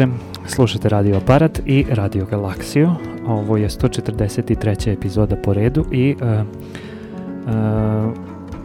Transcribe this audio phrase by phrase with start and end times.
[0.00, 0.14] Večer,
[0.46, 2.90] slušate Radio Aparat i Radio Galaksiju.
[3.26, 4.92] Ovo je 143.
[4.92, 6.46] epizoda po redu i uh,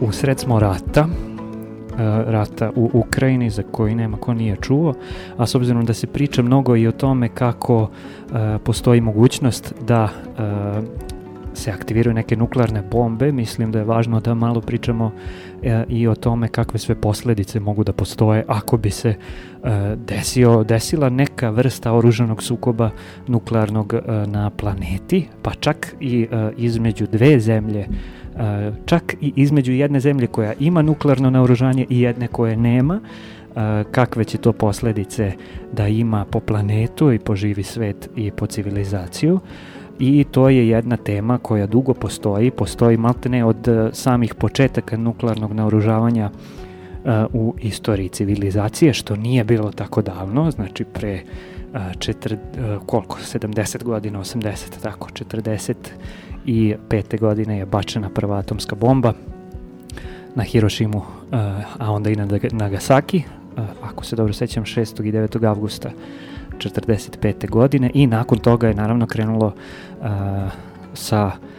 [0.00, 4.94] uh, usred smo rata, uh, rata u Ukrajini za koji nema ko nije čuo,
[5.36, 7.90] a s obzirom da se priča mnogo i o tome kako uh,
[8.64, 10.84] postoji mogućnost da uh,
[11.54, 15.12] se aktiviraju neke nuklearne bombe, mislim da je važno da malo pričamo
[15.62, 19.16] e, i o tome kakve sve posledice mogu da postoje ako bi se e,
[19.96, 22.90] desio, desila neka vrsta oružanog sukoba
[23.26, 26.26] nuklearnog e, na planeti, pa čak i
[26.56, 27.86] između dve zemlje,
[28.86, 33.00] čak i između jedne zemlje koja ima nuklearno naoružanje i jedne koje nema,
[33.90, 35.32] kakve će to posledice
[35.72, 39.40] da ima po planetu i po živi svet i po civilizaciju
[39.98, 45.52] i to je jedna tema koja dugo postoji, postoji maltene od uh, samih početaka nuklearnog
[45.52, 52.38] naoružavanja uh, u istoriji civilizacije, što nije bilo tako davno, znači pre uh, četir,
[52.86, 55.74] koliko, 70 godina, 80, tako, 40
[56.46, 59.12] i pete godine je bačena prva atomska bomba
[60.34, 61.02] na Hirošimu,
[61.78, 63.22] a onda i na Nagasaki,
[63.82, 65.08] ako se dobro sećam, 6.
[65.08, 65.48] i 9.
[65.48, 65.90] avgusta
[66.58, 67.50] 45.
[67.50, 70.06] godine i nakon toga je naravno krenulo uh,
[70.94, 71.55] sa uh,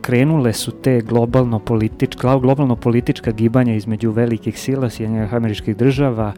[0.00, 6.32] krenule su te globalno politička globalno politička gibanja između velikih sila Sjedinjenih američkih država,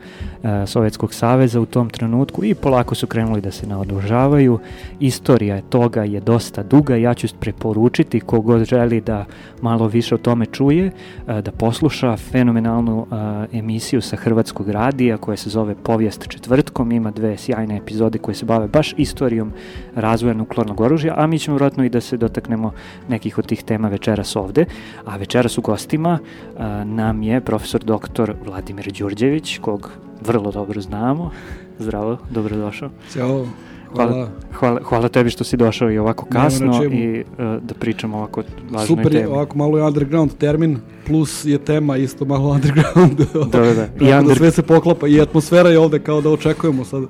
[0.66, 4.58] Sovjetskog saveza u tom trenutku i polako su krenuli da se naodužavaju.
[5.00, 9.24] Istorija toga je dosta duga, ja ću preporučiti kogod želi da
[9.60, 10.90] malo više o tome čuje,
[11.26, 13.06] da posluša fenomenalnu
[13.52, 18.44] emisiju sa Hrvatskog radija koja se zove Povijest četvrtkom, ima dve sjajne epizode koje se
[18.44, 19.52] bave baš istorijom
[19.94, 22.72] razvoja nuklearnog oružja, a mi ćemo vratno i da se dotaknemo
[23.08, 24.64] nekih od tih tema večeras ovde.
[25.04, 26.18] A večeras u gostima
[26.58, 31.30] a, nam je profesor doktor Vladimir Đurđević, kog vrlo dobro znamo.
[31.78, 32.90] Zdravo, dobrodošao.
[33.12, 33.46] Ćao.
[33.94, 38.42] Hvala, hvala, hvala tebi što si došao i ovako kasno i uh, da pričamo ovako
[38.70, 39.20] važnoj Super temi.
[39.20, 43.20] je, ovako malo je underground termin, plus je tema isto malo underground.
[43.52, 44.06] da, da, da.
[44.06, 44.24] I under...
[44.24, 47.02] da sve se poklapa i atmosfera je ovde kao da očekujemo sad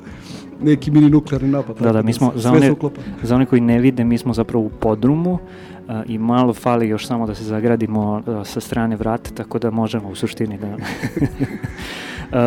[0.62, 1.76] neki mini nuklearni napad.
[1.80, 2.74] Da, da, mi smo, za one,
[3.22, 7.06] za one koji ne vide, mi smo zapravo u podrumu uh, i malo fali još
[7.06, 10.76] samo da se zagradimo uh, sa strane vrata, tako da možemo u suštini da...
[12.32, 12.38] Uh,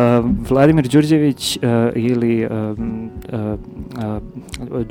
[0.48, 1.62] Vladimir Đurđević uh,
[1.94, 2.78] ili uh,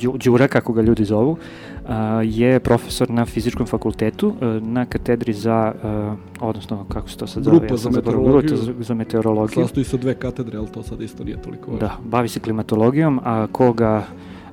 [0.02, 1.88] uh, Đura, kako ga ljudi zovu, uh,
[2.24, 5.72] je profesor na fizičkom fakultetu uh, na katedri za,
[6.40, 7.58] uh, odnosno kako se to sad zove?
[7.58, 8.56] Grupa za meteorologiju.
[8.64, 9.64] Grupa za meteorologiju.
[9.64, 11.86] Sastoji se dve katedre, ali to sad isto nije toliko važno.
[11.86, 14.04] Da, bavi se klimatologijom, a koga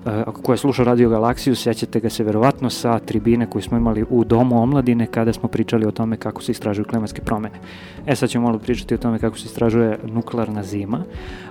[0.06, 4.06] ako ko je slušao Radio Galaksiju, sjećate ga se verovatno sa tribine koju smo imali
[4.10, 7.56] u Domu omladine kada smo pričali o tome kako se istražuju klimatske promene.
[8.06, 11.04] E sad ćemo malo pričati o tome kako se istražuje nuklearna zima,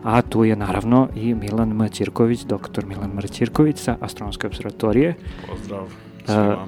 [0.02, 1.88] a tu je naravno i Milan M.
[1.88, 3.20] Ćirković, doktor Milan M.
[3.28, 5.14] Ćirković sa Astronomske observatorije.
[5.50, 5.86] Pozdrav
[6.26, 6.66] svima.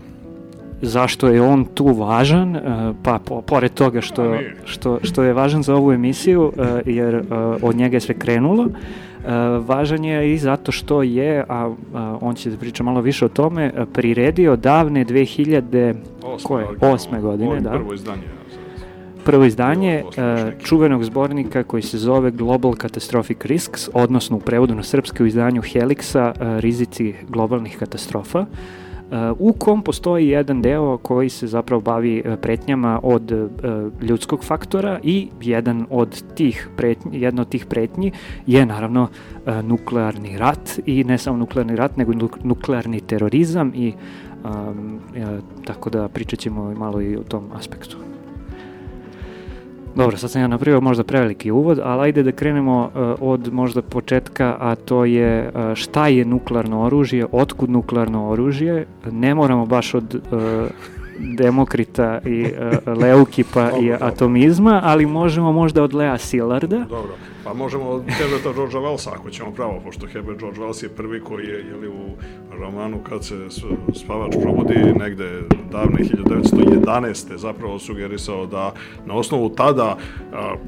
[0.83, 2.61] zašto je on tu važan,
[3.03, 6.53] pa po, pored toga što, što, što je važan za ovu emisiju,
[6.87, 7.25] jer
[7.63, 8.73] od njega je sve krenulo, Uh,
[9.67, 13.29] važan je i zato što je, a, a on će da priča malo više o
[13.29, 15.95] tome, priredio davne 2000,
[16.43, 17.71] koje, osme godine, da.
[17.71, 18.23] Prvo izdanje.
[19.25, 20.13] Prvo izdanje uh,
[20.65, 25.63] čuvenog zbornika koji se zove Global Catastrophic Risks, odnosno u prevodu na srpske u izdanju
[25.63, 28.47] Helixa, uh, rizici globalnih katastrofa.
[29.39, 33.51] U kom postoji jedan deo koji se zapravo bavi pretnjama od
[34.03, 38.13] ljudskog faktora i jedan od tih pretnji, jedna od tih pretnji
[38.47, 39.09] je naravno
[39.63, 42.13] nuklearni rat i ne samo nuklearni rat nego
[42.43, 43.93] nuklearni terorizam i
[44.45, 45.01] um,
[45.65, 47.97] tako da pričat ćemo malo i o tom aspektu.
[49.97, 53.83] Dobro, sad sam ja napravio možda preveliki uvod, ali ajde da krenemo uh, od možda
[53.83, 59.95] početka, a to je uh, šta je nuklearno oružje, otkud nuklearno oružje, ne moramo baš
[59.95, 60.41] od uh,
[61.19, 66.79] Demokrita i uh, Leukipa i atomizma, ali možemo možda od Lea Silarda.
[66.79, 67.15] Dobro.
[67.45, 71.47] Pa možemo Herberta Georgea Wellsa, ako ćemo pravo, pošto Herbert George Wells je prvi koji
[71.47, 72.17] je jeli, u
[72.61, 73.35] romanu kad se
[73.95, 75.43] spavač probudi negde
[75.73, 77.37] davne 1911.
[77.37, 78.73] zapravo sugerisao da
[79.07, 79.97] na osnovu tada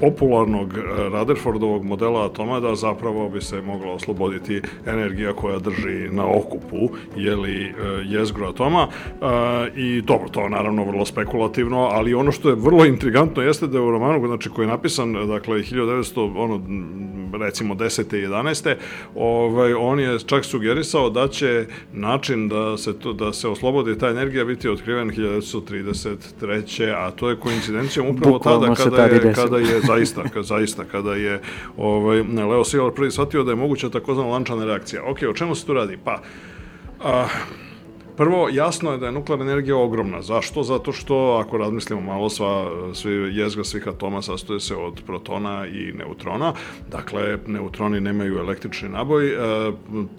[0.00, 0.74] popularnog
[1.12, 7.74] Rutherfordovog modela atomada zapravo bi se mogla osloboditi energija koja drži na okupu jeli,
[8.04, 8.88] jezgru atoma
[9.20, 13.66] a, i dobro, to je naravno vrlo spekulativno, ali ono što je vrlo intrigantno jeste
[13.66, 16.58] da je u romanu, znači koji je napisan, dakle, 1900, ono,
[17.40, 18.16] recimo 10.
[18.16, 18.74] i 11.
[19.14, 24.08] Ovaj, on je čak sugerisao da će način da se, to, da se oslobodi ta
[24.08, 26.94] energija biti otkriven 1933.
[26.96, 31.14] a to je koincidencijom upravo Bukvalno tada kada je, kada je zaista, kad, zaista kada
[31.14, 31.40] je
[31.76, 35.02] ovaj, Leo Szilard prvi shvatio da je moguća takozvana lančana reakcija.
[35.04, 35.98] Ok, o čemu se tu radi?
[36.04, 36.22] Pa,
[37.04, 37.26] a,
[38.16, 40.22] Prvo, jasno je da je nuklearna energija ogromna.
[40.22, 40.62] Zašto?
[40.62, 45.92] Zato što, ako razmislimo malo, sva, svi jezgra svih atoma sastoje se od protona i
[45.92, 46.52] neutrona.
[46.90, 49.36] Dakle, neutroni nemaju električni naboj, e,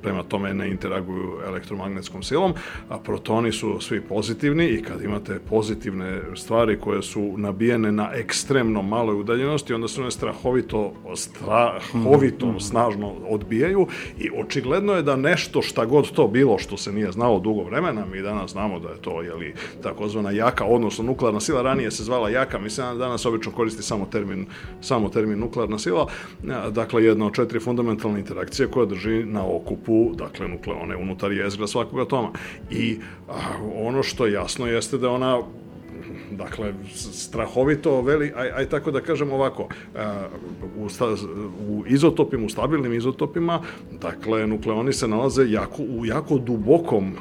[0.02, 2.54] prema tome ne interaguju elektromagnetskom silom,
[2.90, 8.82] a protoni su svi pozitivni i kad imate pozitivne stvari koje su nabijene na ekstremno
[8.82, 13.88] maloj udaljenosti, onda se one strahovito, strahovito snažno odbijaju
[14.20, 17.87] i očigledno je da nešto šta god to bilo što se nije znalo dugo vremena,
[17.94, 19.54] mi danas znamo da je to jeli,
[19.84, 24.06] takozvana jaka, odnosno nuklearna sila, ranije se zvala jaka, mislim da danas obično koristi samo
[24.06, 24.46] termin,
[24.82, 26.08] samo termin nuklearna sila,
[26.72, 32.00] dakle jedna od četiri fundamentalne interakcije koja drži na okupu, dakle nukleone unutar jezgra svakog
[32.00, 32.32] atoma.
[32.72, 33.00] I
[33.30, 33.34] a,
[33.76, 35.42] ono što je jasno jeste da ona
[36.32, 39.68] dakle, strahovito veli, aj, aj tako da kažem ovako,
[40.78, 41.06] u, sta,
[41.70, 43.62] u izotopima, u stabilnim izotopima,
[44.02, 47.16] dakle, nukleoni se nalaze jako, u jako dubokom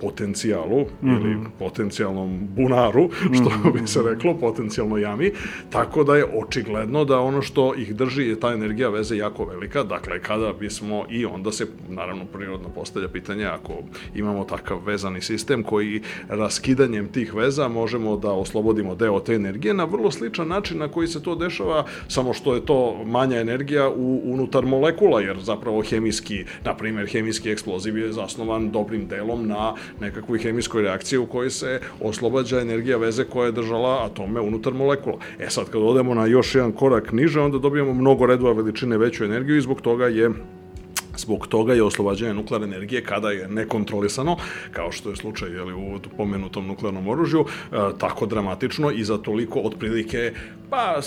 [0.00, 1.20] potencijalu mm -hmm.
[1.20, 3.80] ili potencijalnom bunaru, što mm -hmm.
[3.80, 5.32] bi se reklo, potencijalno jami,
[5.70, 9.82] tako da je očigledno da ono što ih drži je ta energija veze jako velika,
[9.82, 13.72] dakle kada bismo i onda se naravno prirodno postavlja pitanje ako
[14.14, 19.84] imamo takav vezani sistem koji raskidanjem tih veza možemo da oslobodimo deo te energije na
[19.84, 24.20] vrlo sličan način na koji se to dešava, samo što je to manja energija u,
[24.24, 30.38] unutar molekula, jer zapravo hemijski, na primjer, hemijski eksploziv je zasnovan dobrim delom na nekakvoj
[30.38, 35.18] hemijskoj reakciji u kojoj se oslobađa energija veze koja je držala atome unutar molekula.
[35.38, 39.24] E sad, kad odemo na još jedan korak niže, onda dobijamo mnogo redova veličine veću
[39.24, 40.30] energiju i zbog toga je
[41.20, 44.36] Zbog toga je oslobađanje nuklearne energije kada je nekontrolisano,
[44.72, 49.60] kao što je slučaj jeli, u pomenutom nuklearnom oružju, e, tako dramatično i za toliko
[49.60, 50.32] otprilike,
[50.70, 51.00] pa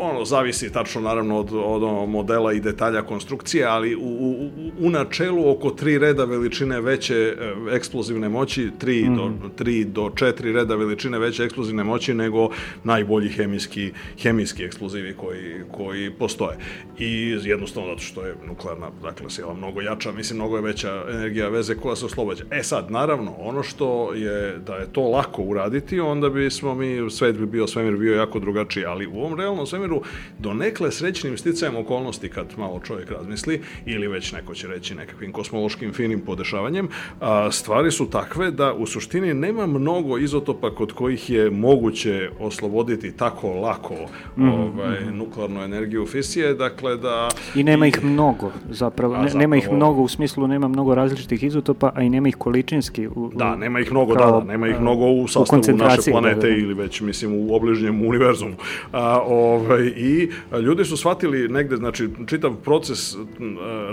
[0.00, 5.50] ono, zavisi tačno naravno od, od modela i detalja konstrukcije, ali u, u, u načelu
[5.50, 9.16] oko tri reda veličine veće e, eksplozivne moći, tri, mm.
[9.16, 12.48] do, tri do četiri reda veličine veće eksplozivne moći nego
[12.84, 13.92] najbolji hemijski,
[14.22, 16.56] hemijski eksplozivi koji, koji postoje.
[16.98, 21.48] I jednostavno zato što je nuklearna, dakle, sila mnogo jača, mislim, mnogo je veća energija
[21.48, 22.44] veze koja se oslobađa.
[22.50, 27.36] E sad, naravno, ono što je, da je to lako uraditi, onda bismo mi, svet
[27.36, 30.02] bi bio, svemir bio jako drugačiji, ali u ovom realnom svemiru,
[30.38, 35.32] do nekle srećnim sticajem okolnosti, kad malo čovjek razmisli, ili već neko će reći nekakvim
[35.32, 36.88] kosmološkim finim podešavanjem,
[37.20, 43.16] a, stvari su takve da u suštini nema mnogo izotopa kod kojih je moguće osloboditi
[43.16, 43.94] tako lako
[44.36, 45.16] mm, ovaj, mm.
[45.16, 47.28] nuklearnu energiju fisije, dakle da...
[47.54, 49.23] I nema ih mnogo, zapravo.
[49.24, 53.08] Ne, nema ih mnogo u smislu, nema mnogo različitih izotopa, a i nema ih količinski.
[53.08, 56.10] U, da, nema ih mnogo, kao, da, da, nema ih mnogo u sastavu u naše
[56.10, 56.62] planete da, da, da.
[56.62, 58.54] ili već, mislim, u obližnjem univerzumu.
[58.92, 60.30] A, ovaj, I
[60.62, 63.16] ljudi su shvatili negde, znači, čitav proces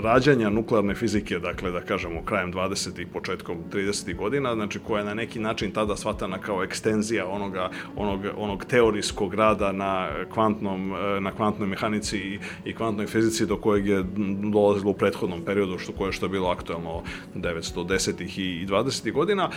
[0.02, 3.02] rađanja nuklearne fizike, dakle, da kažemo, krajem 20.
[3.02, 4.16] i početkom 30.
[4.16, 9.34] godina, znači, koja je na neki način tada shvatana kao ekstenzija onoga, onog, onog teorijskog
[9.34, 14.04] rada na kvantnom, na kvantnoj mehanici i, i kvantnoj fizici do kojeg je
[14.52, 17.02] dolazilo u prethodnom periodu što koje što je bilo aktuelno
[17.34, 18.40] 910.
[18.40, 19.12] i 20.
[19.12, 19.50] godina.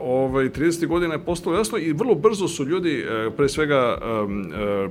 [0.00, 0.86] Ovaj 30.
[0.86, 4.88] godina je postalo jasno i vrlo brzo su ljudi e, pre svega e,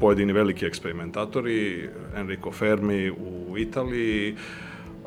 [0.00, 4.34] pojedini veliki eksperimentatori, Enrico Fermi u Italiji,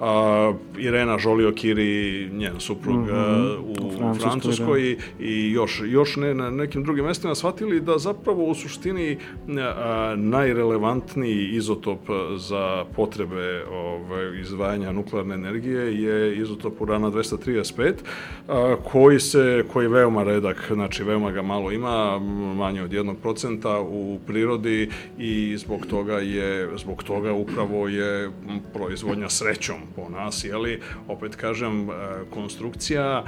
[0.01, 3.57] a, Irena Žolio Kiri, njen suprug mm -hmm.
[3.57, 5.25] u, u Francuskoj, Francuskoj da.
[5.25, 9.17] i još, još ne, na nekim drugim mestima shvatili da zapravo u suštini
[9.57, 11.99] a, najrelevantniji izotop
[12.37, 17.93] za potrebe ovaj, izdvajanja nuklearne energije je izotop urana 235
[18.47, 22.19] a, koji se, koji je veoma redak, znači veoma ga malo ima,
[22.55, 28.31] manje od jednog procenta u prirodi i zbog toga je, zbog toga upravo je
[28.73, 31.93] proizvodnja srećom po nas, jeli, opet kažem, e,
[32.29, 33.23] konstrukcija,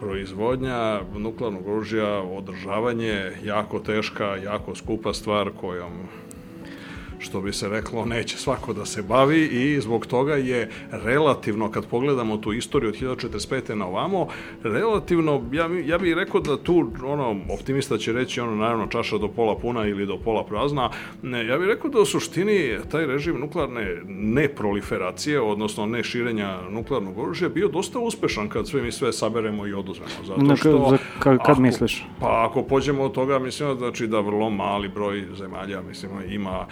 [0.00, 5.92] proizvodnja nuklearnog oružja, održavanje, jako teška, jako skupa stvar kojom
[7.26, 11.86] što bi se reklo, neće svako da se bavi i zbog toga je relativno, kad
[11.86, 13.74] pogledamo tu istoriju od 1045.
[13.74, 14.28] na ovamo,
[14.62, 19.28] relativno, ja, ja bih rekao da tu, ono, optimista će reći, ono, naravno, čaša do
[19.28, 20.90] pola puna ili do pola prazna,
[21.22, 27.18] ne, ja bih rekao da u suštini taj režim nuklearne neproliferacije, odnosno ne širenja nuklearnog
[27.18, 30.24] oružja, bio dosta uspešan kad sve mi sve saberemo i oduzmemo.
[30.26, 32.04] Zato što, za, kad, kad ako, misliš?
[32.20, 36.66] Pa ako pođemo od toga, mislim, znači da vrlo mali broj zemalja, mislim, ima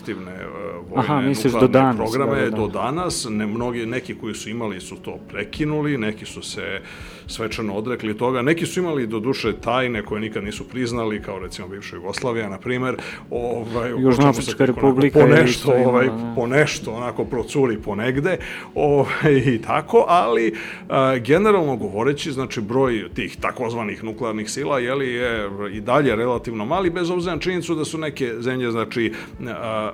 [0.00, 2.56] aktivne uh, vojne Aha, misliš do danas, programe da, da, da.
[2.56, 3.26] do danas.
[3.30, 6.80] Ne, mnogi, neki koji su imali su to prekinuli, neki su se
[7.26, 8.42] svečano odrekli toga.
[8.42, 12.58] Neki su imali do duše tajne koje nikad nisu priznali, kao recimo bivša Jugoslavija, na
[12.58, 12.96] primer.
[13.30, 16.32] Ovaj, Južnoafrička republika Po je nešto, ovaj, da.
[16.36, 18.38] po nešto onako procuri ponegde
[18.74, 20.54] ovaj, i tako, ali
[20.88, 26.90] a, generalno govoreći, znači broj tih takozvanih nuklearnih sila jeli, je i dalje relativno mali,
[26.90, 29.12] bez obzira na činjenicu da su neke zemlje znači,
[29.48, 29.89] a,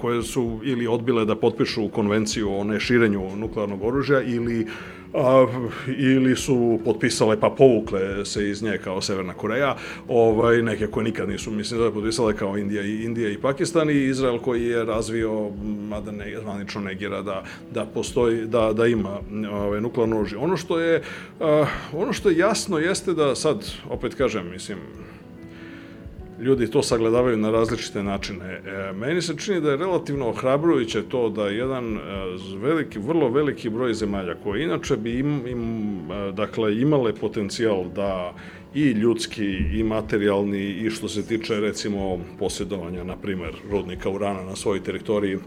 [0.00, 4.66] koje su ili odbile da potpišu konvenciju o neširenju nuklearnog oružja ili
[5.14, 5.46] a,
[5.98, 9.76] ili su potpisale pa povukle se iz nje kao Severna Koreja,
[10.08, 13.90] ovaj, neke koje nikad nisu, mislim da je potpisale kao Indija i, Indija i Pakistan
[13.90, 15.50] i Izrael koji je razvio,
[15.88, 17.44] mada ne, zvanično negira da,
[17.74, 19.18] da postoji, da, da ima
[19.52, 20.38] ovaj, nuklearno oružje.
[20.38, 21.02] Ono što je,
[21.40, 24.78] a, ono što je jasno jeste da sad, opet kažem, mislim,
[26.40, 28.44] ljudi to sagledavaju na različite načine.
[28.44, 32.00] E, meni se čini da je relativno ohrabrujuće to da jedan e,
[32.56, 35.62] veliki, vrlo veliki broj zemalja koji inače bi im, im,
[36.10, 38.34] e, dakle, imale potencijal da
[38.74, 44.56] i ljudski i materijalni i što se tiče recimo posjedovanja, na primer, rudnika urana na
[44.56, 45.38] svojoj teritoriji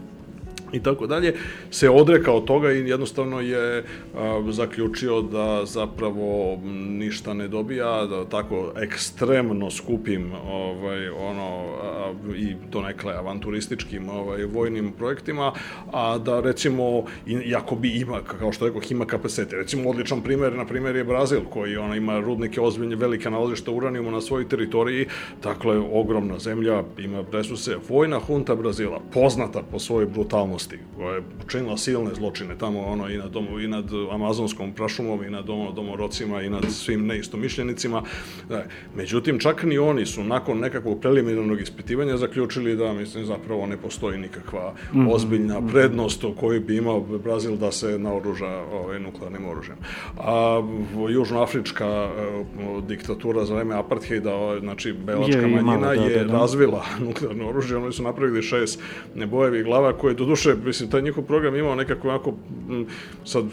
[0.72, 1.34] i tako dalje,
[1.70, 3.84] se odrekao toga i jednostavno je
[4.14, 6.58] a, zaključio da zapravo
[6.88, 14.44] ništa ne dobija, da tako ekstremno skupim ovaj, ono, a, i to nekle avanturističkim ovaj,
[14.44, 15.52] vojnim projektima,
[15.92, 19.56] a da recimo, iako bi ima, kao što rekao, ima kapacitete.
[19.56, 24.10] Recimo, odličan primer, na primer je Brazil, koji ona ima rudnike ozbiljne, velike nalazišta uranijuma
[24.10, 25.06] na svojoj teritoriji,
[25.42, 27.76] dakle, ogromna zemlja, ima resurse.
[27.88, 30.57] Vojna hunta Brazila, poznata po svojoj brutalnosti,
[30.96, 35.30] koja je počinila silne zločine tamo ono, i, nad domu, i nad amazonskom prašumom, i
[35.30, 38.02] nad domo, domorocima, i nad svim neistomišljenicima.
[38.48, 38.64] Da,
[38.96, 44.18] međutim, čak ni oni su nakon nekakvog preliminarnog ispitivanja zaključili da, mislim, zapravo ne postoji
[44.18, 45.14] nikakva mm -hmm.
[45.14, 49.76] ozbiljna prednost o kojoj bi imao Brazil da se naoruža ovaj, nuklearnim oružjem.
[50.18, 50.62] A
[51.10, 52.10] južnoafrička e,
[52.88, 56.32] diktatura za vreme apartheida, ovaj, znači belačka Je, manjina, da, je da, da.
[56.32, 58.80] razvila nuklearno oružje, oni su napravili šest
[59.14, 60.24] nebojevih glava koje do
[60.54, 62.34] duše, mislim, taj njihov program imao nekako onako,
[63.24, 63.44] sad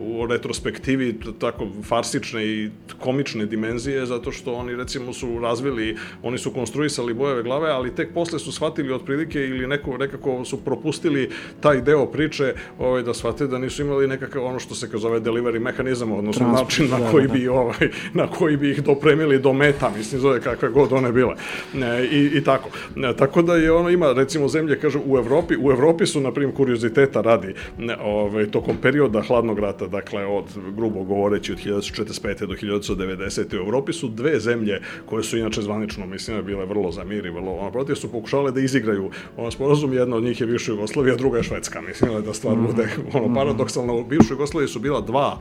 [0.00, 6.50] u retrospektivi tako farsične i komične dimenzije, zato što oni recimo su razvili, oni su
[6.50, 11.80] konstruisali bojeve glave, ali tek posle su shvatili otprilike ili neko nekako su propustili taj
[11.80, 15.58] deo priče ovaj, da shvate da nisu imali nekakav ono što se kao zove delivery
[15.58, 19.38] mehanizam, odnosno Transport, način na da, koji da, bi ovaj, na koji bi ih dopremili
[19.38, 21.34] do meta, mislim, zove kakve god one bile.
[21.74, 22.68] E, i, I tako.
[22.96, 26.32] E, tako da je ono ima, recimo, zemlje, kažu, u Evropi, u Evropi su, na
[26.32, 27.54] primjer, kurioziteta radi,
[28.00, 30.44] ovaj, tokom perioda hladnog rata, dakle, od,
[30.76, 32.46] grubo govoreći, od 1945.
[32.46, 33.56] do 1990.
[33.56, 37.30] u Evropi su dve zemlje koje su inače zvanično, mislim, bile vrlo za mir i
[37.30, 41.16] vrlo, ono, protiv su pokušale da izigraju ono sporazum, jedna od njih je bivša Jugoslavija,
[41.16, 45.38] druga je Švedska, mislim, da stvar bude, ono, paradoksalno, u bivšoj Jugoslaviji su bila dva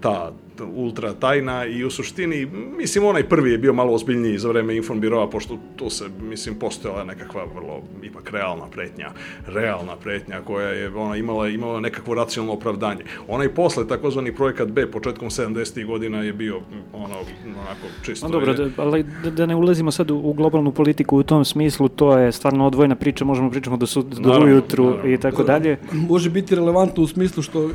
[0.00, 0.32] ta
[0.74, 2.46] ultra tajna i u suštini,
[2.78, 7.04] mislim, onaj prvi je bio malo ozbiljniji za vreme Informbirova, pošto tu se, mislim, postojala
[7.04, 9.10] nekakva vrlo, ipak, realna pretnja,
[9.46, 13.04] realna pretnja koja je ona imala, imala nekakvo racionalno opravdanje.
[13.28, 15.86] Onaj posle, takozvani projekat B, početkom 70.
[15.86, 16.60] godina je bio,
[16.92, 18.26] ono, onako, čisto...
[18.26, 21.22] No, dobro, je, da, ali da, da ne ulazimo sad u, u globalnu politiku u
[21.22, 25.10] tom smislu, to je stvarno odvojena priča, možemo pričamo do, su, do Naravno, ujutru naravno.
[25.10, 25.76] i tako dalje.
[25.92, 27.70] Može biti relevantno u smislu što,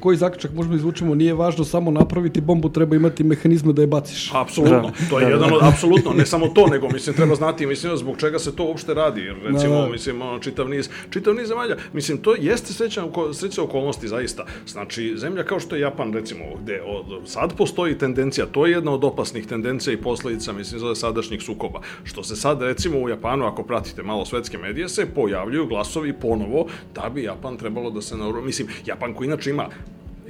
[0.00, 4.30] koji zaključak možemo izvučemo, nije važno samo napraviti bombu, treba imati mehanizme da je baciš.
[4.34, 5.08] Apsolutno, Da.
[5.10, 5.34] to je Da, da.
[5.34, 8.64] jedan od, apsolutno, ne samo to, nego mislim treba znati, mislim zbog čega se to
[8.64, 9.88] uopšte radi, jer recimo, Da, da.
[9.88, 14.44] mislim, ono, čitav niz, čitav niz zemalja, mislim, to jeste srećna, oko- srećna okolnosti, zaista.
[14.66, 18.92] Znači, zemlja kao što je Japan, recimo, gde od, sad postoji tendencija, to je jedna
[18.92, 23.46] od opasnih tendencija i posledica, mislim, za sadašnjih sukoba, što se sad, recimo, u Japanu,
[23.46, 28.16] ako pratite malo svetske medije, se pojavljuju glasovi ponovo da bi Japan trebalo da se
[28.16, 29.66] naoruža, mislim, Japan koji inače ima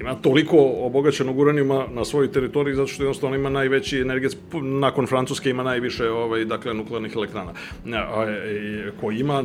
[0.00, 5.50] ima toliko obogaćenog uranijuma na svojoj teritoriji zato što jednostavno ima najveći energets nakon Francuske
[5.50, 7.52] ima najviše ovaj dakle nuklearnih elektrana.
[7.86, 9.44] A, i- koji ima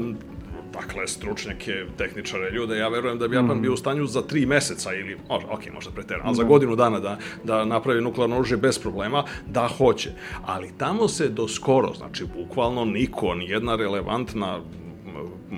[0.74, 4.94] dakle, stručnjake, tehničare, ljude, ja verujem da bi Japan bio u stanju za tri meseca
[4.94, 8.80] ili, možda, ok, možda preteram, ali za godinu dana da, da napravi nuklearno oružje bez
[8.80, 10.10] problema, da hoće.
[10.46, 14.60] Ali tamo se do skoro, znači, bukvalno niko, ni jedna relevantna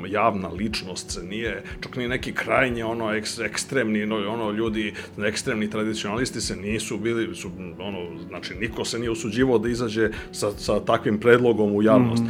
[0.08, 4.94] javna ličnost se nije, čak ni neki krajnje ono eks, ekstremni no, ono ljudi,
[5.26, 10.52] ekstremni tradicionalisti se nisu bili su ono znači niko se nije usuđivao da izađe sa,
[10.52, 12.24] sa takvim predlogom u javnost.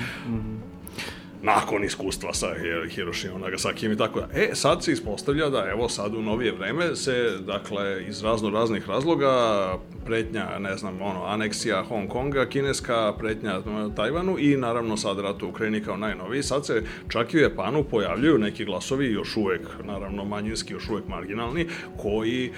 [1.45, 2.47] Nakon iskustva sa
[2.89, 4.27] Hiroshima, Nagasakijem i tako da.
[4.33, 8.89] E, sad se ispostavlja da evo sad u novije vreme se, dakle, iz razno raznih
[8.89, 9.31] razloga,
[10.05, 13.61] pretnja, ne znam, ono, aneksija Hong Konga, kineska pretnja
[13.95, 17.83] Tajvanu i naravno sad rat u Ukrajini kao najnoviji, sad se čak i u Japanu
[17.83, 22.51] pojavljuju neki glasovi, još uvek, naravno, manjinski, još uvek marginalni, koji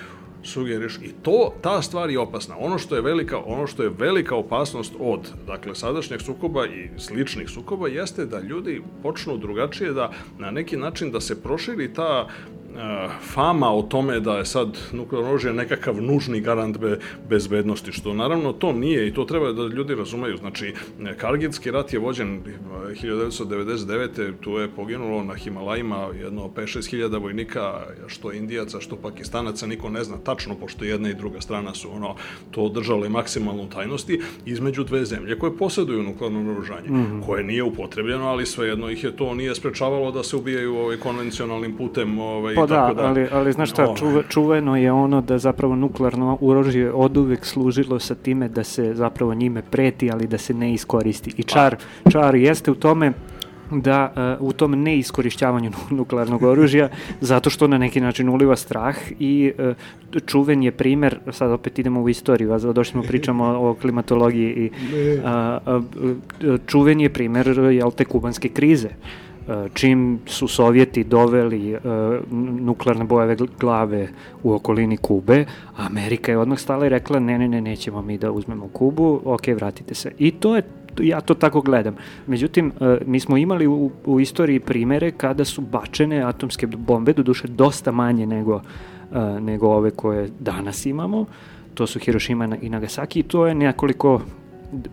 [0.44, 2.56] sugeriš i to ta stvar je opasna.
[2.60, 7.50] Ono što je velika, ono što je velika opasnost od dakle sadašnjeg sukoba i sličnih
[7.50, 12.28] sukoba jeste da ljudi počnu drugačije da na neki način da se proširi ta
[13.34, 18.54] fama o tome da je sad nuklearno oružje nekakav nužni garant be, bezbednosti, što naravno
[18.54, 20.38] to nije i to treba da ljudi razumeju.
[20.38, 20.74] Znači,
[21.18, 22.42] Kargilski rat je vođen
[23.04, 24.34] 1999.
[24.42, 30.04] tu je poginulo na Himalajima jedno 5-6 hiljada vojnika, što Indijaca, što Pakistanaca, niko ne
[30.04, 32.16] zna tačno, pošto jedna i druga strana su ono
[32.52, 37.26] to održale maksimalno tajnosti, između dve zemlje koje posjeduju nuklearno naoružanje, mm -hmm.
[37.26, 41.78] koje nije upotrebljeno, ali svejedno ih je to nije sprečavalo da se ubijaju ovaj, konvencionalnim
[41.78, 45.76] putem ovaj, pa da, da, ali, ali znaš šta, čuve, čuveno je ono da zapravo
[45.76, 50.54] nuklearno oružje od uvek služilo sa time da se zapravo njime preti, ali da se
[50.54, 51.34] ne iskoristi.
[51.38, 51.76] I čar,
[52.12, 53.14] čar jeste u tome
[53.72, 56.90] da uh, u tom neiskorišćavanju nuklearnog oružja
[57.22, 59.76] zato što na neki način uliva strah i uh,
[60.26, 64.70] čuven je primer, sad opet idemo u istoriju, a došli smo pričamo o klimatologiji i
[65.70, 65.84] uh,
[66.48, 68.88] uh, čuven je primer jel te kubanske krize.
[68.88, 69.27] Uh,
[69.74, 71.80] čim su Sovjeti doveli uh,
[72.60, 74.10] nuklearne bojeve glave
[74.44, 78.32] u okolini Kube, Amerika je odmah stala i rekla ne, ne, ne, nećemo mi da
[78.32, 80.12] uzmemo Kubu, ok, vratite se.
[80.18, 80.64] I to je
[81.00, 81.96] ja to tako gledam.
[82.28, 87.24] Međutim, uh, mi smo imali u, u istoriji primere kada su bačene atomske bombe, do
[87.24, 88.62] duše dosta manje nego, uh,
[89.40, 91.26] nego ove koje danas imamo.
[91.74, 94.22] To su Hiroshima i Nagasaki i to je nekoliko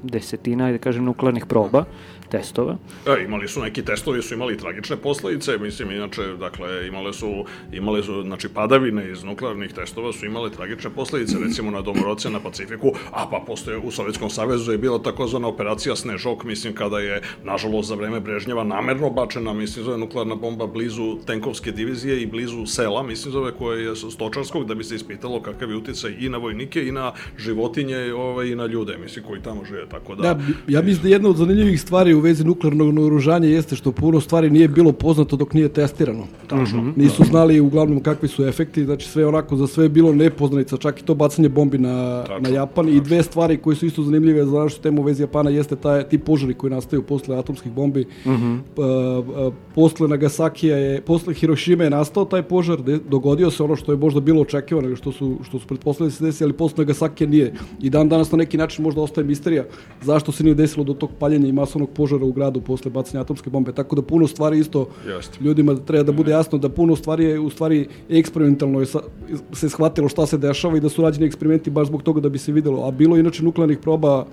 [0.02, 1.84] desetina, da kažem, nuklearnih proba
[2.28, 2.76] testova.
[3.06, 8.02] E, imali su neki testovi, su imali tragične posledice, mislim, inače, dakle, imale su, imale
[8.02, 12.92] su, znači, padavine iz nuklearnih testova su imale tragične posledice, recimo na Domoroce, na Pacifiku,
[13.10, 17.88] a pa postoje u Sovjetskom savezu je bila takozvana operacija Snežok, mislim, kada je, nažalost,
[17.88, 23.02] za vreme Brežnjeva namerno bačena, mislim, zove nuklearna bomba blizu tenkovske divizije i blizu sela,
[23.02, 26.87] mislim, zove koje je stočarskog, da bi se ispitalo kakav je uticaj i na vojnike
[26.88, 30.22] i na životinje ovaj, i na ljude, mislim, koji tamo žive, tako da...
[30.22, 34.20] Da, ja mislim da jedna od zanimljivih stvari u vezi nuklearnog naoružanja jeste što puno
[34.20, 36.24] stvari nije bilo poznato dok nije testirano.
[36.46, 36.83] Tačno.
[36.83, 36.92] Mm -hmm.
[36.96, 41.00] Nisu znali uglavnom kakvi su efekti, znači sve onako za sve je bilo nepoznanica, čak
[41.00, 42.38] i to bacanje bombi na, Tačno.
[42.40, 42.85] na Japan.
[42.85, 42.98] Tačno.
[42.98, 46.09] I dve stvari koje su isto zanimljive za našu temu u vezi Japana jeste taj,
[46.09, 48.07] ti požari koji nastaju posle atomskih bombi.
[48.27, 48.59] Mm -hmm.
[49.46, 53.92] uh, posle Nagasakija je, posle Hirošime je nastao taj požar, de, dogodio se ono što
[53.92, 57.29] je možda bilo očekivano, što su, što su pretpostavili da se desi, ali posle Nagasakija
[57.29, 57.55] nije.
[57.81, 59.64] I dan danas na neki način možda ostaje misterija
[60.03, 63.50] zašto se nije desilo do tog paljenja i masovnog požara u gradu posle bacanja atomske
[63.50, 63.72] bombe.
[63.72, 65.40] Tako da puno stvari isto Just.
[65.40, 69.00] ljudima treba da bude jasno da puno stvari je u stvari eksperimentalno je sa,
[69.52, 72.38] se shvatilo šta se dešava i da su rađeni eksperimenti baš zbog toga da bi
[72.38, 72.88] se videlo.
[72.88, 74.26] A bilo inače nuklearnih proba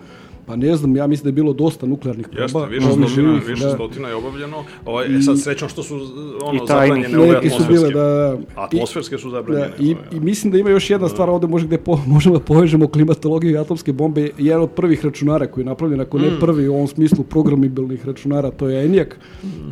[0.51, 2.43] Pa ne znam, ja mislim da je bilo dosta nuklearnih proba.
[2.43, 3.69] Jeste, više stotina, živih, više da.
[3.69, 4.63] stotina je obavljeno.
[4.85, 5.95] Ovaj, I, sad srećom što su
[6.43, 7.63] ono, zabranjene ove atmosferske.
[7.63, 9.67] Su bile, da, atmosferske su zabranjene.
[9.67, 12.43] Da, i, I mislim da ima još jedna stvar ovde može gde po, možemo da
[12.43, 14.29] povežemo klimatologiju i atomske bombe.
[14.37, 16.39] Jedan od prvih računara koji je napravljen, ako ne mm.
[16.39, 19.07] prvi u ovom smislu programibilnih računara, to je ENIAC,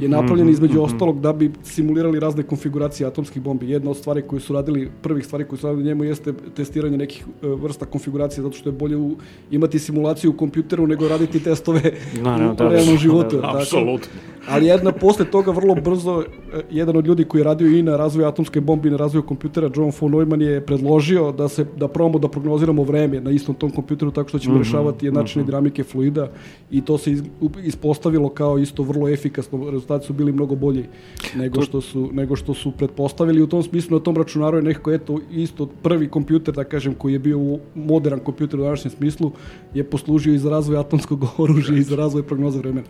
[0.02, 3.70] je mm, napravljen mm, između mm, ostalog da bi simulirali razne konfiguracije atomskih bombi.
[3.70, 7.26] Jedna od stvari koje su radili, prvih stvari koje su radili njemu jeste testiranje nekih
[7.44, 9.16] e, vrsta konfiguracije, zato što je bolje u,
[9.52, 11.82] imati simulaciju u kompjuteru kompjuteru nego raditi testove
[12.22, 13.38] no, no, u da, realnom životu.
[13.38, 14.08] Da, apsolutno.
[14.50, 17.98] Ali jedna posle toga vrlo brzo, e, jedan od ljudi koji je radio i na
[17.98, 21.88] razvoju atomske bombe i na razvoju kompjutera, John von Neumann je predložio da se da
[21.88, 25.44] probamo da prognoziramo vreme na istom tom kompjuteru tako što ćemo mm -hmm, rešavati jednačine
[25.44, 25.50] mm -hmm.
[25.50, 26.28] dinamike fluida
[26.72, 27.16] i to se
[27.64, 29.72] ispostavilo kao isto vrlo efikasno.
[29.72, 30.86] Rezultati su bili mnogo bolji
[31.36, 33.42] nego što su nego što su pretpostavili.
[33.42, 37.14] U tom smislu na tom računaru je nekako eto isto prvi kompjuter da kažem koji
[37.14, 39.32] je bio modern kompjuter u današnjem smislu
[39.74, 42.88] je poslužio i za razvoj atomskog oružja i za razvoj prognoza vremena.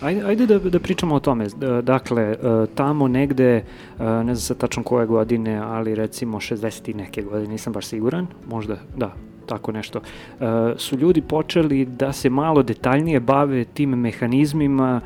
[0.00, 1.46] Ajde, ajde da, da pričamo o tome.
[1.82, 2.36] Dakle, e,
[2.74, 3.64] tamo negde, e,
[3.98, 8.26] ne znam sa tačno koje godine, ali recimo 60 i neke godine, nisam baš siguran,
[8.48, 9.12] možda, da,
[9.46, 10.44] tako nešto, e,
[10.76, 15.00] su ljudi počeli da se malo detaljnije bave tim mehanizmima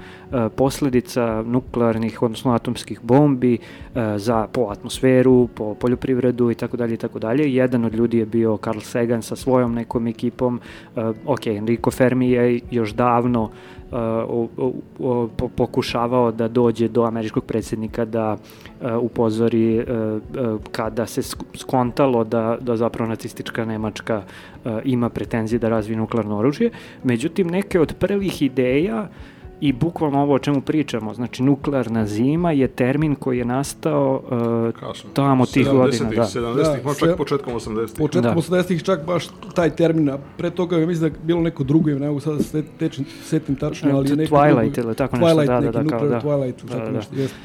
[0.57, 3.59] posledica nuklearnih, odnosno atomskih bombi
[4.16, 7.55] za, po atmosferu, po poljoprivredu i tako dalje i tako dalje.
[7.55, 10.61] Jedan od ljudi je bio Carl Sagan sa svojom nekom ekipom,
[11.26, 13.50] ok, Enrico Fermi je još davno
[13.92, 21.22] uh, pokušavao da dođe do američkog predsednika da uh, upozori uh, uh, kada se
[21.55, 24.22] skontalo da, da zapravo nacistička Nemačka
[24.64, 26.70] uh, ima pretenzije da razvije nuklearno oružje.
[27.05, 29.09] Međutim, neke od prvih ideja
[29.61, 34.23] I bukvalno ovo o čemu pričamo, znači nuklearna zima je termin koji je nastao
[34.75, 36.11] uh, tamo tih 70-ih, godina.
[36.11, 36.23] Da.
[36.23, 37.94] 70-ih, Da, možda sve- čak početkom 80-ih.
[37.99, 38.40] Početkom Da.
[38.57, 41.90] 80-ih čak baš taj termin, a pre toga ja mislim da je bilo neko drugo
[41.90, 42.62] ime, ne mogu sada da se
[43.23, 45.90] setim tačno, ali je neki Twilight drugo- ili tako nešto, Twilight, da, da, neki da,
[45.90, 46.29] kao, nuclear da.
[46.29, 46.90] Twilight, Da, tako da.
[46.90, 47.37] nešto, jeste.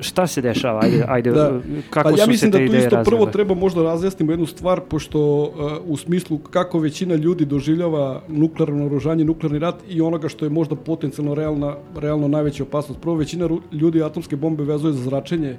[0.00, 0.80] Šta se dešava?
[0.82, 1.60] Ajde, ajde Da.
[1.90, 4.32] kako pa ja su mislim se da te tu ideje isto prvo treba možda razjasnimo
[4.32, 5.50] jednu stvar, pošto uh,
[5.86, 10.76] u smislu kako većina ljudi doživljava nuklearno oružanje, nuklearni rat i onoga što je možda
[10.76, 13.00] potencijalno realna, realno najveća opasnost.
[13.00, 15.56] Prvo, većina ljudi atomske bombe vezuje za zračenje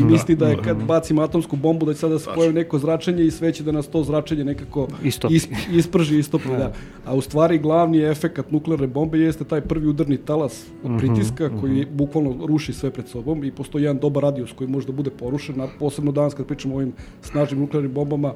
[0.00, 3.24] i misli da je kad bacimo atomsku bombu da će sada se pojavi neko zračenje
[3.24, 5.34] i sve će da nas to zračenje nekako Istopi.
[5.34, 6.48] is, isprži, istopi.
[6.48, 6.72] da.
[7.06, 11.86] A u stvari glavni efekat nuklearne bombe jeste taj prvi udarni talas od pritiska koji
[11.92, 15.60] bukvalno ruši sve pred sobom i postoji jedan dobar radijus koji može da bude porušen,
[15.60, 18.32] a posebno danas kad pričamo o ovim snažnim nuklearnim bombama,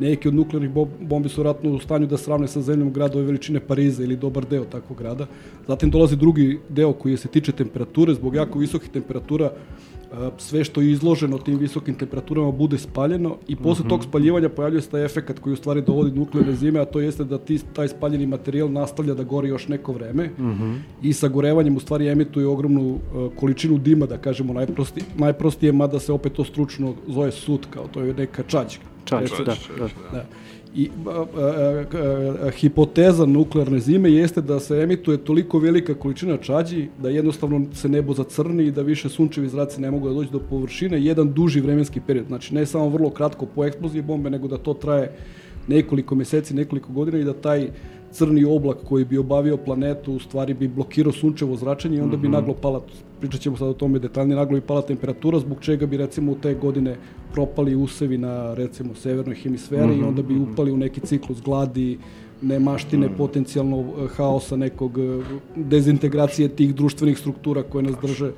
[0.00, 3.60] neki od nuklearnih bom- bombi su vratno u stanju da sravne sa zemljom gradove veličine
[3.60, 5.26] Pariza ili dobar deo takvog grada.
[5.68, 9.52] Zatim dolazi drugi deo koji se tiče temperature, zbog jako visokih temperatura
[10.38, 14.90] sve što je izloženo tim visokim temperaturama bude spaljeno i posle tog spaljivanja pojavljuje se
[14.90, 17.88] taj efekat koji u stvari dovodi do nuklearne zime, a to jeste da ti, taj
[17.88, 20.30] spaljeni materijal nastavlja da gori još neko vreme
[21.02, 26.12] i sagorevanjem u stvari emituje ogromnu a, količinu dima, da kažemo najprosti, najprostije, mada se
[26.12, 28.76] opet to stručno zove sud, kao to je neka čađ.
[29.04, 29.88] Čač, Recimo, da, da.
[30.12, 30.24] da.
[30.74, 31.84] I a, a,
[32.46, 37.88] a, hipoteza nuklearne zime jeste da se emituje toliko velika količina čađi da jednostavno se
[37.88, 41.60] nebo zacrni i da više sunčevi zraci ne mogu da dođu do površine jedan duži
[41.60, 42.26] vremenski period.
[42.26, 45.12] Znači ne samo vrlo kratko po eksploziji bombe, nego da to traje
[45.68, 47.68] nekoliko meseci, nekoliko godina i da taj
[48.12, 52.28] crni oblak koji bi obavio planetu u stvari bi blokirao sunčevo zračenje i onda bi
[52.28, 52.80] naglo pala,
[53.20, 56.34] pričat ćemo sad o tome detaljnije, naglo bi pala temperatura zbog čega bi recimo u
[56.34, 56.96] te godine
[57.32, 61.98] propali usevi na recimo severnoj hemisferi i onda bi upali u neki ciklus gladi,
[62.42, 65.22] nemaštine, potencijalno eh, haosa nekog eh,
[65.56, 68.32] dezintegracije tih društvenih struktura koje nas drže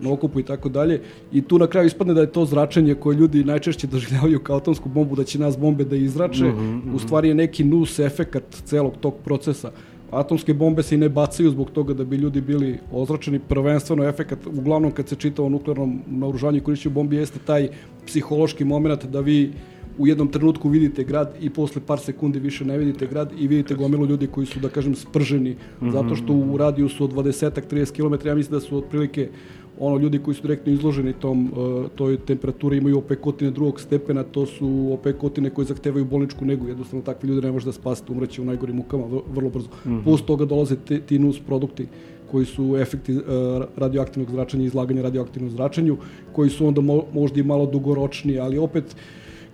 [0.00, 1.00] na okupu i tako dalje.
[1.32, 4.88] I tu na kraju ispadne da je to zračenje koje ljudi najčešće doživljavaju kao atomsku
[4.88, 6.52] bombu, da će nas bombe da izrače,
[6.94, 9.70] u stvari je neki nus efekat celog tog procesa.
[10.10, 13.38] Atomske bombe se i ne bacaju zbog toga da bi ljudi bili ozračeni.
[13.38, 17.68] Prvenstveno efekat, uglavnom kad se čita o nuklearnom naoružanju i korišćenju bombi, jeste taj
[18.06, 19.52] psihološki moment da vi
[19.98, 23.74] u jednom trenutku vidite grad i posle par sekundi više ne vidite grad i vidite
[23.74, 25.56] gomilu ljudi koji su, da kažem, sprženi,
[25.92, 29.28] zato što u radijusu od 20-30 km, ja mislim da su otprilike
[29.80, 34.46] ono ljudi koji su direktno izloženi tom uh, toj temperaturi imaju opekotine drugog stepena, to
[34.46, 38.44] su opekotine koje zahtevaju bolničku negu, jednostavno takvi ljudi ne može da spasite, umreće u
[38.44, 39.68] najgorim mukama vr- vrlo brzo.
[40.04, 41.86] Plus toga dolaze te, ti nus produkti
[42.30, 43.22] koji su efekti uh,
[43.76, 45.96] radioaktivnog zračenja i izlaganja radioaktivnom zračenju,
[46.32, 48.96] koji su onda mo, možda i malo dugoročniji, ali opet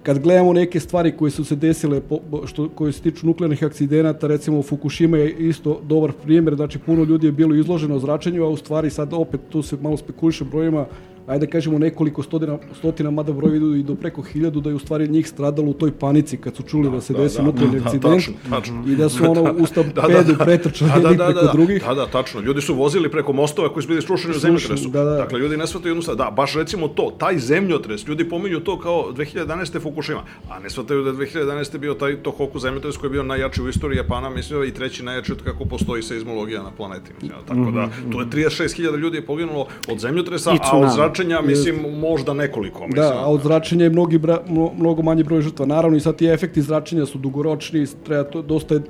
[0.06, 4.26] kad gledamo neke stvari koje su se desile po, što koje se tiču nuklearnih akcidenata,
[4.26, 8.56] recimo Fukushima je isto dobar primjer, znači puno ljudi je bilo izloženo zračenju, a u
[8.56, 10.86] stvari sad opet tu se malo spekuliše brojima,
[11.26, 14.74] ajde da kažemo nekoliko stotina, stotina mada broj idu i do preko hiljadu, da je
[14.74, 17.42] u stvari njih stradalo u toj panici kad su čuli da, se da, desi da,
[17.42, 18.84] nuklearni da, akcident tačno, tačno.
[18.88, 20.44] i da su ono u stampedu Da, da, da.
[20.44, 21.82] pretrčali Da, da, jednih da, preko da, drugih.
[21.82, 22.40] Da, da, tačno.
[22.40, 24.88] Ljudi su vozili preko mostova koji su bili srušeni u zemljotresu.
[24.88, 25.10] da, da.
[25.10, 26.16] Dakle, ljudi ne shvataju jednu stvar.
[26.16, 29.82] Da, baš recimo to, taj zemljotres, ljudi pominju to kao 2011.
[29.82, 31.78] Fukushima, a ne shvataju da je 2011.
[31.78, 35.32] bio taj Tohoku zemljotres koji je bio najjači u istoriji Japana, mislim, i treći najjači
[35.32, 37.12] od kako postoji seizmologija na planeti.
[37.22, 40.92] Mislim, tako da, to je 36.000 ljudi je poginulo od zemljotresa, a od tsunami.
[41.16, 42.80] Zračenja, mislim, možda nekoliko.
[42.80, 45.66] Mislim, Da, a od zračenja je mnogi bra, mno- mnogo manje broj žrtva.
[45.66, 48.84] Naravno i sad ti efekti zračenja su dugoročni, treba to, dosta je e,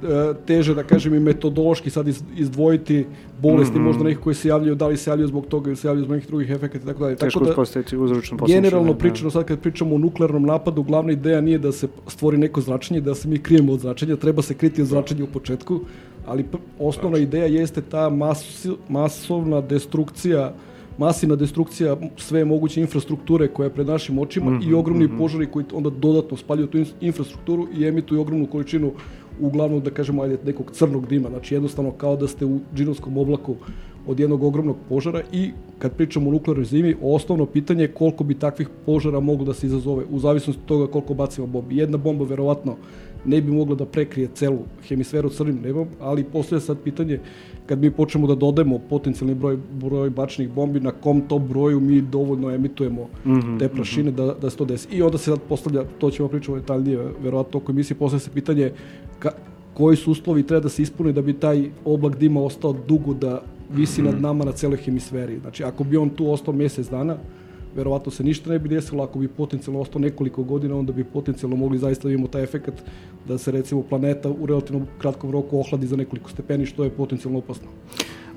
[0.47, 3.07] teže da kažem i metodološki sad iz, izdvojiti
[3.41, 6.05] bolesti možda nekih koji se javljaju, da li se javljaju zbog toga ili se javljaju
[6.05, 7.17] zbog nekih drugih efekata i tako dalje.
[7.17, 8.63] Teško Tako da, uspostaviti uzročno posljedno.
[8.63, 12.61] generalno pričano sad kad pričamo o nuklearnom napadu, glavna ideja nije da se stvori neko
[12.61, 15.81] zračenje, da se mi krijemo od zračenja, treba se kriti od zračenja u početku,
[16.27, 16.45] ali
[16.79, 20.53] osnovna ideja jeste ta mas, masovna destrukcija
[20.99, 25.91] masivna destrukcija sve moguće infrastrukture koja je pred našim očima i ogromni požari koji onda
[25.91, 28.93] dodatno spaljuju tu in- infrastrukturu i emituju ogromnu količinu
[29.41, 33.57] uglavnom da kažemo ajde nekog crnog dima, znači jednostavno kao da ste u džinovskom oblaku
[34.07, 38.35] od jednog ogromnog požara i kad pričamo o nuklearnoj zimi, osnovno pitanje je koliko bi
[38.35, 41.77] takvih požara moglo da se izazove u zavisnosti od toga koliko bacimo bombi.
[41.77, 42.77] Jedna bomba verovatno
[43.25, 47.21] ne bi mogla da prekrije celu hemisferu crnim nebom, ali postoje sad pitanje
[47.67, 52.01] kad mi počnemo da dodajemo potencijalni broj, broj bačnih bombi, na kom to broju mi
[52.01, 53.09] dovoljno emitujemo
[53.59, 54.89] te prašine da, da se to desi.
[54.91, 58.73] I onda se sad postavlja, to ćemo pričati detaljnije, verovatno oko emisije, postavlja se pitanje
[59.19, 59.31] ka,
[59.75, 63.43] koji su uslovi treba da se ispune da bi taj oblak dima ostao dugo da
[63.75, 65.39] visi nad nama na celoj hemisferi.
[65.41, 67.17] Znači, ako bi on tu ostao mjesec dana,
[67.77, 71.57] verovatno se ništa ne bi desilo, ako bi potencijalno ostao nekoliko godina, onda bi potencijalno
[71.57, 72.75] mogli zaista da imamo taj efekat
[73.29, 77.39] da se recimo planeta u relativno kratkom roku ohladi za nekoliko stepeni, što je potencijalno
[77.39, 77.69] opasno.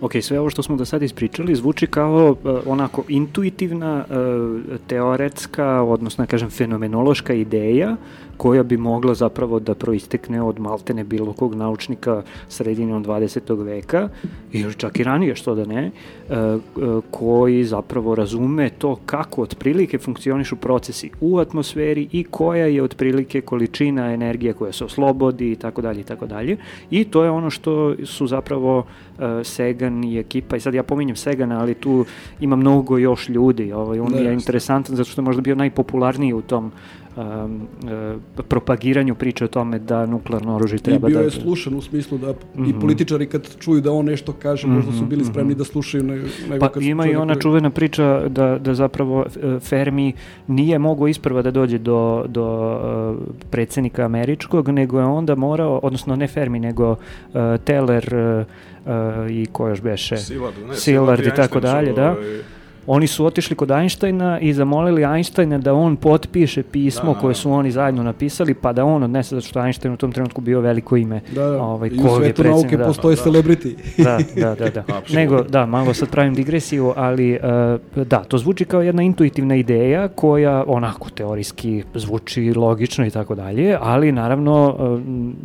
[0.02, 5.84] Ok, sve ovo što smo do sada ispričali zvuči kao uh, onako intuitivna, uh, teoretska,
[5.84, 7.96] odnosno, kažem, fenomenološka ideja
[8.40, 13.64] koja bi mogla zapravo da proistekne od maltene bilo kog naučnika sredinom 20.
[13.64, 14.10] veka
[14.52, 19.98] ili čak i ranije, što da ne, uh, uh, koji zapravo razume to kako otprilike
[19.98, 25.82] funkcionišu procesi u atmosferi i koja je otprilike količina energije koja se oslobodi i tako
[25.82, 26.58] dalje i tako dalje.
[26.92, 31.16] I to je ono što su zapravo uh, Segan i ekipa, i sad ja pominjem
[31.16, 32.06] Segana, ali tu
[32.40, 36.34] ima mnogo još ljudi, ovaj, on da, je interesantan zato što je možda bio najpopularniji
[36.34, 36.72] u tom
[37.20, 41.12] um, uh, propagiranju priče o tome da nuklearno oružje treba da...
[41.12, 42.66] I bio je slušan u smislu da mm -hmm.
[42.66, 42.80] i mhm.
[42.80, 45.56] političari kad čuju da on nešto kaže, mm -hmm, možda su bili mhm, spremni mm
[45.56, 45.58] -hmm.
[45.58, 47.42] da slušaju nego, nego pa, kad ima i ona koji...
[47.42, 50.14] čuvena priča da, da zapravo e, Fermi
[50.48, 52.80] nije mogao isprva da dođe do, do
[53.20, 56.98] uh, predsednika američkog, nego je onda morao, odnosno ne Fermi, nego uh,
[57.64, 60.18] Teller uh, i ko još beše?
[60.18, 62.12] Sillard, ne, Sillard i tako dalje, da.
[62.12, 67.36] Ovaj Oni su otišli kod Einsteina i zamolili Einsteina da on potpiše pismo da, koje
[67.36, 70.62] su oni zajedno napisali, pa da on odnese, zato što Einstein u tom trenutku bio
[70.62, 71.22] veliko ime.
[71.36, 71.62] Da, da.
[71.64, 73.76] Ovaj, I u svetu nauke da, postoje da, celebrity.
[73.98, 74.70] Da, da, da.
[74.70, 75.02] da.
[75.20, 77.40] Nego, da, malo sad pravim digresiju, ali
[77.96, 83.36] uh, da, to zvuči kao jedna intuitivna ideja koja onako teorijski zvuči logično i tako
[83.36, 85.00] dalje, ali naravno uh,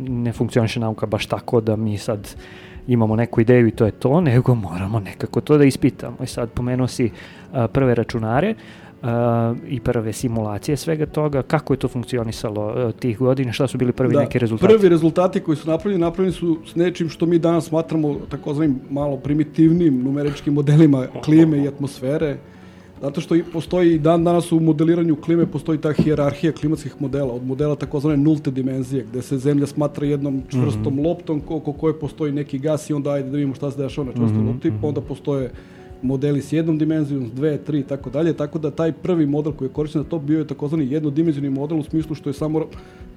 [0.09, 2.35] ne funkcioniše nauka baš tako da mi sad
[2.87, 6.17] imamo neku ideju i to je to, nego moramo nekako to da ispitamo.
[6.23, 7.11] I sad pomenuo si
[7.53, 8.55] a, prve računare,
[9.01, 9.11] Uh,
[9.67, 13.91] i prve simulacije svega toga, kako je to funkcionisalo uh, tih godina, šta su bili
[13.91, 14.73] prvi da, neki rezultati?
[14.73, 19.17] Prvi rezultati koji su napravljeni, napravljeni su s nečim što mi danas smatramo takozvanim malo
[19.17, 22.37] primitivnim numeričkim modelima klime i atmosfere,
[23.01, 27.45] Zato što postoji i dan danas u modeliranju klime postoji ta hijerarhija klimatskih modela, od
[27.45, 31.07] modela takozvane nulte dimenzije, gde se zemlja smatra jednom čvrstom mm -hmm.
[31.07, 34.13] loptom oko koje postoji neki gas i onda ajde da vidimo šta se dešava na
[34.13, 34.53] čvrstoj mm -hmm.
[34.53, 35.51] lopti, pa onda postoje
[36.01, 39.53] modeli s jednom dimenzijom, s dve, tri i tako dalje, tako da taj prvi model
[39.53, 42.65] koji je korišten za to bio je takozvani jednodimenzijni model u smislu što je samo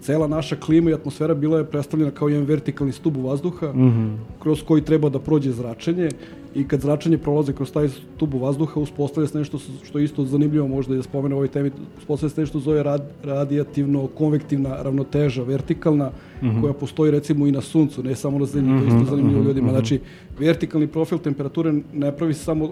[0.01, 4.17] cela naša klima i atmosfera bila je predstavljena kao jedan vertikalni stub vazduha mm -hmm.
[4.43, 6.09] kroz koji treba da prođe zračenje
[6.55, 10.69] i kad zračenje prolaze kroz taj stub vazduha uspostavlja se nešto što je isto zanimljivo
[10.69, 16.11] možda da spomene ovoj temi, uspostavlja se nešto zove rad, radijativno konvektivna ravnoteža, vertikalna,
[16.43, 16.61] mm -hmm.
[16.61, 18.81] koja postoji recimo i na suncu, ne samo na zemlji, mm -hmm.
[18.81, 19.69] to je isto mhm, zanimljivo mhm, ljudima.
[19.69, 19.73] -hmm.
[19.73, 20.01] Znači,
[20.39, 22.71] vertikalni profil temperature ne pravi se samo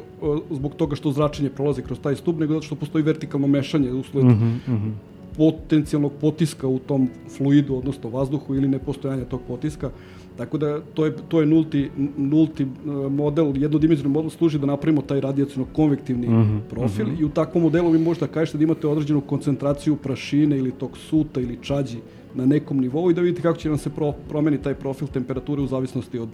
[0.50, 4.24] zbog toga što zračenje prolazi kroz taj stub, nego zato što postoji vertikalno mešanje usled
[4.24, 4.92] mm -hmm
[5.36, 9.90] potencijalnog potiska u tom fluidu, odnosno vazduhu ili nepostojanja tog potiska.
[10.36, 12.66] Tako da to je, to je nulti, nulti e,
[13.10, 17.20] model, jednodimenzionalni model služi da napravimo taj radijacijno konvektivni mm -hmm, profil mm -hmm.
[17.20, 20.98] i u takvom modelu vi možete da kažete da imate određenu koncentraciju prašine ili tog
[20.98, 21.98] suta ili čađi
[22.34, 25.62] na nekom nivou i da vidite kako će nam se pro, promeni taj profil temperature
[25.62, 26.28] u zavisnosti od,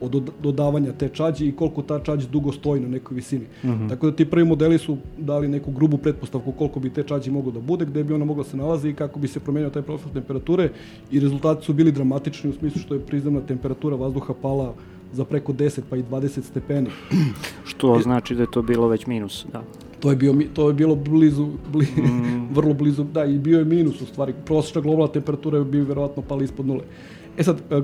[0.00, 3.44] od dodavanja te čađe i koliko ta čađa dugo stoji na nekoj visini.
[3.62, 3.88] Mm -hmm.
[3.88, 7.52] Tako da ti prvi modeli su dali neku grubu pretpostavku koliko bi te čađe moglo
[7.52, 9.82] da bude, gde bi ona mogla da se nalazi i kako bi se promenio taj
[9.82, 10.70] profil temperature
[11.10, 14.74] i rezultati su bili dramatični u smislu što je prizemna temperatura vazduha pala
[15.12, 16.88] za preko 10 pa i 20 stepeni.
[17.70, 19.62] Što znači da je to bilo već minus, da.
[20.00, 22.48] To je, bio, to je bilo blizu, blizu mm.
[22.56, 24.34] vrlo blizu, da, i bio je minus u stvari.
[24.44, 26.82] Prosječna globalna temperatura bi verovatno pala ispod nule.
[27.38, 27.80] E sad, e, e,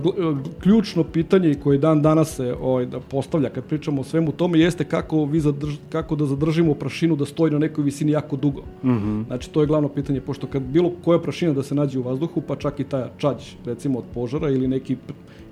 [0.60, 4.84] ključno pitanje koje dan danas se ovaj, da postavlja kad pričamo o svemu tome jeste
[4.84, 8.62] kako, vi zadrž, kako da zadržimo prašinu da stoji na nekoj visini jako dugo.
[8.82, 9.26] Mm -hmm.
[9.26, 12.40] Znači, to je glavno pitanje, pošto kad bilo koja prašina da se nađe u vazduhu,
[12.40, 14.96] pa čak i taj čađ, recimo od požara ili neki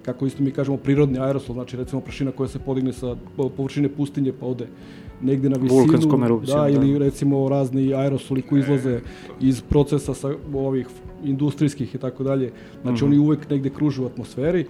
[0.02, 3.16] kako isto mi kažemo prirodni aerosol, znači recimo prašina koja se podigne sa
[3.56, 4.66] površine pustinje pa ode
[5.22, 9.00] negde na visinu, da, da, ili recimo razni aerosoli koji izlaze
[9.40, 10.86] iz procesa sa ovih
[11.24, 12.52] industrijskih i tako dalje.
[12.82, 13.10] Znači mm -hmm.
[13.10, 14.66] oni uvek negde kruže u atmosferi.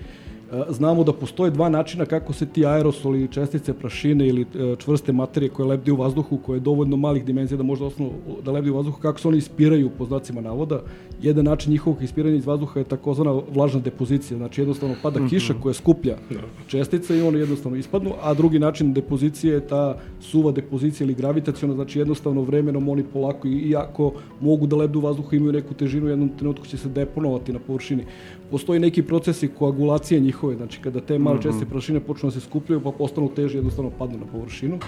[0.53, 5.13] E, znamo da postoje dva načina kako se ti aerosoli, čestice prašine ili e, čvrste
[5.13, 8.71] materije koje lebdi u vazduhu, koje je dovoljno malih dimenzija da možda osnovno da lebdi
[8.71, 10.83] u vazduhu, kako se oni ispiraju po znacima navoda.
[11.23, 15.31] Jedan način njihovog ispiranja iz vazduha je takozvana vlažna depozicija, znači jednostavno pada mm -hmm.
[15.31, 16.41] kiša koja skuplja da.
[16.67, 21.75] čestice i one jednostavno ispadnu, a drugi način depozicije je ta suva depozicija ili gravitacijona,
[21.75, 26.11] znači jednostavno vremenom oni polako, iako mogu da lebdu u vazduhu, imaju neku težinu, u
[26.11, 28.05] jednom trenutku će se deponovati na površini
[28.53, 31.43] postoji neki procesi koagulacije njihove, znači kada te male mhm.
[31.43, 34.79] česte prašine počnu da se skupljaju pa postanu teže jednostavno padnu na površinu.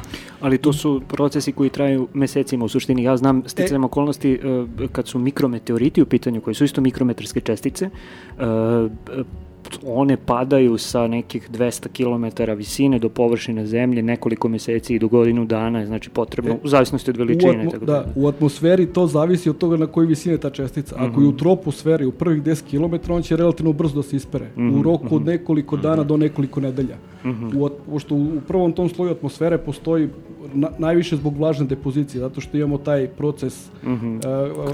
[0.41, 3.03] Ali to su procesi koji traju mesecima u suštini.
[3.03, 7.41] Ja znam sticajem e, okolnosti e, kad su mikrometeoriti u pitanju koji su isto mikrometarske
[7.41, 8.45] čestice, e,
[9.87, 15.45] one padaju sa nekih 200 km visine do površine zemlje nekoliko meseci i do godinu
[15.45, 17.67] dana, znači potrebno, e, u zavisnosti od veličine.
[17.67, 20.95] U tako da, da, u atmosferi to zavisi od toga na kojoj visine ta čestica.
[20.99, 21.23] Ako mm -hmm.
[21.23, 24.47] je u troposferi u prvih 10 km, on će relativno brzo da se ispere.
[24.57, 25.15] Mm -hmm, u roku mm -hmm.
[25.15, 25.31] od mhm.
[25.31, 26.09] nekoliko dana mm -hmm.
[26.09, 26.97] do nekoliko nedelja.
[27.25, 30.09] Mm u, pošto u prvom tom sloju atmosfere postoji
[30.55, 34.17] na, najviše zbog vlažne depozicije, zato što imamo taj proces mm -hmm.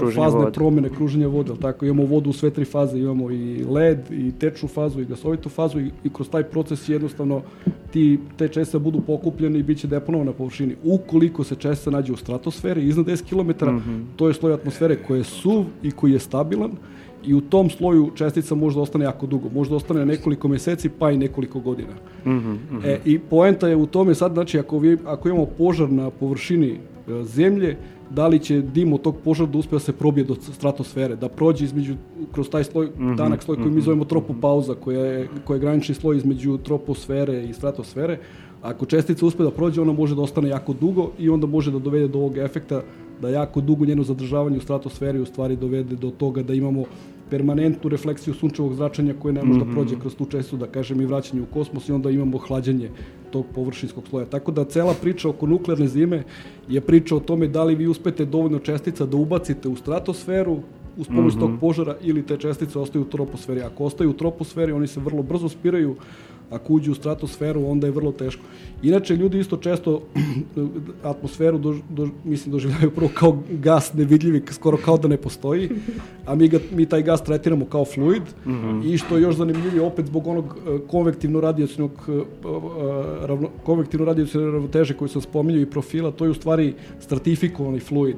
[0.07, 0.51] uh, fazne vode.
[0.51, 4.67] promjene, kruženja vode, tako imamo vodu u sve tri faze, imamo i led, i tečnu
[4.67, 7.41] fazu, i gasovitu fazu i, i kroz taj proces jednostavno
[7.91, 10.75] ti, te čestice budu pokupljene i bit će deponovane na površini.
[10.83, 14.03] Ukoliko se čestica nađe u stratosferi iznad 10 km, mm -hmm.
[14.15, 16.71] to je sloj atmosfere koji je suv i koji je stabilan,
[17.25, 20.89] i u tom sloju čestica može da ostane jako dugo, može da ostane nekoliko meseci
[20.89, 21.93] pa i nekoliko godina.
[22.25, 22.85] Mm -hmm, mm -hmm.
[22.85, 26.69] E, I poenta je u tome sad, znači ako, vi, ako imamo požar na površini
[26.71, 27.77] e, zemlje,
[28.15, 31.29] da li će dim od tog požara da uspe da se probije do stratosfere, da
[31.29, 31.95] prođe između,
[32.31, 35.55] kroz taj sloj, mm -hmm, danak sloj koji mi mhm, zovemo tropopauza, koja je, koja
[35.55, 38.19] je granični sloj između troposfere i stratosfere,
[38.61, 41.79] Ako čestica uspe da prođe, ona može da ostane jako dugo i onda može da
[41.79, 42.81] dovede do ovog efekta
[43.21, 46.83] da jako dugo njeno zadržavanje u stratosferi u stvari dovede do toga da imamo
[47.31, 49.69] permanentnu refleksiju sunčevog zračenja koje ne može mm -hmm.
[49.69, 52.89] da prođe kroz tu česticu, da kažem, i vraćanje u kosmos i onda imamo hlađenje
[53.31, 54.25] tog površinskog sloja.
[54.25, 56.23] Tako da cela priča oko nuklearne zime
[56.69, 60.59] je priča o tome da li vi uspete dovoljno čestica da ubacite u stratosferu,
[60.97, 61.39] uz pomoć mm -hmm.
[61.39, 63.61] tog požara ili te čestice ostaju u troposferi.
[63.61, 65.95] Ako ostaju u troposferi, oni se vrlo brzo spiraju,
[66.51, 68.41] ako uđu u stratosferu, onda je vrlo teško.
[68.83, 70.01] Inače, ljudi isto često
[71.03, 75.69] atmosferu, do, do, mislim, doživljaju prvo kao gas nevidljivi, skoro kao da ne postoji,
[76.25, 78.93] a mi, ga, mi taj gas tretiramo kao fluid mm -hmm.
[78.93, 82.21] i što je još zanimljivije, opet zbog onog e, konvektivno radijacijnog e, e,
[83.27, 88.17] ravno, konvektivno radijacijne ravnoteže koju sam spominjao i profila, to je u stvari stratifikovani fluid.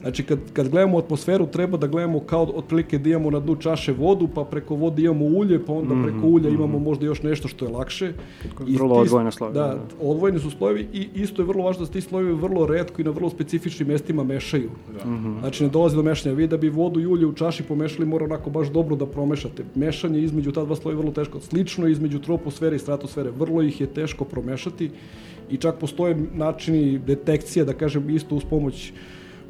[0.00, 3.92] Znači, kad, kad gledamo atmosferu, treba da gledamo kao otprilike da imamo na dnu čaše
[3.92, 6.84] vodu, pa preko vode imamo ulje, pa onda preko mhm, ulja imamo mhm.
[6.84, 8.12] možda još nešto što je lakše.
[8.58, 9.54] Vrlo odvojene slojevi.
[9.54, 12.66] Da, da, odvojeni su slojevi i isto je vrlo važno da se ti slojevi vrlo
[12.66, 14.70] redko i na vrlo specifičnim mestima mešaju.
[14.98, 15.10] Da.
[15.10, 15.40] Mm -hmm.
[15.40, 16.34] Znači, ne dolazi do mešanja.
[16.34, 19.64] Vi da bi vodu i ulje u čaši pomešali, mora onako baš dobro da promešate.
[19.74, 21.40] Mešanje između ta dva sloja je vrlo teško.
[21.40, 23.30] Slično između troposfere i stratosfere.
[23.30, 24.90] Vrlo ih je teško promešati
[25.50, 28.92] i čak postoje načini detekcije, da kažem, isto uz pomoć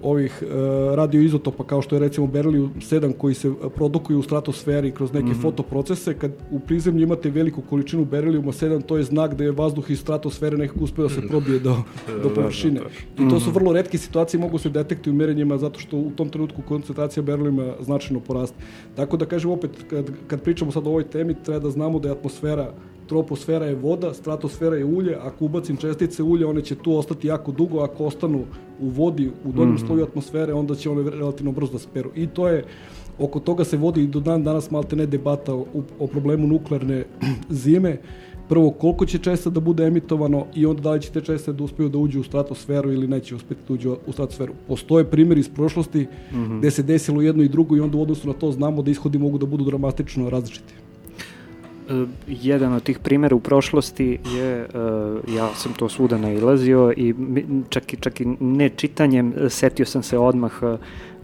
[0.02, 0.48] ovih uh,
[0.94, 5.30] radioizotopa kao što je recimo Beryllium 7 koji se produkuju u stratosferi kroz neke mm
[5.30, 5.42] -hmm.
[5.42, 9.90] fotoprocese, kad u prizemlju imate veliku količinu Berylliuma 7, to je znak da je vazduh
[9.90, 11.76] iz stratosfere nekako uspeo da se probije do,
[12.22, 12.80] do površine.
[13.18, 16.28] I to su vrlo retke situacije, mogu se detekti u merenjima zato što u tom
[16.28, 18.56] trenutku koncentracija Berylliuma značajno poraste.
[18.96, 22.08] Tako da kažem opet, kad, kad pričamo sad o ovoj temi, treba da znamo da
[22.08, 22.72] je atmosfera
[23.08, 27.52] troposfera je voda, stratosfera je ulje, ako ubacim čestice ulja, one će tu ostati jako
[27.52, 28.44] dugo, ako ostanu
[28.80, 29.86] u vodi, u donjem mm -hmm.
[29.86, 32.10] sloju atmosfere, onda će one relativno brzo da speru.
[32.14, 32.64] I to je,
[33.18, 35.64] oko toga se vodi i do dan danas malte ne debata o,
[35.98, 37.04] o problemu nuklearne
[37.64, 37.98] zime,
[38.48, 41.64] prvo koliko će česta da bude emitovano i onda da li će te česte da
[41.64, 44.54] uspeju da uđu u stratosferu ili neće uspeti da uđu u stratosferu.
[44.68, 46.58] Postoje primjeri iz prošlosti mm -hmm.
[46.58, 49.18] gde se desilo jedno i drugo i onda u odnosu na to znamo da ishodi
[49.18, 50.74] mogu da budu dramatično različiti.
[51.90, 57.14] Uh, jedan od tih primjera u prošlosti je, uh, ja sam to svuda nailazio i
[57.68, 60.52] čak i, čak i ne čitanjem, setio sam se odmah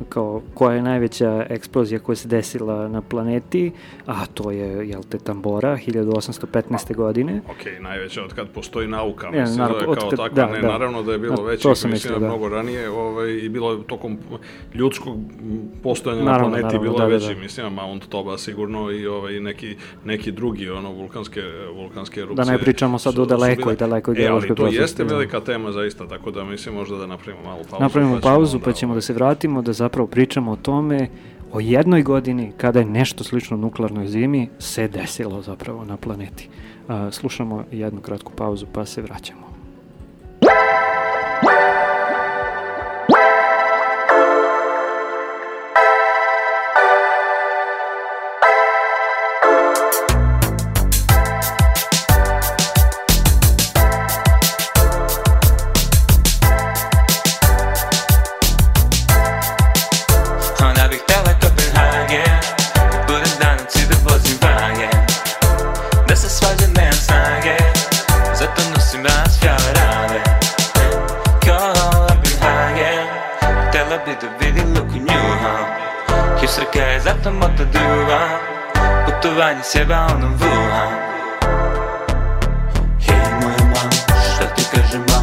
[0.09, 3.73] kao koja je najveća eksplozija koja se desila na planeti,
[4.07, 6.95] a to je, jel te, Tambora, 1815.
[6.95, 7.41] godine.
[7.51, 10.53] Ok, najveća od kad postoji nauka, ja, mislim naravno, da je kao kad, takva, da,
[10.53, 10.69] ne, da.
[10.69, 12.27] naravno da je bilo veće, mislim, mislim da.
[12.27, 14.19] mnogo ranije, ovaj, i bilo je tokom
[14.75, 15.17] ljudskog
[15.83, 17.41] postojanja naravno, na planeti naravno, bilo da, veći, da, da.
[17.41, 21.43] mislim, Mount Toba sigurno i ovaj, neki, neki drugi, ono, vulkanske,
[21.75, 22.45] vulkanske erupcije.
[22.45, 26.09] Da ne pričamo sad o daleko i daleko e, ali to jeste velika tema zaista,
[26.09, 27.83] tako da mislim možda da napravimo malu pauzu.
[27.83, 31.09] Napravimo pa pauzu, pa ćemo da se vratimo, da zapravo pričamo o tome
[31.53, 36.49] o jednoj godini kada je nešto slično nuklearnoj zimi se desilo zapravo na planeti.
[37.11, 39.54] slušamo jednu kratku pauzu pa se vraćamo.
[79.45, 80.43] Вань себя он в
[82.99, 85.14] Хей, мой мам, что ты кажешь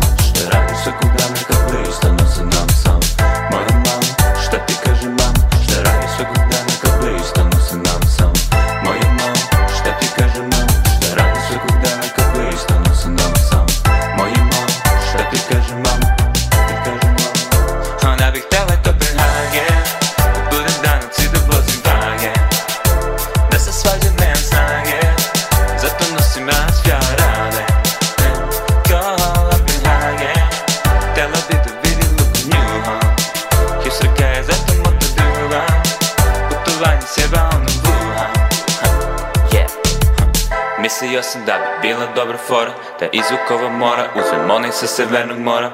[42.51, 45.71] bila dobra fora Da izvukova mora Uzmem onaj sa severnog mora.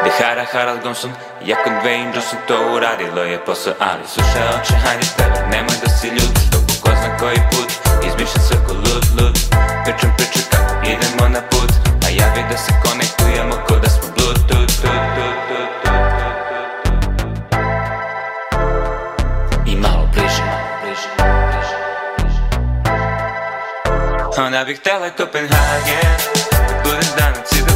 [0.00, 1.12] Gde hara Harald Gonson
[1.44, 6.08] Jako Dwayne Johnson to uradilo je posao Ali slušaj oče, hajde peva Nemoj da si
[6.08, 7.70] ljud Što po ko zna koji put
[8.06, 9.36] Izmišljam sve ko lud, lud.
[9.84, 11.70] Pričam priče kako idemo na put
[12.06, 12.32] A ja
[24.38, 26.16] Onda bih htela Kopenhagen
[26.68, 27.71] Da budem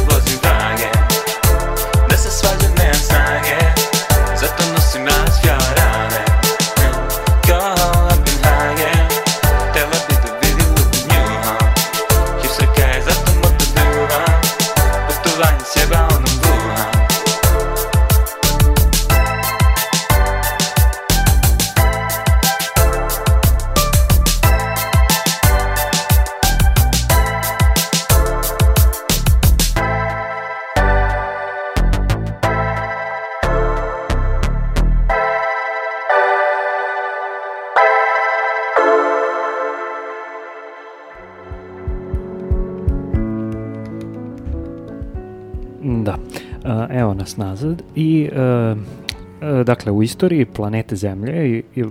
[47.37, 51.83] nazad i e, e, dakle u istoriji planete Zemlje i, i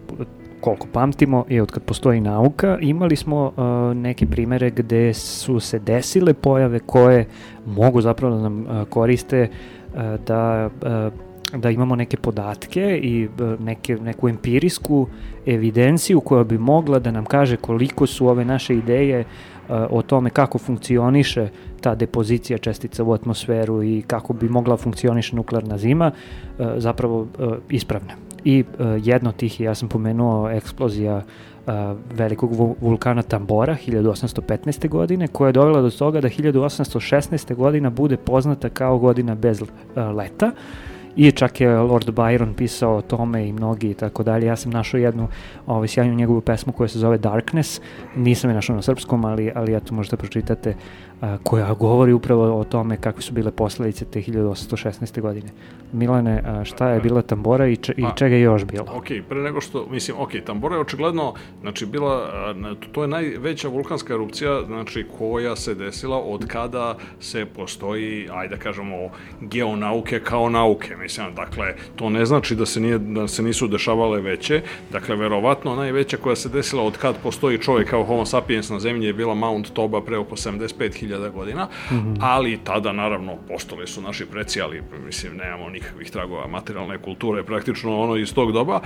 [0.61, 5.78] koliko pamtimo i od kad postoji nauka imali smo e, neke primere gde su se
[5.78, 7.26] desile pojave koje
[7.66, 9.49] mogu zapravo da nam e, koriste e,
[10.26, 13.28] da e, da imamo neke podatke i
[13.59, 15.07] neke, neku empirijsku
[15.47, 19.24] evidenciju koja bi mogla da nam kaže koliko su ove naše ideje e,
[19.68, 21.48] o tome kako funkcioniše
[21.80, 26.10] ta depozicija čestica u atmosferu i kako bi mogla funkcioniše nuklearna zima,
[26.58, 28.14] e, zapravo e, ispravne.
[28.44, 31.22] I e, jedno od tih, ja sam pomenuo eksplozija
[32.14, 34.88] velikog vu- vulkana Tambora 1815.
[34.88, 37.54] godine, koja je dovela do toga da 1816.
[37.54, 39.62] godina bude poznata kao godina bez
[40.16, 40.52] leta.
[41.16, 44.46] I čak je Lord Byron pisao o tome i mnogi i tako dalje.
[44.46, 45.28] Ja sam našao jednu
[45.66, 47.80] ovaj, sjajnu njegovu pesmu koja se zove Darkness.
[48.16, 50.74] Nisam je našao na srpskom, ali, ali eto možete pročitate
[51.42, 55.20] koja govori upravo o tome kakve su bile posledice te 1816.
[55.20, 55.48] godine.
[55.92, 58.86] Milane, šta je bila Tambora i, če, i Pa, čega je još bilo?
[58.94, 62.28] Ok, pre nego što, mislim, ok, Tambora je očigledno, znači, bila,
[62.92, 68.62] to je najveća vulkanska erupcija, znači, koja se desila od kada se postoji, ajde da
[68.62, 68.96] kažemo,
[69.40, 74.20] geonauke kao nauke, mislim, dakle, to ne znači da se, nije, da se nisu dešavale
[74.20, 74.62] veće,
[74.92, 79.06] dakle, verovatno najveća koja se desila od kad postoji čovjek kao homo sapiens na zemlji
[79.06, 81.68] je bila Mount Toba pre oko 75.000 godina,
[82.20, 88.00] ali tada, naravno, postali su naši preci, ali, mislim, nemamo nikakvih tragova materijalne kulture, praktično
[88.00, 88.80] ono iz tog doba.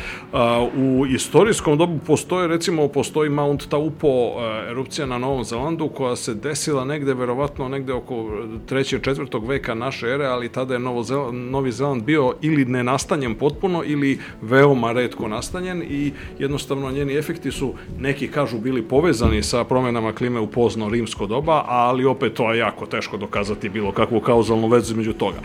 [0.76, 6.34] U istorijskom dobu postoje, recimo, postoji Mount Taupo a, erupcija na Novom Zelandu koja se
[6.34, 8.30] desila negde, verovatno negde oko
[8.66, 13.34] trećeg, četvrtog veka naše ere, ali tada je Novo Zeland, Novi Zeland bio ili nenastanjen
[13.34, 19.64] potpuno ili veoma redko nastanjen i jednostavno njeni efekti su, neki kažu, bili povezani sa
[19.64, 24.20] promenama klime u pozno rimsko doba, ali opet to je jako teško dokazati bilo kakvu
[24.20, 25.38] kauzalnu vezu među toga.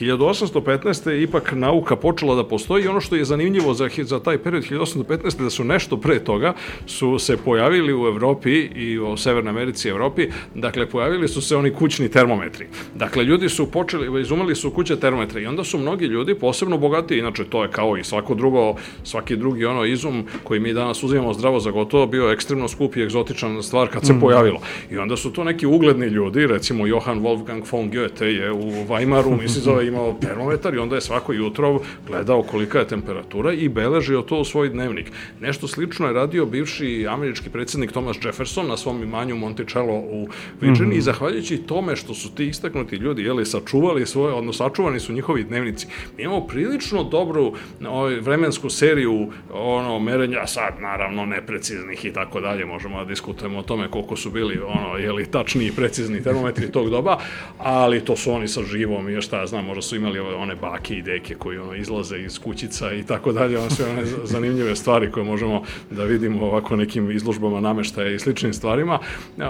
[0.00, 1.10] 1815.
[1.10, 4.64] je ipak nauka počela da postoji i ono što je zanimljivo za, za taj period
[4.64, 5.42] 1815.
[5.42, 6.54] da su nešto pre toga
[6.86, 11.56] su se pojavili u Evropi i u Severnoj Americi i Evropi, dakle pojavili su se
[11.56, 12.66] oni kućni termometri.
[12.94, 17.18] Dakle, ljudi su počeli, izumeli su kuće termometre i onda su mnogi ljudi, posebno bogati,
[17.18, 21.34] inače to je kao i svako drugo, svaki drugi ono izum koji mi danas uzimamo
[21.34, 24.60] zdravo za gotovo, bio ekstremno skup i egzotičan stvar kad se pojavilo.
[24.90, 29.40] I onda su to neki ugledni ljudi, recimo Johann Wolfgang von Goethe je u Weimaru,
[29.42, 34.22] mislim zove, imao termometar i onda je svako jutro gledao kolika je temperatura i beležio
[34.22, 35.12] to u svoj dnevnik.
[35.40, 40.28] Nešto slično je radio bivši američki predsjednik Thomas Jefferson na svom imanju Monticello u
[40.60, 45.12] Virginiji i zahvaljujući tome što su ti istaknuti ljudi jeli, sačuvali svoje, odnosno sačuvani su
[45.12, 45.86] njihovi dnevnici.
[46.16, 47.52] Mi imamo prilično dobru
[47.88, 53.62] ovaj, vremensku seriju ono merenja, sad naravno nepreciznih i tako dalje, možemo da diskutujemo o
[53.62, 55.93] tome koliko su bili ono, jeli, tačni i precizni
[56.24, 57.18] termometri tog doba,
[57.58, 60.94] ali to su oni sa živom i šta ja znam, možda su imali one bake
[60.94, 65.10] i deke koji ono, izlaze iz kućica i tako dalje, ono sve one zanimljive stvari
[65.10, 68.98] koje možemo da vidimo ovako nekim izložbama nameštaja i sličnim stvarima.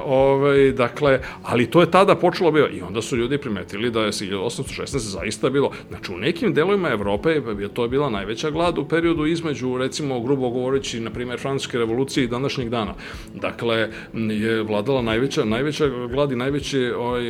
[0.05, 4.13] Ove, dakle, ali to je tada počelo bio i onda su ljudi primetili da je
[4.13, 9.27] 1816 zaista bilo, znači u nekim delovima Evrope je to bila najveća glad u periodu
[9.27, 12.95] između, recimo, grubo govoreći, na primjer, Francuske revolucije i današnjeg dana.
[13.35, 17.23] Dakle, je vladala najveća, najveća glad i najveći ovaj,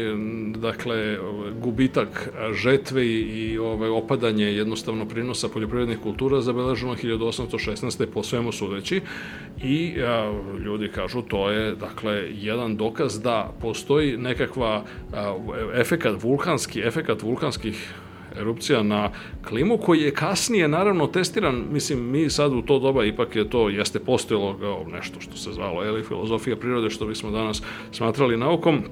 [0.56, 1.18] dakle,
[1.60, 8.06] gubitak žetve i ovaj, opadanje jednostavno prinosa poljoprivrednih kultura zabeleženo 1816.
[8.06, 9.00] po svemu sudeći
[9.62, 10.32] i a,
[10.64, 15.36] ljudi kažu to je dakle jedan dokaz da postoji nekakva a,
[15.74, 17.94] efekat vulkanski, efekat vulkanskih
[18.38, 19.10] erupcija na
[19.48, 23.68] klimu, koji je kasnije naravno testiran, mislim, mi sad u to doba ipak je to,
[23.68, 27.62] jeste postojalo nešto što se zvalo, ili filozofija prirode, što bismo danas
[27.92, 28.82] smatrali naukom,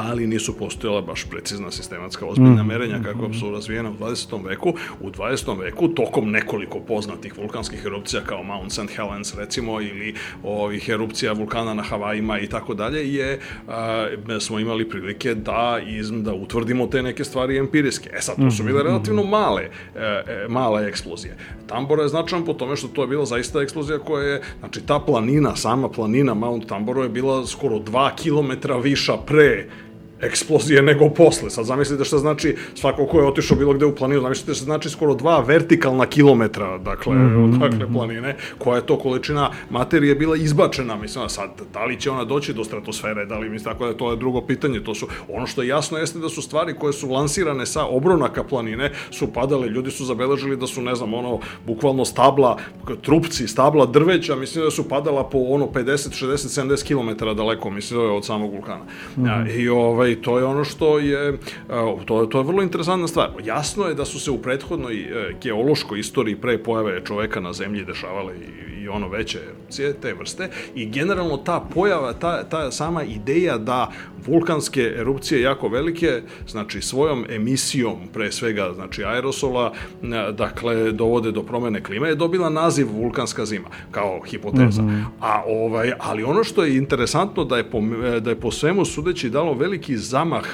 [0.00, 2.66] ali nisu postojala baš precizna sistematska ozbiljna mm.
[2.66, 4.44] merenja kako su razvijena u 20.
[4.44, 4.74] veku.
[5.00, 5.58] U 20.
[5.58, 8.96] veku, tokom nekoliko poznatih vulkanskih erupcija kao Mount St.
[8.96, 14.06] Helens recimo ili ovih erupcija vulkana na Havajima i tako dalje je a,
[14.40, 18.10] smo imali prilike da iz, da utvrdimo te neke stvari empirijske.
[18.12, 21.36] E sad, to su bile mhm, relativno male e, e, male eksplozije.
[21.66, 24.98] Tambora je značajan po tome što to je bila zaista eksplozija koja je, znači ta
[24.98, 29.66] planina, sama planina Mount Tamboro je bila skoro 2 km viša pre
[30.20, 31.50] eksplozije nego posle.
[31.50, 34.90] Sad zamislite šta znači svako ko je otišao bilo gde u planinu, zamislite šta znači
[34.90, 37.58] skoro dva vertikalna kilometra, dakle, mm -hmm.
[37.58, 42.24] dakle planine, koja je to količina materije bila izbačena, mislim, sad, da li će ona
[42.24, 45.46] doći do stratosfere, da li, mislim, tako da to je drugo pitanje, to su, ono
[45.46, 49.68] što je jasno jeste da su stvari koje su lansirane sa obronaka planine, su padale,
[49.68, 52.56] ljudi su zabeležili da su, ne znam, ono, bukvalno stabla,
[53.02, 58.00] trupci, stabla drveća, mislim da su padala po ono 50, 60, 70 km daleko, mislim
[58.00, 58.84] da je od samog vulkana.
[59.16, 59.60] Mm -hmm.
[59.60, 61.38] I ovaj, ovaj, to je ono što je,
[62.06, 63.30] to, to je vrlo interesantna stvar.
[63.44, 67.84] Jasno je da su se u prethodnoj e, geološkoj istoriji pre pojave čoveka na zemlji
[67.84, 73.02] dešavale i, i ono veće erupcije te vrste i generalno ta pojava, ta, ta sama
[73.02, 73.90] ideja da
[74.26, 79.72] vulkanske erupcije jako velike, znači svojom emisijom pre svega, znači aerosola,
[80.32, 84.82] dakle dovode do promene klime, je dobila naziv vulkanska zima kao hipoteza.
[84.82, 85.04] Mm -hmm.
[85.20, 87.80] A ovaj ali ono što je interesantno da je po,
[88.20, 90.44] da je po svemu sudeći dalo veliki zamah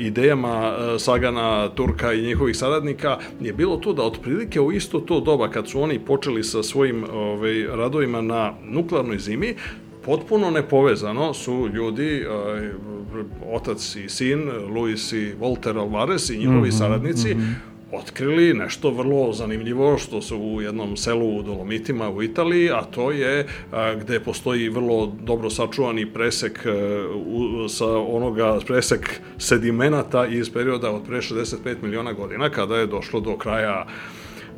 [0.00, 5.20] idejama e, Sagana, Turka i njihovih saradnika je bilo to da otprilike u isto to
[5.20, 9.54] doba kad su oni počeli sa svojim ovaj, radovima na nuklearnoj zimi,
[10.04, 12.26] potpuno nepovezano su ljudi, e,
[13.52, 18.54] otac i sin, Luis i Walter Alvarez i njihovi mm -hmm, saradnici, mm -hmm otkrili
[18.54, 23.46] nešto vrlo zanimljivo što su u jednom selu u Dolomitima u Italiji, a to je
[23.72, 30.50] a, gde postoji vrlo dobro sačuvani presek a, e, u, sa onoga presek sedimenata iz
[30.52, 33.86] perioda od pre 65 miliona godina kada je došlo do kraja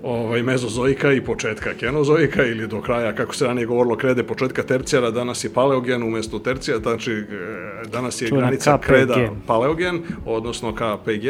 [0.02, 5.10] ovaj, mezozoika i početka kenozoika ili do kraja, kako se ranije govorilo, krede početka tercijara,
[5.10, 7.24] danas je paleogen umesto tercija, znači e,
[7.92, 8.86] danas je Čuna granica KPG.
[8.86, 11.26] kreda paleogen, odnosno KPG.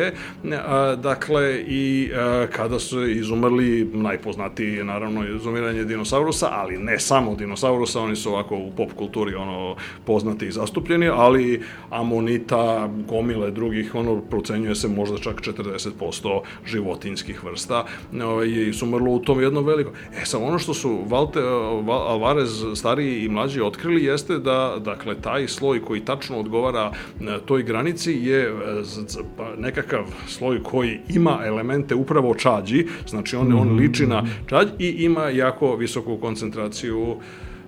[0.66, 7.34] A, dakle, i a, kada su izumrli, najpoznatiji je naravno izumiranje dinosaurusa, ali ne samo
[7.34, 13.94] dinosaurusa, oni su ovako u pop kulturi ono poznati i zastupljeni, ali amonita, gomile drugih,
[13.94, 17.84] ono procenjuje se možda čak 40% životinskih vrsta.
[18.22, 19.92] Ovaj, je sumrlo u tom jednom velikom.
[20.22, 21.40] E sad, ono što su Valte,
[21.88, 27.62] Alvarez stariji i mlađi otkrili jeste da, dakle, taj sloj koji tačno odgovara e, toj
[27.62, 28.52] granici je e,
[29.36, 34.88] pa, nekakav sloj koji ima elemente upravo čađi, znači on, on liči na čađ i
[34.88, 37.16] ima jako visoku koncentraciju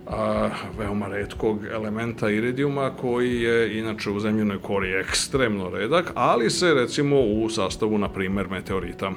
[0.07, 6.75] a, veoma redkog elementa iridijuma koji je inače u zemljenoj kori ekstremno redak, ali se
[6.75, 9.13] recimo u sastavu, na primer, meteorita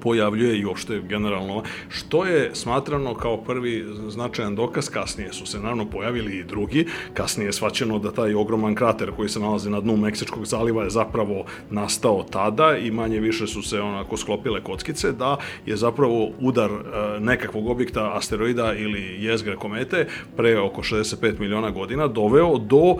[0.00, 5.90] pojavljuje i uopšte generalno, što je smatrano kao prvi značajan dokaz, kasnije su se naravno
[5.90, 9.96] pojavili i drugi, kasnije je svaćeno da taj ogroman krater koji se nalazi na dnu
[9.96, 15.36] Meksičkog zaliva je zapravo nastao tada i manje više su se onako sklopile kockice, da
[15.66, 22.06] je zapravo udar e, nekakvog objekta, asteroida ili jezgre komete pre oko 65 miliona godina
[22.06, 22.96] doveo do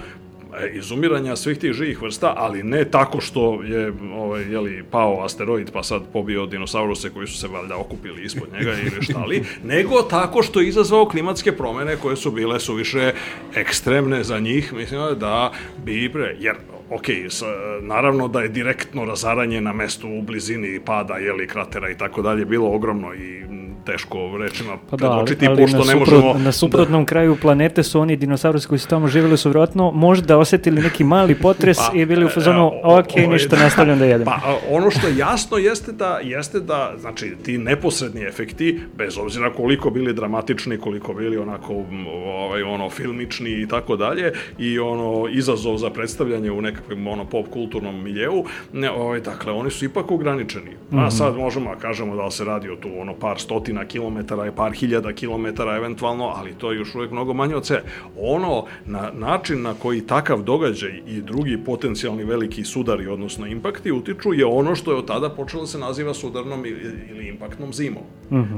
[0.66, 5.82] izumiranja svih tih živih vrsta, ali ne tako što je ovaj, jeli, pao asteroid pa
[5.82, 9.44] sad pobio dinosauruse koji su se valjda okupili ispod njega ili šta li,
[9.74, 13.12] nego tako što je izazvao klimatske promene koje su bile suviše
[13.54, 15.52] ekstremne za njih, mislim da
[15.84, 16.56] bi pre, jer
[16.90, 17.42] ok, s,
[17.80, 22.44] naravno da je direktno razaranje na mestu u blizini pada, jeli, kratera i tako dalje
[22.44, 23.44] bilo ogromno i
[23.84, 26.44] teško rečima Pa da, ali, predočiti, ali pošto na, ne suprot, možemo...
[26.44, 30.82] na suprotnom kraju planete su oni dinosaurus koji su tamo živjeli su vjerojatno možda osetili
[30.82, 34.04] neki mali potres Pa, i bili u e, fazonu, o- ok, ovaj, ništa, nastavljam da
[34.04, 34.24] jedem.
[34.24, 39.52] Pa ono što je jasno jeste da jeste da znači ti neposredni efekti bez obzira
[39.52, 41.84] koliko bili dramatični, koliko bili onako
[42.26, 47.46] ovaj ono filmični i tako dalje i ono izazov za predstavljanje u nekakvom ono pop
[47.50, 50.70] kulturnom miljeu, ne, ovaj dakle oni su ipak ograničeni.
[50.92, 54.50] A sad možemo da kažemo da se radi o tu ono par stotina kilometara i
[54.56, 57.82] par hiljada kilometara eventualno, ali to je još uvijek mnogo manje od sve.
[58.18, 64.34] Ono na način na koji takav događaj i drugi potencijalni veliki sudari, odnosno impakti, utiču
[64.34, 68.02] je ono što je od tada počelo da se naziva sudarnom ili, ili impaktnom zimom.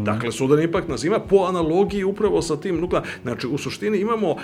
[0.05, 3.13] Dakle, sudarni impaktna zima po analogiji upravo sa tim nuklearnim.
[3.23, 4.37] Znači, u suštini imamo a,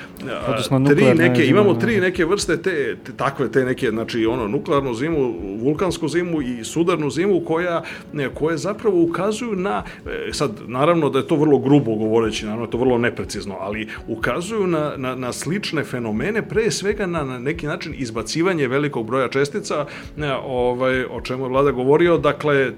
[0.49, 4.49] Odnosno, tri neke, zima, imamo tri neke vrste te, te takve te neke znači ono
[4.49, 10.33] nuklearnu zimu, vulkansku zimu i sudarnu zimu koja ne, koje zapravo ukazuju na e,
[10.67, 14.93] naravno da je to vrlo grubo govoreći, naravno je to vrlo neprecizno, ali ukazuju na,
[14.97, 19.87] na, na slične fenomene, pre svega na, na neki način izbacivanje velikog broja čestica,
[20.17, 22.73] ne, ovaj o čemu je vlada govorio, dakle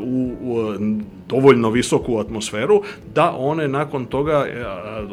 [0.00, 0.74] u, u
[1.28, 2.82] dovoljno visoku atmosferu
[3.14, 4.64] da one nakon toga e,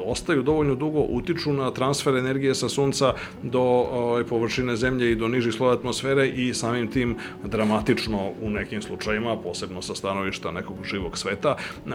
[0.05, 5.27] ostaju dovoljno dugo utiču na transfer energije sa sunca do ovaj, površine zemlje i do
[5.27, 11.17] nižih sloja atmosfere i samim tim dramatično u nekim slučajima, posebno sa stanovišta nekog živog
[11.17, 11.44] sveta,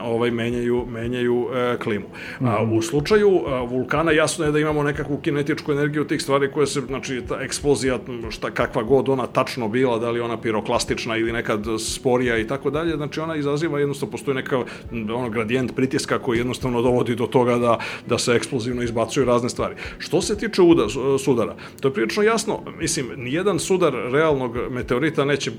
[0.03, 2.07] ovaj menjaju menjaju e, klimu.
[2.41, 6.67] A, u slučaju a, vulkana jasno je da imamo nekakvu kinetičku energiju tih stvari koje
[6.67, 7.99] se znači ta eksplozija
[8.31, 12.71] šta kakva god ona tačno bila, da li ona piroklastična ili nekad sporija i tako
[12.71, 17.59] dalje, znači ona izaziva jednostavno postoji neka ono gradijent pritiska koji jednostavno dovodi do toga
[17.59, 19.75] da da se eksplozivno izbacuju razne stvari.
[19.99, 20.87] Što se tiče uda,
[21.25, 25.51] sudara, to je prilično jasno, mislim, nijedan sudar realnog meteorita neće,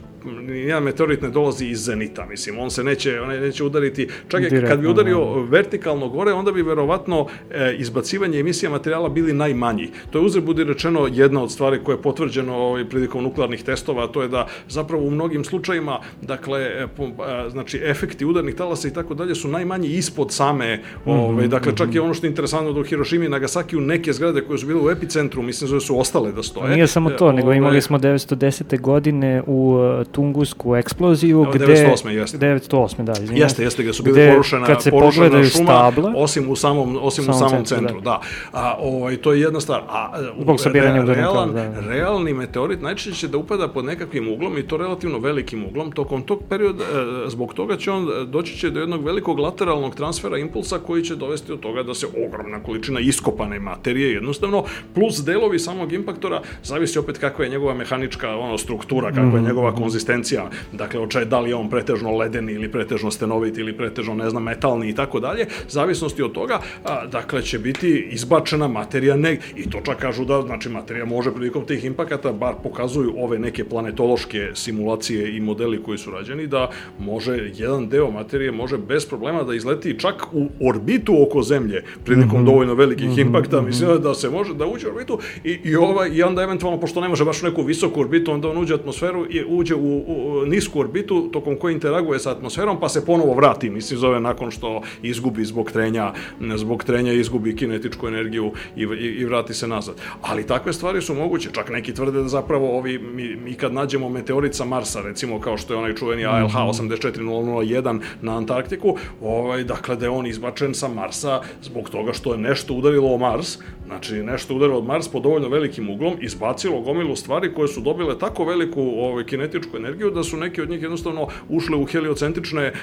[0.42, 3.80] nijedan meteorit ne dolazi iz zenita, mislim, on se neće, on neće udariti,
[4.27, 9.34] čak i kad bi udario vertikalno gore, onda bi verovatno e, izbacivanje emisija materijala bili
[9.34, 9.89] najmanji.
[10.09, 14.03] To je uzre budi rečeno jedna od stvari koja je potvrđeno ovaj, prilikom nuklearnih testova,
[14.03, 18.55] a to je da zapravo u mnogim slučajima, dakle, e, po, e, znači, efekti udarnih
[18.55, 22.29] talasa i tako dalje su najmanji ispod same, ovaj, dakle, čak i ono što je
[22.29, 25.79] interesantno da u Hirošimi i Nagasakiju neke zgrade koje su bile u epicentru, mislim da
[25.79, 26.75] su ostale da stoje.
[26.75, 28.82] Nije samo to, E, nego ovaj, imali smo 910.
[28.82, 31.65] godine u uh, Tungusku eksploziju, gde...
[31.65, 32.09] 908.
[32.09, 32.38] jeste.
[32.38, 33.03] 908.
[33.03, 33.38] da, izvinjam.
[33.38, 36.97] Jeste, jeste, gde su bili Gde, porušena, kad se porušena šuma, stabla, osim u samom,
[37.01, 38.22] osim Samom u samom centru, centru, da.
[38.51, 39.82] A, ovaj, to je jedna stvar.
[39.89, 41.80] A, e, Zbog sabiranja re- realan, da.
[41.80, 45.91] realni meteorit najčešće će da upada pod nekakvim uglom i to relativno velikim uglom.
[45.91, 49.95] Tokom tog perioda, e, zbog toga će on e, doći će do jednog velikog lateralnog
[49.95, 54.63] transfera impulsa koji će dovesti do toga da se ogromna količina iskopane materije jednostavno,
[54.95, 59.36] plus delovi samog impaktora, zavisi opet kakva je njegova mehanička ono, struktura, kakva Mhm.
[59.36, 63.78] je njegova konzistencija, dakle, čega, da li je on pretežno ledeni ili pretežno stenovit ili
[63.78, 68.68] pretežno, ne znam, metalni i tako dalje, zavisnosti od toga, a, dakle, će biti izbačena
[68.68, 73.14] materija ne, i to čak kažu da, znači, materija može prilikom tih impakata, bar pokazuju
[73.18, 78.78] ove neke planetološke simulacije i modeli koji su rađeni, da može, jedan deo materije može
[78.78, 84.14] bez problema da izleti čak u orbitu oko Zemlje prilikom dovoljno velikih impakta, mislim da
[84.14, 87.26] se može da uđe u orbitu i, i, ovaj, i onda eventualno, pošto ne može
[87.26, 90.80] baš u neku visoku orbitu, onda on uđe u atmosferu i uđe u, u nisku
[90.80, 95.46] orbitu tokom koje interaguje sa atmosferom, pa se ponovo vrati, mislim, zove nakon što izgubi
[95.46, 96.14] zbog trenja,
[96.56, 99.96] zbog trenja izgubi kinetičku energiju i, i, i vrati se nazad.
[100.22, 104.10] Ali takve stvari su moguće, čak neki tvrde da zapravo ovi, mi, mi kad nađemo
[104.10, 109.96] meteorit sa Marsa, recimo kao što je onaj čuveni ALH 84001 na Antarktiku, ovaj, dakle
[109.96, 114.24] da je on izbačen sa Marsa zbog toga što je nešto udarilo o Mars, znači
[114.24, 118.46] nešto udarilo od Mars pod dovoljno velikim uglom, izbacilo gomilu stvari koje su dobile tako
[118.46, 122.74] veliku ovaj, kinetičku energiju da su neki od njih jednostavno ušle u heliocentrične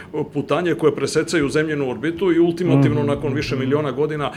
[0.49, 4.31] putanje koje presecaju zemljenu orbitu i ultimativno nakon više miliona godina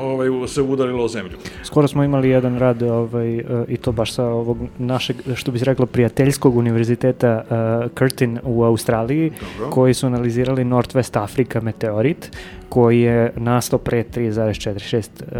[0.00, 1.38] ovaj, se udarilo o zemlju.
[1.62, 5.58] Skoro smo imali jedan rad ovaj, uh, i to baš sa ovog našeg, što bi
[5.58, 9.70] se reklo, prijateljskog univerziteta uh, Curtin u Australiji, Dobro.
[9.70, 12.30] koji su analizirali Northwest Africa meteorit,
[12.68, 15.38] koji je nastao pre 3,46 uh,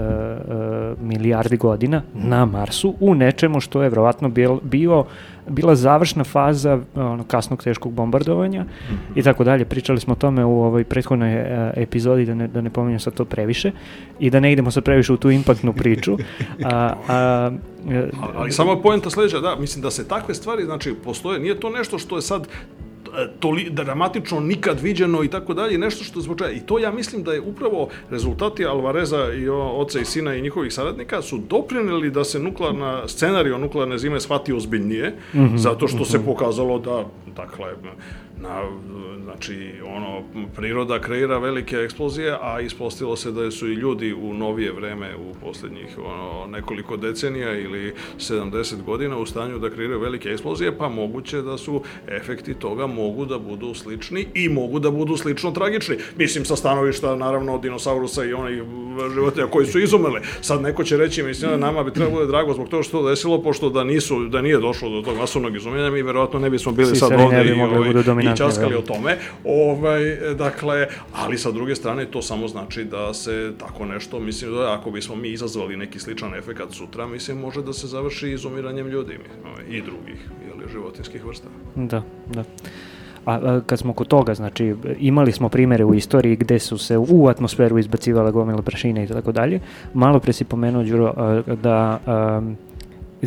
[0.92, 5.04] uh, milijardi godina na Marsu u nečemu što je verovatno bil, bio
[5.48, 8.64] bila završna faza ono, kasnog teškog bombardovanja
[9.14, 9.64] i tako dalje.
[9.64, 13.14] Pričali smo o tome u ovoj prethodnoj e, epizodi, da ne, da ne pominjem sad
[13.14, 13.72] to previše
[14.18, 16.16] i da ne idemo sad previše u tu impaktnu priču.
[16.64, 17.50] A, a,
[17.90, 21.60] e, Ali, ali samo poenta sledeća, da, mislim da se takve stvari, znači, postoje, nije
[21.60, 22.85] to nešto što je sad e,
[23.40, 26.50] toli, dramatično nikad viđeno i tako dalje, nešto što zbog čega.
[26.50, 30.72] I to ja mislim da je upravo rezultati Alvareza i oca i sina i njihovih
[30.72, 35.16] saradnika su doprineli da se nuklearna, scenario nuklearne zime shvati ozbiljnije,
[35.56, 37.04] zato što se pokazalo da,
[37.36, 37.66] dakle,
[38.40, 38.62] na,
[39.24, 40.22] znači, ono,
[40.56, 45.34] priroda kreira velike eksplozije, a ispostavilo se da su i ljudi u novije vreme, u
[45.44, 51.42] poslednjih ono, nekoliko decenija ili 70 godina u stanju da kreiraju velike eksplozije, pa moguće
[51.42, 55.96] da su efekti toga mogu da budu slični i mogu da budu slično tragični.
[56.16, 58.62] Mislim, sa stanovišta, naravno, dinosaurusa i onih
[59.14, 60.20] životinja koji su izumele.
[60.40, 63.08] Sad neko će reći, mislim da nama bi trebalo bude drago zbog toga što to
[63.08, 66.72] desilo, pošto da nisu, da nije došlo do tog masovnog izumiranja, mi verovatno ne bismo
[66.72, 67.92] bili sad ovde i, ovaj,
[68.32, 69.18] i časkali o tome.
[69.44, 74.72] Ovaj, dakle, ali sa druge strane to samo znači da se tako nešto, mislim da
[74.72, 79.18] ako bismo mi izazvali neki sličan efekat sutra, mislim može da se završi izumiranjem ljudi
[79.44, 81.48] ovaj, i drugih ili životinskih vrsta.
[81.74, 82.02] Da,
[82.34, 82.44] da.
[83.26, 86.98] A, a kad smo kod toga, znači imali smo primere u istoriji gde su se
[86.98, 89.60] u atmosferu izbacivale gomile prašine i tako dalje.
[89.94, 91.14] Malo pre si pomenuo, Đuro,
[91.62, 92.42] da a,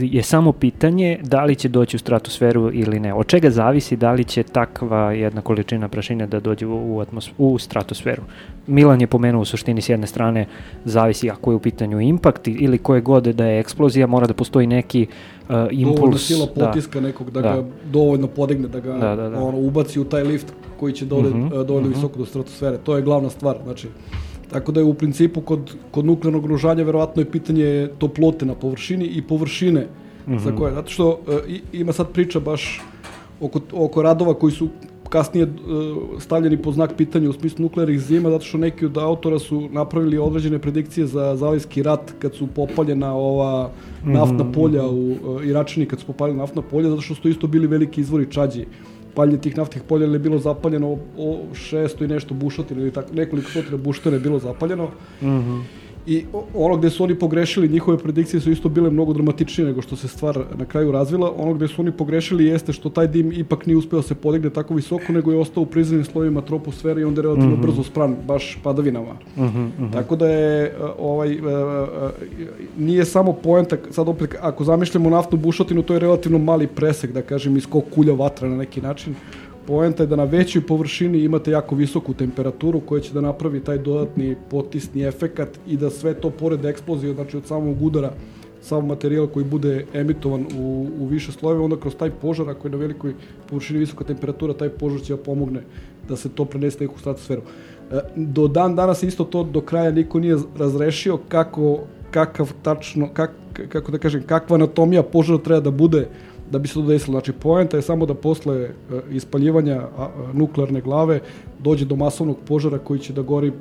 [0.01, 3.13] je samo pitanje da li će doći u stratosferu ili ne.
[3.13, 7.05] Od čega zavisi da li će takva jedna količina prašine da dođe u, u,
[7.37, 8.23] u stratosferu.
[8.67, 10.45] Milan je pomenuo u suštini s jedne strane
[10.85, 14.67] zavisi ako je u pitanju impakt ili koje god da je eksplozija, mora da postoji
[14.67, 15.07] neki
[15.49, 15.95] uh, impuls.
[15.95, 16.65] Dovoljno sila da.
[16.65, 19.43] potiska da, nekog da, da ga dovoljno podigne, da ga da, da, da.
[19.43, 21.93] Ono, ubaci u taj lift koji će dole, mhm, -huh, dovoljno mhm.
[21.93, 21.95] -huh.
[21.95, 22.77] visoko do stratosfere.
[22.77, 23.57] To je glavna stvar.
[23.63, 23.87] Znači,
[24.51, 29.05] Tako da je u principu kod, kod nuklearnog grožanja verovatno je pitanje toplote na površini
[29.05, 30.39] i površine mm -hmm.
[30.39, 30.73] za koje.
[30.73, 31.17] Zato što uh,
[31.73, 32.81] ima sad priča baš
[33.41, 34.67] oko, oko radova koji su
[35.09, 39.39] kasnije uh, stavljeni po znak pitanja u smislu nuklearnih zima, zato što neki od autora
[39.39, 43.71] su napravili određene predikcije za zalivski rat kad su popaljena ova
[44.03, 44.53] naftna mhm.
[44.53, 48.01] polja u uh, Iračini, kad su popaljena naftna polja, zato što su isto bili veliki
[48.01, 48.88] izvori čađi paljenje
[49.19, 53.77] паље тих нафтих полја било запалено о 600 и нешто бушотина или така неколку сотина
[53.77, 54.91] бушотина било запалено.
[55.21, 55.61] Mm -hmm.
[56.07, 56.25] I
[56.55, 60.07] ono gde su oni pogrešili, njihove predikcije su isto bile mnogo dramatičnije nego što se
[60.07, 61.33] stvar na kraju razvila.
[61.37, 64.49] Ono gde su oni pogrešili jeste što taj dim ipak nije uspeo da se podigne
[64.49, 67.61] tako visoko, nego je ostao u prizemnim slovima troposfere i onda je relativno mm -hmm.
[67.61, 69.13] brzo spran, baš padavinama.
[69.13, 69.93] Mm -hmm, mm -hmm.
[69.93, 71.49] Tako da je e, ovaj, uh, uh,
[72.77, 77.21] nije samo poenta, sad opet ako zamišljamo naftnu bušotinu, to je relativno mali presek, da
[77.21, 79.15] kažem, iz kog kulja vatra na neki način
[79.69, 83.77] Poenta je da na većoj površini imate jako visoku temperaturu koja će da napravi taj
[83.77, 88.11] dodatni potisni efekat i da sve to pored eksplozije, znači od samog udara,
[88.61, 92.71] sam materijal koji bude emitovan u, u više slojeve, onda kroz taj požar, ako je
[92.71, 93.13] na velikoj
[93.49, 95.61] površini visoka temperatura, taj požar će da pomogne
[96.09, 97.41] da se to prenese neku stratosferu.
[97.91, 101.79] E, do dan danas isto to do kraja niko nije razrešio kako,
[102.11, 103.31] kakav tačno, kak,
[103.69, 106.07] kako da kažem, kakva anatomija požara treba da bude
[106.51, 107.13] da bi se to desilo.
[107.13, 108.71] Znači, poenta je samo da posle e,
[109.11, 109.87] ispaljivanja
[110.33, 111.19] nuklearne glave
[111.59, 113.51] dođe do masovnog požara koji će da gori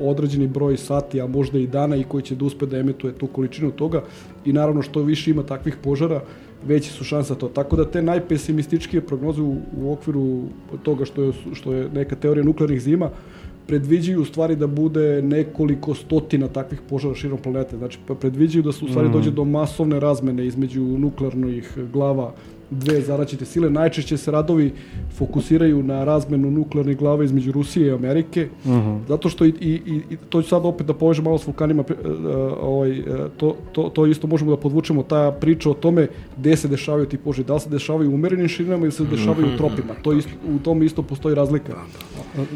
[0.00, 3.26] određeni broj sati, a možda i dana i koji će da uspe da emituje tu
[3.26, 4.02] količinu toga
[4.44, 6.20] i naravno što više ima takvih požara,
[6.66, 7.48] veći su šansa to.
[7.48, 10.42] Tako da te najpesimističkije prognoze u, u okviru
[10.82, 13.10] toga što je, što je neka teorija nuklearnih zima,
[13.68, 17.76] predviđaju u stvari da bude nekoliko stotina takvih požara širom planete.
[17.76, 19.12] Znači, pa predviđaju da se u stvari mm.
[19.12, 22.32] dođe do masovne razmene između nuklearnih glava
[22.70, 23.70] dve zaraćite sile.
[23.70, 24.72] Najčešće se radovi
[25.16, 28.88] fokusiraju na razmenu nuklearnih glava između Rusije i Amerike, uh mhm.
[28.88, 29.00] -huh.
[29.08, 32.16] zato što i, i, i to ću sad opet da povežem malo s vulkanima, uh,
[32.62, 33.06] ovaj, uh,
[33.36, 36.08] to, to, to isto možemo da podvučemo, ta priča o tome
[36.38, 39.46] gde se dešavaju ti požari, da li se dešavaju u umerenim širinama ili se dešavaju
[39.46, 39.54] uh -huh.
[39.54, 41.74] u tropima, to isto, u tom isto postoji razlika.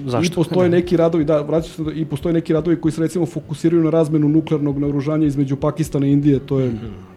[0.07, 0.33] Zašto?
[0.33, 3.85] I postoje neki radovi, da, vraćam se, i postoje neki radovi koji se recimo fokusiraju
[3.85, 7.12] na razmenu nuklearnog naoružanja između Pakistana i Indije, to je uh -huh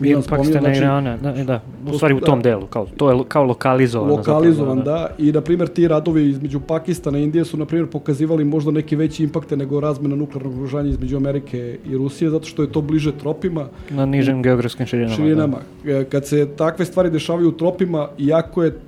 [0.00, 1.60] Milan Pakistana znači, i Irana, da, da,
[1.92, 4.12] u stvari u tom da, delu, kao, to je kao lokalizovano.
[4.12, 7.64] Lokalizovan, zapravo, da, da, i na primjer ti radovi između Pakistana i Indije su na
[7.64, 12.46] primjer pokazivali možda neki veći impakte nego razmena nuklearnog oružanja između Amerike i Rusije, zato
[12.46, 13.68] što je to bliže tropima.
[13.90, 15.16] Na nižim geografskim širinama.
[15.16, 15.58] Širinama.
[15.84, 16.04] Da.
[16.04, 18.78] Kad se takve stvari dešavaju u tropima, iako je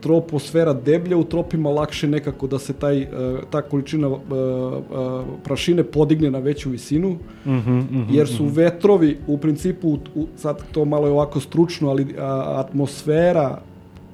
[0.00, 3.08] troposfera deblja u tropima lakše nekako da se taj, e,
[3.50, 4.16] ta količina e, e,
[5.44, 8.56] prašine podigne na veću visinu, mm -hmm, mm -hmm, jer su -hmm.
[8.56, 9.98] vetrovi u principu,
[10.36, 12.14] sad to malo je ovako stručno, ali
[12.46, 13.58] atmosfera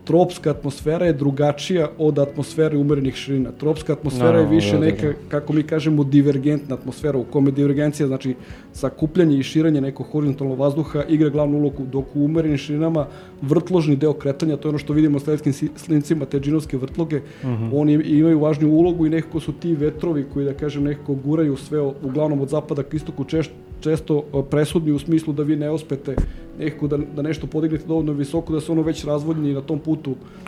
[0.07, 3.51] tropska atmosfera je drugačija od atmosfere umerenih širina.
[3.53, 7.51] Tropska atmosfera no, je više da, da, neka, kako mi kažemo, divergentna atmosfera, u kome
[7.51, 8.35] divergencija, znači
[8.73, 13.07] sakupljanje i širenje nekog horizontalnog vazduha igra glavnu ulogu, dok u umerenim širinama
[13.43, 17.51] vrtložni deo kretanja, to je ono što vidimo u slavetskim slincima, te džinovske vrtloge, uh
[17.51, 17.65] mhm.
[17.65, 17.81] -huh.
[17.81, 21.81] oni imaju važnu ulogu i nekako su ti vetrovi koji, da kažem, nekako guraju sve,
[21.81, 23.51] uglavnom od zapada ka istoku, češ,
[23.81, 26.17] često presudni u smislu da vi ne uspete
[26.59, 29.95] nekako da, da nešto podignete dovoljno visoko, da se ono već razvodnji na tom putu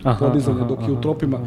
[0.03, 1.38] aha, podizanja, aha, dok je u tropima.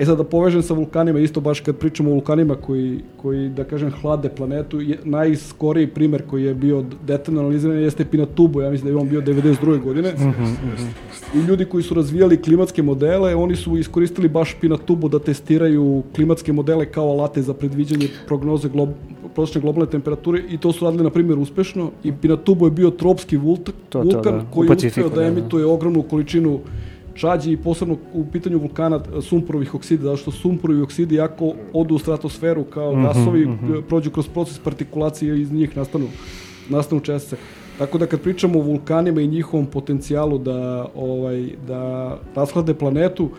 [0.00, 3.64] E sad da povežem sa vulkanima, isto baš kad pričamo o vulkanima koji, koji da
[3.64, 8.84] kažem, hlade planetu, je, najskoriji primer koji je bio detaljno analiziran jeste Pinatubo, ja mislim
[8.84, 9.82] da je on bio 92.
[9.82, 10.12] godine.
[10.12, 11.38] Mm -hmm, mm -hmm.
[11.38, 16.52] I ljudi koji su razvijali klimatske modele, oni su iskoristili baš Pinatubo da testiraju klimatske
[16.52, 18.88] modele kao alate za predviđanje prognoze glob,
[19.34, 23.36] prosječne globalne temperature i to su radili na primjer uspešno i Pinatubo je bio tropski
[23.36, 24.44] vulkan, to, to, vulkan da.
[24.50, 26.60] koji je uspeo da, da emituje ogromnu količinu
[27.14, 31.98] čađi i posebno u pitanju vulkana sumporovih oksida, zato što sumporovi oksidi jako odu u
[31.98, 33.82] stratosferu kao -hmm, gasovi, mm -hmm.
[33.82, 36.06] prođu kroz proces partikulacije i iz njih nastanu,
[36.68, 37.36] nastanu čestice.
[37.78, 43.30] Tako da kad pričamo o vulkanima i njihovom potencijalu da, ovaj, da rashlade planetu,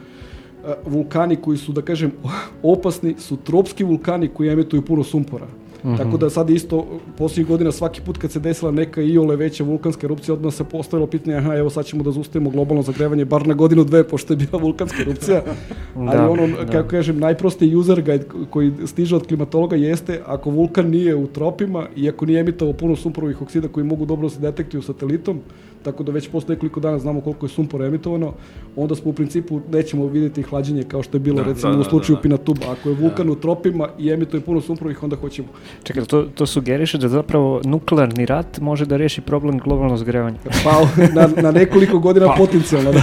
[0.86, 2.12] vulkani koji su, da kažem,
[2.64, 5.48] opasni su tropski vulkani koji emituju puno sumpora.
[5.84, 5.98] -hmm.
[5.98, 6.86] Tako da sad isto
[7.18, 11.08] posljednjih godina svaki put kad se desila neka iole veća vulkanska erupcija, odmah se postavilo
[11.08, 14.38] pitanje, aha, evo sad ćemo da zustavimo globalno zagrevanje bar na godinu dve, pošto je
[14.38, 15.42] bila vulkanska erupcija.
[15.96, 16.66] Ali da, ono, da.
[16.66, 21.88] kako kažem, najprostiji user guide koji stiže od klimatologa jeste ako vulkan nije u tropima
[21.96, 25.40] i ako nije emitao puno sumporovih oksida koji mogu dobro da se detektuju satelitom,
[25.84, 28.34] tako da već posle nekoliko dana znamo koliko je sumpor emitovano,
[28.76, 31.82] onda smo u principu nećemo videti hlađenje kao što je bilo da, recimo da, da,
[31.82, 32.22] u slučaju da, da.
[32.22, 32.66] Pinatuba.
[32.72, 33.32] Ako je vulkan da.
[33.32, 35.48] u tropima i emituje puno sumporovih, onda hoćemo.
[35.84, 40.38] Čekaj, to, to sugeriše da zapravo nuklearni rat može da reši problem globalnog zgrevanja?
[40.64, 40.82] Pa,
[41.16, 43.02] na, na nekoliko godina pa, potencijalno, da.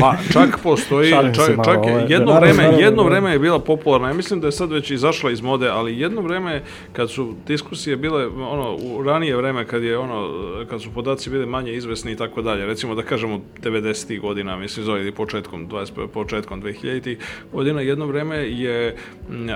[0.00, 3.58] pa, čak postoji, čak, malo, čak ovaj, jedno, da, vreme, naravno, jedno vreme je bila
[3.58, 7.34] popularna, ja mislim da je sad već izašla iz mode, ali jedno vreme kad su
[7.46, 10.28] diskusije bile, ono, u ranije vreme kad je ono,
[10.70, 14.20] kad su podaci bile manje izvesni i tako dalje, recimo da kažemo 90.
[14.20, 17.16] godina, mislim zove, ili početkom, 20, početkom 2000.
[17.52, 18.96] godina, jedno vreme je,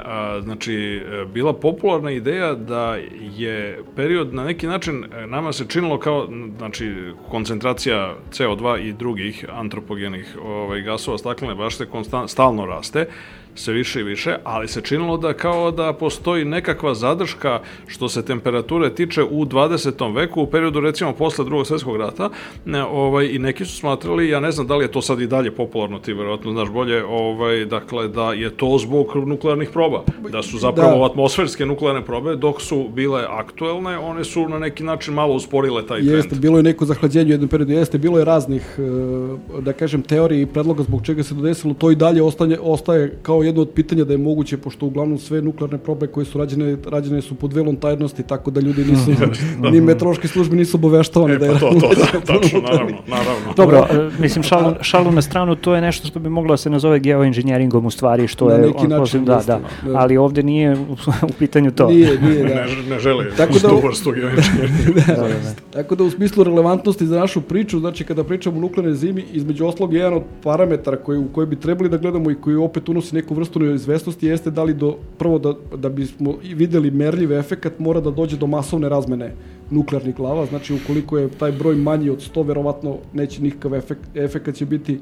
[0.05, 1.03] a, znači,
[1.35, 2.97] bila popularna ideja da
[3.37, 6.29] je period na neki način nama se činilo kao
[6.59, 6.95] znači
[7.31, 13.07] koncentracija CO2 i drugih antropogenih ovaj gasova staklene bašte konstant, stalno raste
[13.55, 18.25] sve više i više, ali se činilo da kao da postoji nekakva zadrška što se
[18.25, 20.15] temperature tiče u 20.
[20.15, 22.31] veku, u periodu recimo posle drugog svetskog rata,
[22.65, 25.27] ne, ovaj, i neki su smatrali, ja ne znam da li je to sad i
[25.27, 30.43] dalje popularno, ti verovatno znaš bolje, ovaj, dakle, da je to zbog nuklearnih proba, da
[30.43, 31.05] su zapravo da.
[31.05, 36.01] atmosferske nuklearne probe, dok su bile aktuelne, one su na neki način malo usporile taj
[36.01, 36.43] jeste, trend.
[36.43, 40.43] bilo je neko zahlađenje u jednom periodu, jeste, bilo je raznih, e, da kažem, teorije
[40.43, 43.71] i predloga zbog čega se to desilo, to i dalje ostaje, ostaje kao jedno od
[43.71, 47.53] pitanja da je moguće, pošto uglavnom sve nuklearne probe koje su rađene, rađene su pod
[47.53, 49.11] velom tajnosti, tako da ljudi nisu,
[49.73, 51.53] ni metroške službe nisu obaveštavane e, da je...
[51.53, 53.53] Pa to, to, da, tačno, naravno, naravno.
[53.57, 56.71] Dobro, e, mislim, šalu, šalu na stranu, to je nešto što bi moglo da se
[56.71, 58.61] nazove geoinženjeringom u stvari, što na je...
[58.61, 60.77] neki način, da, da, da, ali ovde nije
[61.23, 61.89] u pitanju to.
[61.89, 62.55] Nije, nije, da.
[62.55, 65.03] Ne, ne žele tako da, tu vrstu geoinženjeringa.
[65.07, 65.55] da, da, da.
[65.71, 69.67] Tako da u smislu relevantnosti za našu priču, znači kada pričamo o nuklearnoj zimi, između
[69.67, 73.15] oslog jedan od parametara koji, u koji bi trebali da gledamo i koji opet unosi
[73.15, 78.01] neku vrstu neizvestnosti jeste da li do, prvo da, da bismo videli merljiv efekat mora
[78.01, 79.35] da dođe do masovne razmene
[79.71, 84.55] nuklearnih glava, znači ukoliko je taj broj manji od 100, verovatno neće nikakav efekt, efekat
[84.55, 84.99] će biti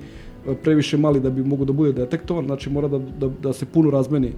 [0.48, 3.66] e, previše mali da bi mogo da bude detektovan, znači mora da, da, da se
[3.66, 4.32] puno razmeni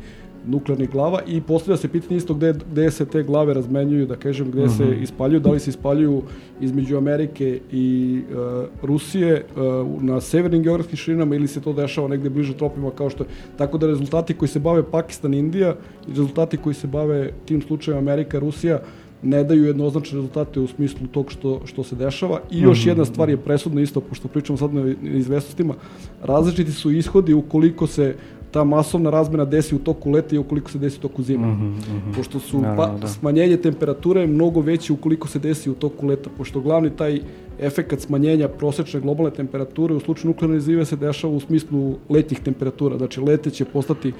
[0.46, 4.50] nuklearnih glava i postavlja se pitanje isto gde, gde se te glave razmenjuju, da kažem,
[4.50, 4.76] gde uh -huh.
[4.76, 5.02] se mhm.
[5.02, 6.22] ispaljuju, da li se ispaljuju
[6.60, 12.30] između Amerike i uh, Rusije uh, na severnim geografskim širinama ili se to dešava negde
[12.30, 13.28] bliže tropima kao što je.
[13.56, 15.76] Tako da rezultati koji se bave Pakistan, Indija
[16.08, 18.80] i rezultati koji se bave tim slučajem Amerika, Rusija,
[19.22, 22.40] ne daju jednoznačne rezultate u smislu tog što, što se dešava.
[22.50, 22.88] I još -hmm.
[22.88, 25.74] jedna stvar je presudna isto, pošto pričamo sad na izvestostima,
[26.22, 28.14] različiti su ishodi ukoliko se
[28.52, 31.46] ta masovna razmena desi u toku leta i ukoliko se desi u toku zime.
[31.46, 32.16] Mm -hmm, mm -hmm.
[32.16, 33.08] Pošto su da, pa, da.
[33.08, 37.20] smanjenje temperature mnogo veće ukoliko se desi u toku leta, pošto glavni taj
[37.58, 42.98] efekat smanjenja prosečne globalne temperature u slučaju nuklearne zive se dešava u smislu letnjih temperatura.
[42.98, 44.12] Znači, lete će postati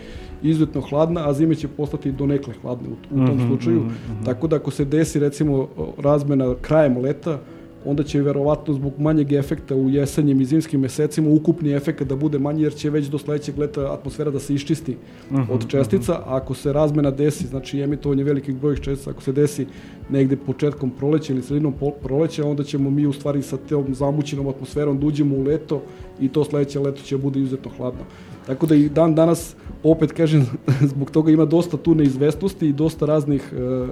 [0.43, 3.81] izuzetno hladna, a zime će postati donekle hladne u, u tom mm -hmm, slučaju.
[3.81, 4.25] Mm -hmm.
[4.25, 5.69] Tako da ako se desi recimo
[5.99, 7.39] razmena krajem leta,
[7.85, 12.39] onda će verovatno zbog manjeg efekta u jesenjim i zimskim mesecima ukupni efekt da bude
[12.39, 14.97] manji jer će već do sledećeg leta atmosfera da se iščisti
[15.31, 16.13] uh mhm, -huh, od čestica.
[16.13, 16.37] Uh -huh.
[16.37, 19.67] Ako se razmena desi, znači emitovanje velikih brojih čestica, ako se desi
[20.11, 25.01] negde početkom proleća ili sredinom proleća, onda ćemo mi u stvari sa tom zamućenom atmosferom
[25.01, 25.83] da uđemo u leto
[26.21, 28.01] i to sledeće leto će bude izuzetno hladno.
[28.47, 30.47] Tako da i dan danas, opet kažem,
[30.93, 33.89] zbog toga ima dosta tu neizvestnosti i dosta raznih uh,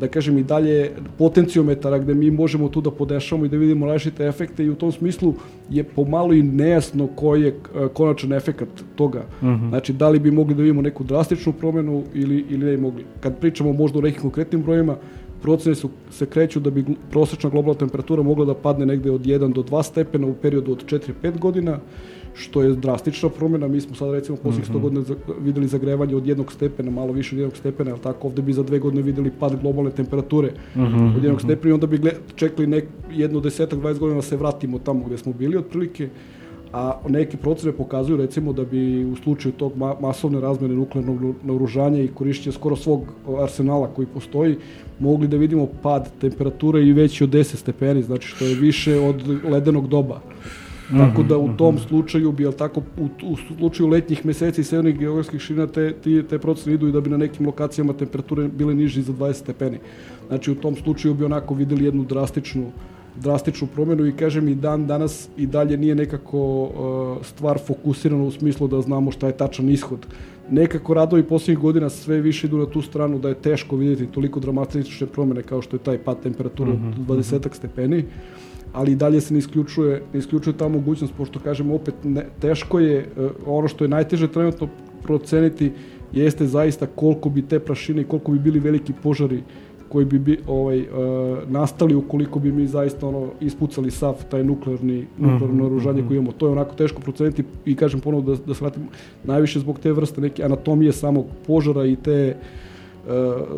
[0.00, 4.26] da kažem i dalje potencijometara gde mi možemo tu da podešamo i da vidimo različite
[4.26, 5.34] efekte i u tom smislu
[5.70, 9.22] je pomalo i nejasno koji je e, konačan efekat toga.
[9.42, 9.48] Mhm.
[9.48, 9.68] -huh.
[9.68, 13.04] Znači, da li bi mogli da vidimo neku drastičnu promenu ili, ili ne bi mogli.
[13.20, 14.96] Kad pričamo možda o nekim konkretnim brojima,
[15.42, 19.52] procene su, se kreću da bi prosečna globalna temperatura mogla da padne negde od 1
[19.52, 21.78] do 2 stepena u periodu od 4-5 godina,
[22.38, 23.68] što je drastična promjena.
[23.68, 27.34] Mi smo sad recimo posljednjih 100 godina za- vidjeli zagrevanje od jednog stepena, malo više
[27.34, 30.50] od jednog stepena, jel tako, ovde bi za dve godine vidjeli pad globalne temperature
[31.08, 32.00] od jednog stepena i onda bi
[32.36, 36.08] čekali nek, jedno desetak, 20 godina da se vratimo tamo gde smo bili otprilike.
[36.72, 41.34] A neke procene pokazuju recimo da bi u slučaju tog ma masovne razmene nuklearnog nu-
[41.42, 43.02] naoružanja i korišćenja skoro svog
[43.38, 44.56] arsenala koji postoji,
[44.98, 49.16] mogli da vidimo pad temperature i veći od 10 stepeni, znači što je više od
[49.44, 50.20] ledenog doba.
[50.96, 54.98] Tako da u tom slučaju bi, jel tako, u, u slučaju letnjih meseci i severnih
[54.98, 58.74] geografskih širina te, ti, te procene idu i da bi na nekim lokacijama temperature bile
[58.74, 59.78] niže za 20 stepeni.
[60.28, 62.70] Znači u tom slučaju bi onako videli jednu drastičnu
[63.20, 68.30] drastičnu promjenu i kažem i dan danas i dalje nije nekako uh, stvar fokusirana u
[68.30, 70.06] smislu da znamo šta je tačan ishod.
[70.50, 74.40] Nekako radovi posljednjih godina sve više idu na tu stranu da je teško vidjeti toliko
[74.40, 76.78] dramatične promjene kao što je taj pad temperature od
[77.08, 78.04] 20 stepeni
[78.72, 82.98] ali dalje se ne isključuje, ne isključuje ta mogućnost, pošto kažem opet ne, teško je,
[82.98, 84.68] e, ono što je najteže trenutno
[85.02, 85.72] proceniti
[86.12, 89.42] jeste zaista koliko bi te prašine i koliko bi bili veliki požari
[89.88, 90.86] koji bi, bi ovaj, e,
[91.46, 96.32] nastali ukoliko bi mi zaista ono ispucali sav taj nuklearni nuklearno oružanje koje imamo.
[96.32, 98.82] To je onako teško proceniti i kažem ponovo da, da se vratim
[99.24, 102.36] najviše zbog te vrste neke anatomije samog požara i te e,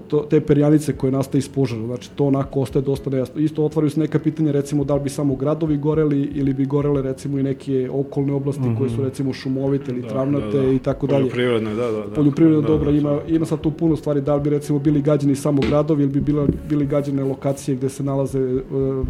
[0.08, 1.86] to, te perjanice koje nastaje iz požara.
[1.86, 3.40] Znači, to onako ostaje dosta nejasno.
[3.40, 7.02] Isto otvaraju se neka pitanja, recimo, da li bi samo gradovi goreli ili bi gorele,
[7.02, 11.20] recimo, i neke okolne oblasti koje su, recimo, šumovite ili travnate i tako dalje.
[11.20, 12.06] Poljoprivredne, da, da.
[12.06, 12.14] da.
[12.14, 15.02] Poljoprivredna Da, dobra da, ima, ima sad tu puno stvari, da li bi recimo bili
[15.02, 18.60] gađani samo gradovi ili bi bila, bili gađane lokacije gde se nalaze e,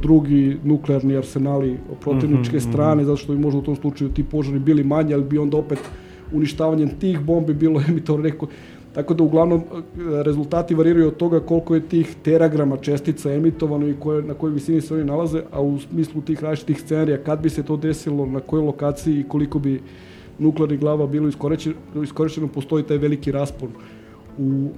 [0.02, 4.84] drugi nuklearni arsenali protivničke strane, zato što bi možda u tom slučaju ti požari bili
[4.84, 5.78] manji, ali bi onda opet
[6.32, 8.46] uništavanjem tih bombi bilo emitovano neko
[8.94, 9.62] Tako da uglavnom e,
[10.22, 14.80] rezultati variraju od toga koliko je tih teragrama čestica emitovano i koje, na kojoj visini
[14.80, 18.40] se oni nalaze, a u smislu tih različitih scenarija kad bi se to desilo, na
[18.40, 19.82] kojoj lokaciji i koliko bi
[20.38, 23.68] nuklearnih glava bilo iskorišćeno, iskorišćeno postoji taj veliki raspon
[24.38, 24.68] u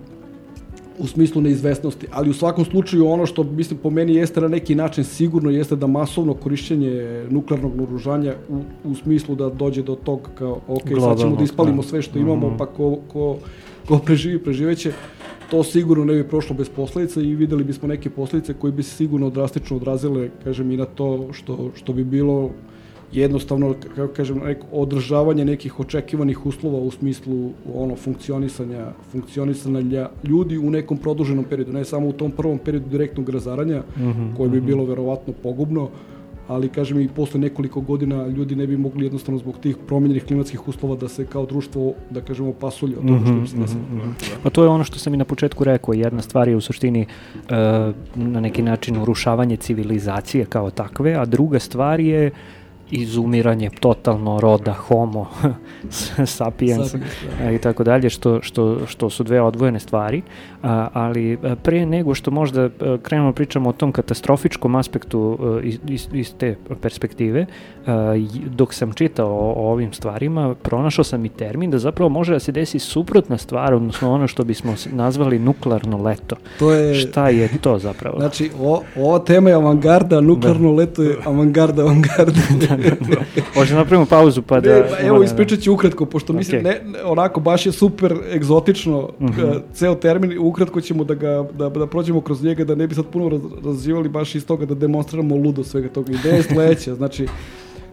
[0.98, 4.74] u smislu neizvesnosti, ali u svakom slučaju ono što mislim po meni jeste na neki
[4.74, 10.28] način sigurno jeste da masovno korišćenje nuklearnog naoružanja u, u smislu da dođe do tog
[10.34, 11.88] kao ok, sad ćemo da ispalimo da.
[11.88, 13.36] sve što imamo, pa ko, ko,
[13.88, 14.92] ko preživi, preživeće,
[15.50, 18.96] to sigurno ne bi prošlo bez posledica i videli bismo neke posledice koje bi se
[18.96, 22.50] sigurno drastično odrazile, kažem, i na to što, što bi bilo
[23.12, 30.70] jednostavno, kako kažem, neko održavanje nekih očekivanih uslova u smislu ono funkcionisanja, funkcionisanja ljudi u
[30.70, 33.82] nekom produženom periodu, ne samo u tom prvom periodu direktnog razaranja,
[34.36, 35.88] koje bi bilo verovatno pogubno,
[36.48, 40.68] ali kažem i posle nekoliko godina ljudi ne bi mogli jednostavno zbog tih promenjenih klimatskih
[40.68, 43.82] uslova da se kao društvo, da kažemo, pasulje od toga što bi se desilo.
[44.42, 47.00] Pa to je ono što sam i na početku rekao, jedna stvar je u suštini
[47.00, 47.06] e,
[48.14, 52.30] na neki način urušavanje civilizacije kao takve, a druga stvar je
[52.92, 55.26] izumiranje totalno roda homo
[56.26, 56.94] sapiens Sapiens,
[57.42, 60.22] a, i tako dalje, što, što, što su dve odvojene stvari,
[60.62, 62.70] a, ali pre nego što možda a,
[63.02, 67.46] krenemo da pričamo o tom katastrofičkom aspektu a, iz, iz, iz te perspektive,
[67.86, 72.08] a, j- dok sam čitao o, o ovim stvarima, pronašao sam i termin da zapravo
[72.08, 76.36] može da se desi suprotna stvar, odnosno ono što bismo nazvali nuklearno leto.
[76.58, 78.18] To je, Šta je to zapravo?
[78.18, 82.32] znači, o, ova tema je avangarda, nuklearno leto je avangarda, avangarda.
[83.56, 84.74] Možda napravimo pauzu pa da...
[84.74, 86.72] Ne, pa evo ispričat ću ukratko, pošto mislim, Okej.
[86.72, 89.28] ne, ne, onako baš je super egzotično uh
[89.72, 93.06] ceo termin, ukratko ćemo da ga, da, da prođemo kroz njega, da ne bi sad
[93.06, 96.12] puno raz, razživali baš iz toga da demonstriramo ludo svega toga.
[96.12, 97.26] Ideja je sledeća, znači,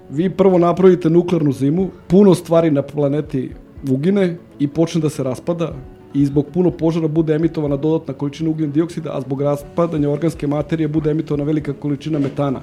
[0.10, 3.52] vi prvo napravite nuklearnu zimu, puno stvari na planeti
[3.90, 5.74] ugine i počne da se raspada
[6.14, 10.88] i zbog puno požara bude emitovana dodatna količina ugljen dioksida, a zbog raspadanja organske materije
[10.88, 12.62] bude emitovana velika količina metana,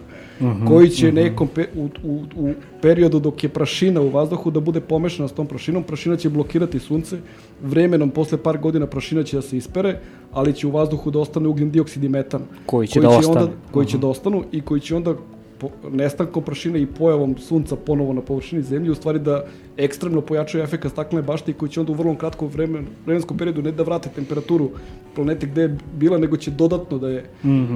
[0.69, 4.81] koji će nekom pe, u, u, u periodu dok je prašina u vazduhu da bude
[4.81, 7.19] pomešana s tom prašinom, prašina će blokirati sunce,
[7.63, 9.99] vremenom posle par godina prašina će da se ispere,
[10.33, 12.43] ali će u vazduhu da ostane ugljen dioksid i metan.
[12.67, 13.41] Koji će da ostanu.
[13.41, 15.15] Onda, koji će da ostanu i koji će onda
[15.59, 19.45] po, nestankom prašine i pojavom sunca ponovo na površini zemlje u stvari da
[19.77, 23.63] ekstremno pojačaju efekt staklene bašte i koji će onda u vrlo kratkom vremen, vremenskom periodu
[23.63, 24.71] ne da vrate temperaturu
[25.15, 27.25] planete gde je bila, nego će dodatno da je,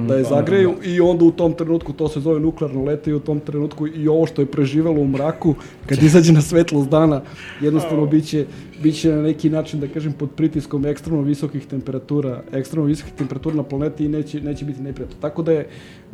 [0.07, 3.19] da je zagreju i onda u tom trenutku to se zove nuklearno leto i u
[3.19, 7.21] tom trenutku i ovo što je preživelo u mraku, kad izađe na svetlost dana,
[7.61, 8.45] jednostavno biće,
[8.83, 13.63] biće na neki način, da kažem, pod pritiskom ekstremno visokih temperatura, ekstremno visokih temperatura na
[13.63, 15.17] planeti i neće, neće biti neprijatno.
[15.21, 15.67] Tako da je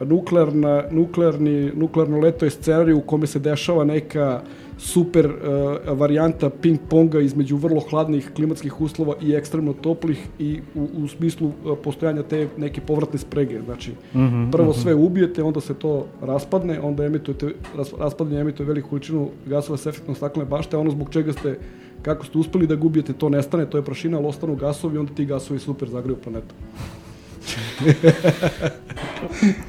[0.06, 4.42] nuklearna, nuklearni nuklearno leto je scenarij u kome se dešava neka
[4.78, 10.90] super uh, varijanta ping ponga između vrlo hladnih klimatskih uslova i ekstremno toplih i u,
[11.04, 13.62] u smislu uh, postojanja te neke povratne sprege.
[13.66, 14.82] Znači, mm -hmm, prvo mm -hmm.
[14.82, 19.86] sve ubijete, onda se to raspadne, onda emitujete, ras, raspadanje emituje veliku količinu gasova s
[19.86, 21.60] efektom staklene bašte, ono zbog čega ste
[22.02, 25.26] kako ste uspeli da gubijete, to nestane, to je prašina, ali ostanu gasovi, onda ti
[25.26, 26.56] gasovi super zagreju planetu.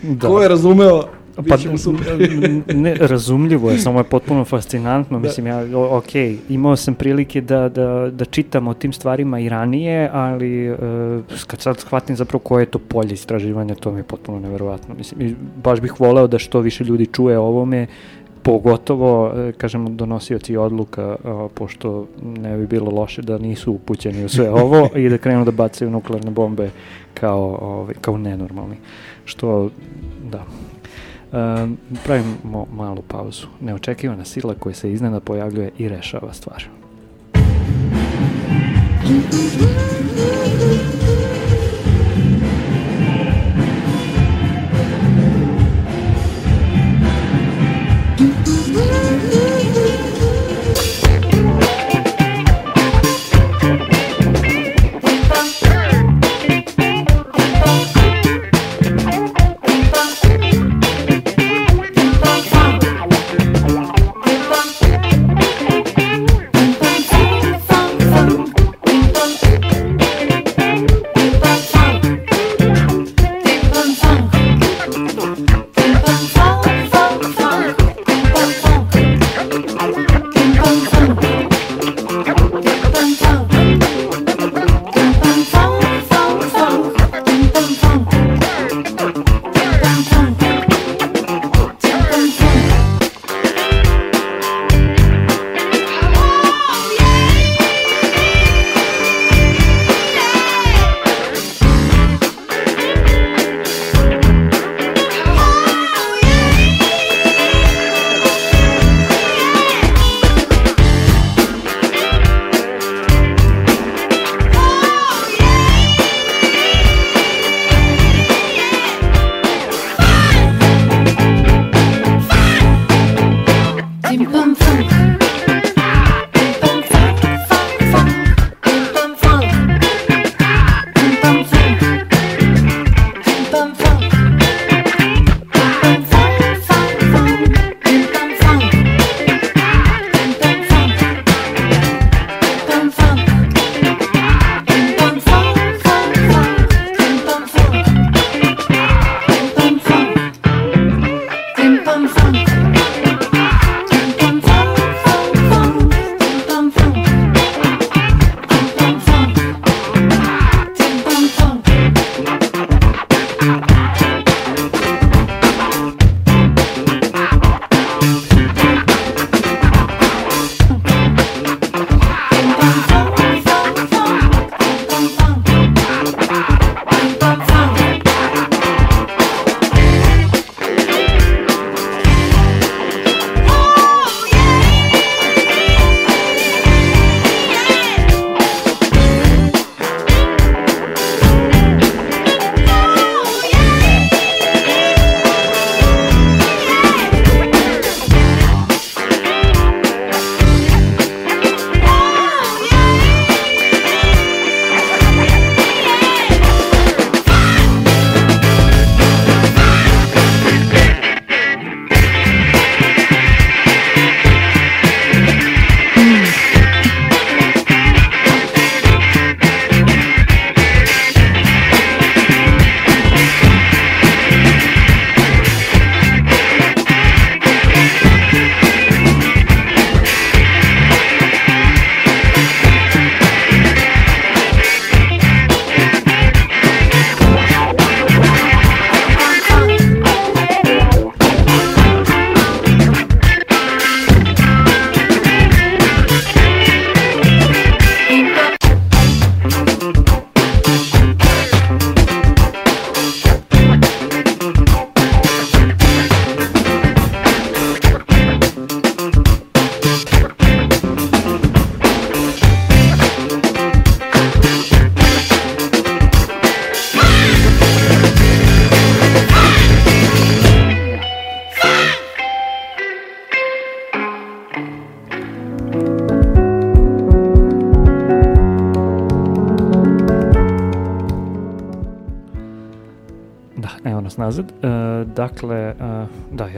[0.02, 0.28] da.
[0.28, 1.02] Ko je razumeo,
[1.49, 1.57] Pa,
[2.74, 5.18] ne, razumljivo je, samo je potpuno fascinantno.
[5.18, 5.22] Da.
[5.26, 6.14] Mislim, ja, ok,
[6.49, 10.78] imao sam prilike da, da, da čitam o tim stvarima i ranije, ali uh,
[11.47, 14.95] kad sad shvatim zapravo koje je to polje istraživanja, to mi je potpuno neverovatno.
[14.95, 17.86] Mislim, baš bih voleo da što više ljudi čuje o ovome,
[18.43, 21.16] pogotovo, e, kažemo, donosioci odluka,
[21.55, 25.51] pošto ne bi bilo loše da nisu upućeni u sve ovo i da krenu da
[25.51, 26.70] bacaju nuklearne bombe
[27.14, 28.76] kao, ovaj, kao nenormalni.
[29.24, 29.70] Što,
[30.30, 30.45] da,
[32.04, 33.46] pravimo malu pauzu.
[33.60, 36.64] Neočekivana sila koja se iznena pojavljuje i rešava stvar.
[40.58, 40.97] nazad.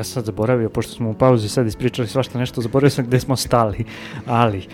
[0.01, 3.21] Ja sam sad zaboravio, pošto smo u pauzi sad ispričali svašta nešto, zaboravio sam gde
[3.21, 3.85] smo stali,
[4.27, 4.67] ali, e,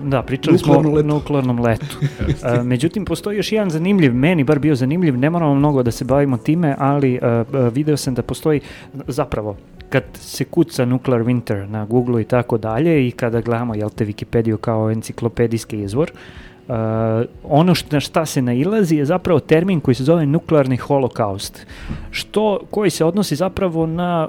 [0.00, 1.96] da, pričali Nuklearno smo o nuklearnom letu.
[2.42, 6.04] E, međutim, postoji još jedan zanimljiv, meni bar bio zanimljiv, ne moramo mnogo da se
[6.04, 8.60] bavimo time, ali e, e, video sam da postoji,
[9.06, 9.56] zapravo,
[9.88, 14.06] kad se kuca Nuclear Winter na Google i tako dalje i kada gledamo, jel te,
[14.06, 16.51] Wikipediju kao enciklopedijski izvor, Uh,
[17.44, 21.66] ono što, na šta se nailazi je zapravo termin koji se zove nuklearni holokaust,
[22.10, 24.28] što, koji se odnosi zapravo na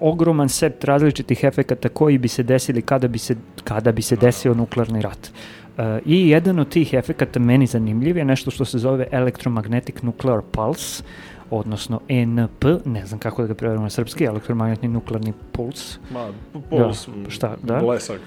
[0.00, 4.54] ogroman set različitih efekata koji bi se desili kada bi se, kada bi se desio
[4.54, 5.30] nuklearni rat.
[5.78, 10.40] Uh, I jedan od tih efekata meni zanimljiv je nešto što se zove Electromagnetic Nuclear
[10.52, 11.02] Pulse,
[11.50, 15.98] odnosno ENP, ne znam kako da ga prevedemo na srpski, elektromagnetni nuklearni puls.
[16.10, 17.78] Ma, p- puls, Da, šta, da?
[17.78, 18.20] blesak.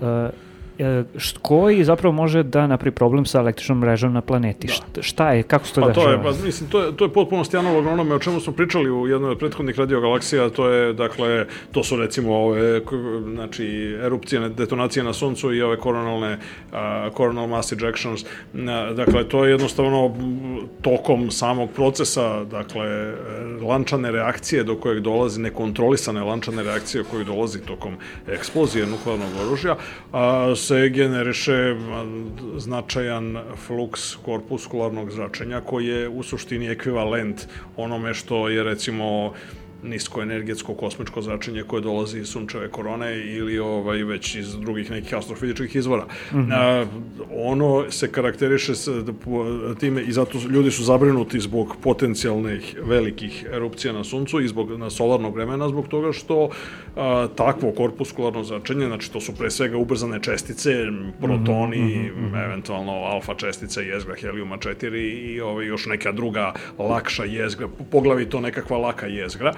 [0.00, 0.06] Uh,
[1.42, 4.68] koji zapravo može da napravi problem sa električnom mrežom na planeti.
[4.68, 7.12] Šta, šta je, kako se to Pa to je, pa mislim, to je, to je
[7.12, 11.46] potpunosti analogno onome o čemu smo pričali u jednoj od prethodnih radiogalaksija, to je, dakle,
[11.72, 12.80] to su recimo ove,
[13.34, 16.38] znači, erupcije, detonacije na Suncu i ove koronalne,
[16.72, 18.24] a, coronal mass ejections,
[18.96, 20.14] dakle, to je jednostavno
[20.82, 23.14] tokom samog procesa, dakle, e,
[23.62, 27.96] lančane reakcije do kojeg dolazi, nekontrolisane lančane reakcije koje dolazi tokom
[28.28, 29.76] eksplozije nuklearnog oružja,
[30.12, 31.76] a, se generiše
[32.56, 37.46] značajan fluks korpuskularnog zračenja koji je u suštini ekvivalent
[37.76, 39.32] onome što je recimo
[39.82, 45.76] niskoenergetsko kosmičko zračenje koje dolazi iz sunčeve korone ili ovaj već iz drugih nekih astrofizičkih
[45.76, 46.06] izvora.
[46.52, 46.84] A,
[47.34, 48.88] ono se karakteriše s,
[49.80, 54.90] time i zato ljudi su zabrinuti zbog potencijalnih velikih erupcija na suncu i zbog na
[54.90, 56.48] solarnog vremena zbog toga što
[56.96, 60.74] a, takvo korpuskularno zračenje, znači to su pre svega ubrzane čestice,
[61.20, 62.10] protoni,
[62.44, 68.78] eventualno alfa čestice jezgra helijuma 4 i ovaj, još neka druga lakša jezgra, poglavito nekakva
[68.78, 69.54] laka jezgra.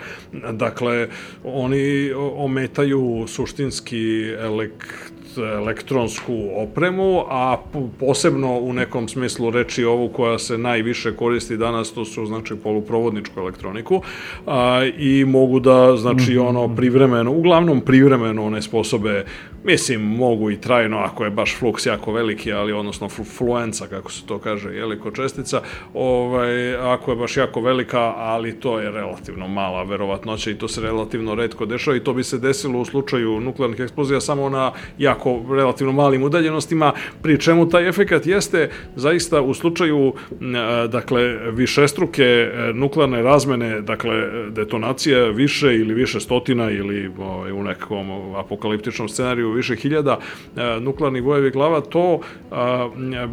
[0.53, 1.09] Dakle,
[1.45, 7.57] oni ometaju suštinski elekt elektronsku opremu, a
[8.01, 13.41] posebno u nekom smislu reči ovu koja se najviše koristi danas, to su znači poluprovodničku
[13.41, 14.03] elektroniku
[14.47, 19.24] a, i mogu da znači ono privremeno, uglavnom privremeno one sposobe,
[19.65, 24.12] mislim mogu i trajno ako je baš fluks jako veliki, ali odnosno flu- fluenca kako
[24.12, 25.62] se to kaže, je li ko čestica,
[25.95, 30.81] ovaj ako je baš jako velika, ali to je relativno mala verovatnoća i to se
[30.81, 35.41] relativno redko dešava i to bi se desilo u slučaju nuklearnih eksplozija samo na jako
[35.51, 36.93] relativno malim udaljenostima,
[37.23, 40.12] pri čemu taj efekat jeste zaista u slučaju
[40.89, 41.23] dakle
[41.53, 44.12] višestruke e, nuklearne razmene, dakle
[44.51, 50.18] detonacija više ili više stotina ili ovaj, u nekom apokaliptičnom scenariju više hiljada
[50.56, 52.20] e, nuklearnih bojevi glava, to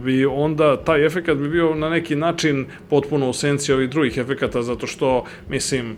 [0.04, 4.62] bi onda taj efekat bi bio na neki način potpuno u senci ovih drugih efekata
[4.62, 5.98] zato što mislim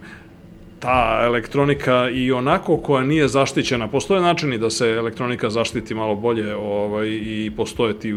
[0.79, 6.55] ta elektronika i onako koja nije zaštićena, postoje načini da se elektronika zaštiti malo bolje
[6.55, 8.13] ovaj, i postoje ti,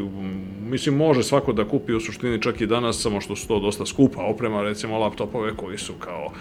[0.60, 3.86] mislim, može svako da kupi u suštini čak i danas, samo što su to dosta
[3.86, 6.32] skupa oprema, recimo laptopove koji su kao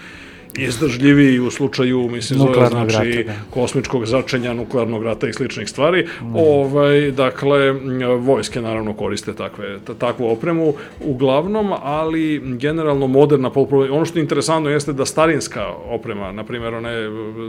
[0.56, 3.32] izdržljivi u slučaju, mislim, zove, znači, rata, da.
[3.50, 6.06] kosmičkog zračenja, nuklearnog rata i sličnih stvari.
[6.34, 7.72] Ovaj, dakle,
[8.18, 10.74] vojske naravno koriste takve, ta- takvu opremu
[11.04, 13.90] uglavnom, ali generalno moderna poluprovod...
[13.90, 16.92] Ono što je interesantno jeste da starinska oprema, na primjer one,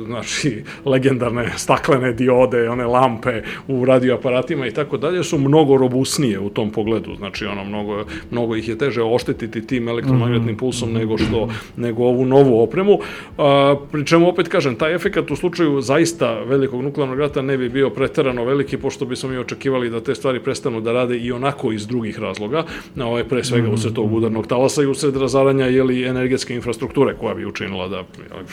[0.05, 6.49] znači, legendarne staklene diode, one lampe u radioaparatima i tako dalje, su mnogo robusnije u
[6.49, 7.15] tom pogledu.
[7.15, 12.25] Znači, ono, mnogo, mnogo ih je teže oštetiti tim elektromagnetnim pulsom nego što nego ovu
[12.25, 12.92] novu opremu.
[13.37, 17.69] A, pri čemu opet kažem, taj efekat u slučaju zaista velikog nuklearnog rata ne bi
[17.69, 21.71] bio preterano veliki, pošto bismo mi očekivali da te stvari prestanu da rade i onako
[21.71, 22.63] iz drugih razloga,
[22.95, 27.35] na ovaj pre svega usred tog udarnog talasa i usred razaranja jeli, energetske infrastrukture koja
[27.35, 28.03] bi učinila da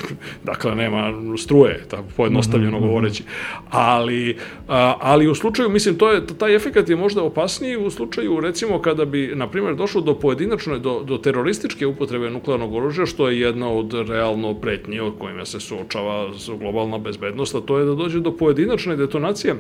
[0.51, 3.23] dakle nema struje, tako pojednostavljeno govoreći.
[3.71, 4.37] Ali,
[4.69, 8.79] a, ali u slučaju, mislim, to je, taj efekat je možda opasniji u slučaju, recimo,
[8.83, 13.41] kada bi, na primjer, došlo do pojedinačne, do, do terorističke upotrebe nuklearnog oružja, što je
[13.41, 13.95] jedna od
[14.31, 18.97] realno pretnji o kojima se suočava globalna bezbednost, a to je da dođe do pojedinačne
[18.97, 19.57] detonacije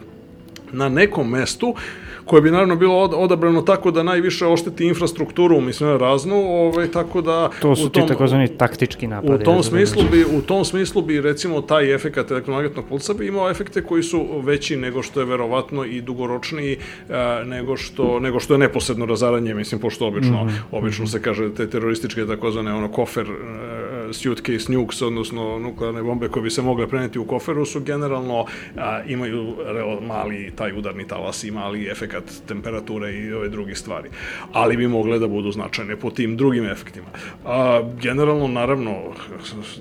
[0.72, 1.74] na nekom mestu
[2.24, 7.20] koje bi naravno bilo od- odabrano tako da najviše ošteti infrastrukturu, mislim raznu, ovaj, tako
[7.20, 9.34] da To su u ti takozvani taktički napadi.
[9.34, 13.50] u tom smislu bi u tom smislu bi recimo taj efekat elektromagnetnog pulsa bi imao
[13.50, 16.72] efekte koji su veći nego što je verovatno i dugoročniji
[17.08, 17.14] e,
[17.44, 21.66] nego što nego što je neposredno razaranje mislim pošto obično Mhm, obično se kaže te
[21.68, 24.40] terorističke takozvane ono kofer e, suitcase
[24.70, 28.44] nukes, odnosno nuklearne bombe koje bi se mogle preneti u koferu su generalno
[28.76, 34.08] a, imaju reo, mali taj udarni talas i mali efekat temperature i ove druge stvari.
[34.52, 37.06] Ali bi mogle da budu značajne po tim drugim efektima.
[37.44, 38.96] A, generalno, naravno,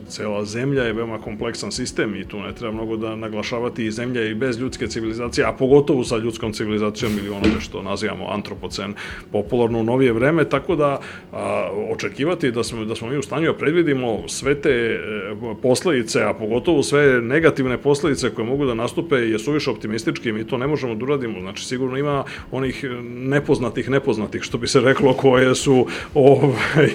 [0.08, 4.24] cela zemlja je veoma kompleksan sistem i tu ne treba mnogo da naglašavati i zemlja
[4.24, 8.94] i bez ljudske civilizacije, a pogotovo sa ljudskom civilizacijom ili onome što nazivamo antropocen
[9.32, 11.00] popularno u novije vreme, tako da
[11.32, 15.00] a, očekivati da smo, da smo mi u stanju da predvidimo sve te e,
[15.62, 20.58] posledice, a pogotovo sve negativne posledice koje mogu da nastupe je suviše optimistički, mi to
[20.58, 21.40] ne možemo da uradimo.
[21.40, 22.19] Znači, sigurno ima
[22.52, 26.90] onih nepoznatih nepoznatih, što bi se reklo, koje su ovaj,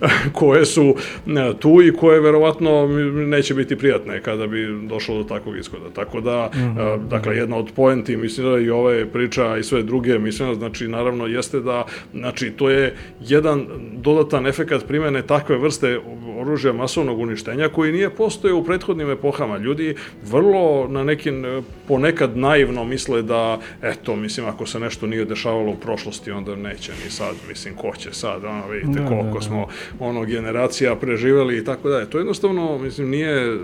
[0.38, 0.94] koje su
[1.26, 5.90] e, tu i koje verovatno neće biti prijatne kada bi došlo do takvog ishoda.
[5.94, 7.08] Tako da, mm -hmm.
[7.08, 10.88] dakle, jedna od poenti, mislim da i ove priča i sve druge, mislim da, znači,
[10.88, 11.84] naravno, jeste da,
[12.14, 13.66] znači, to je jedan
[13.96, 15.98] dodatan efekat primene takve vrste
[16.40, 19.58] oružja masovnog uništenja koji nije postoje u prethodnim epohama.
[19.58, 19.94] Ljudi
[20.30, 21.44] vrlo na nekim,
[21.88, 26.92] ponekad naivno misle da, eto, mislim, ako se nešto nije dešavalo u prošlosti, onda neće
[27.04, 29.40] ni sad, mislim, ko će sad, ono, vidite da, koliko da, da.
[29.40, 29.66] smo,
[29.98, 32.10] ono, generacija preživeli i tako dalje.
[32.10, 33.58] To jednostavno, mislim, nije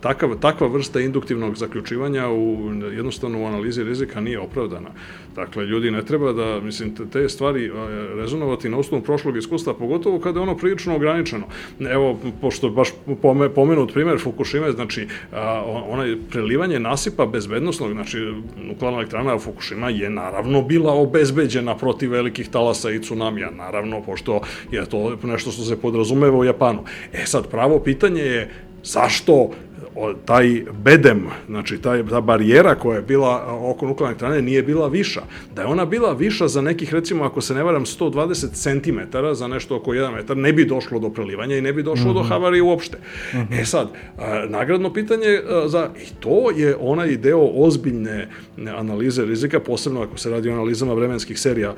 [0.00, 4.90] takav, takva vrsta induktivnog zaključivanja u, jednostavno u analizi rizika nije opravdana.
[5.34, 7.70] Dakle, ljudi ne treba da, mislim, te stvari
[8.16, 11.46] rezonovati na osnovu prošlog iskustva, pogotovo kada je ono prilično ograničeno.
[11.80, 12.88] Evo, pošto baš
[13.54, 15.08] pomenut primer Fukushima, znači,
[15.88, 18.18] onaj prelivanje nasipa bezbednostnog, znači,
[18.56, 24.40] nuklearna elektrana Fukushima je naravno bila obezbeđena protiv velikih talasa i tsunamija, naravno, pošto
[24.70, 26.84] je to nešto što se podrazumeva u Japanu.
[27.12, 28.50] E sad, pravo pitanje je
[28.84, 29.50] zašto
[30.24, 35.22] taj bedem, znači taj, ta barijera koja je bila oko nuklearne elektrane nije bila viša.
[35.54, 38.98] Da je ona bila viša za nekih, recimo, ako se ne varam, 120 cm
[39.32, 42.10] za nešto oko 1 metar, ne bi došlo do prelivanja i ne bi došlo mm
[42.10, 42.14] -hmm.
[42.14, 42.28] do mhm.
[42.28, 42.98] havarije uopšte.
[43.32, 43.60] Mm -hmm.
[43.60, 43.88] E sad,
[44.48, 48.28] nagradno pitanje za, i to je onaj deo ozbiljne
[48.76, 51.74] analize rizika, posebno ako se radi o analizama vremenskih serija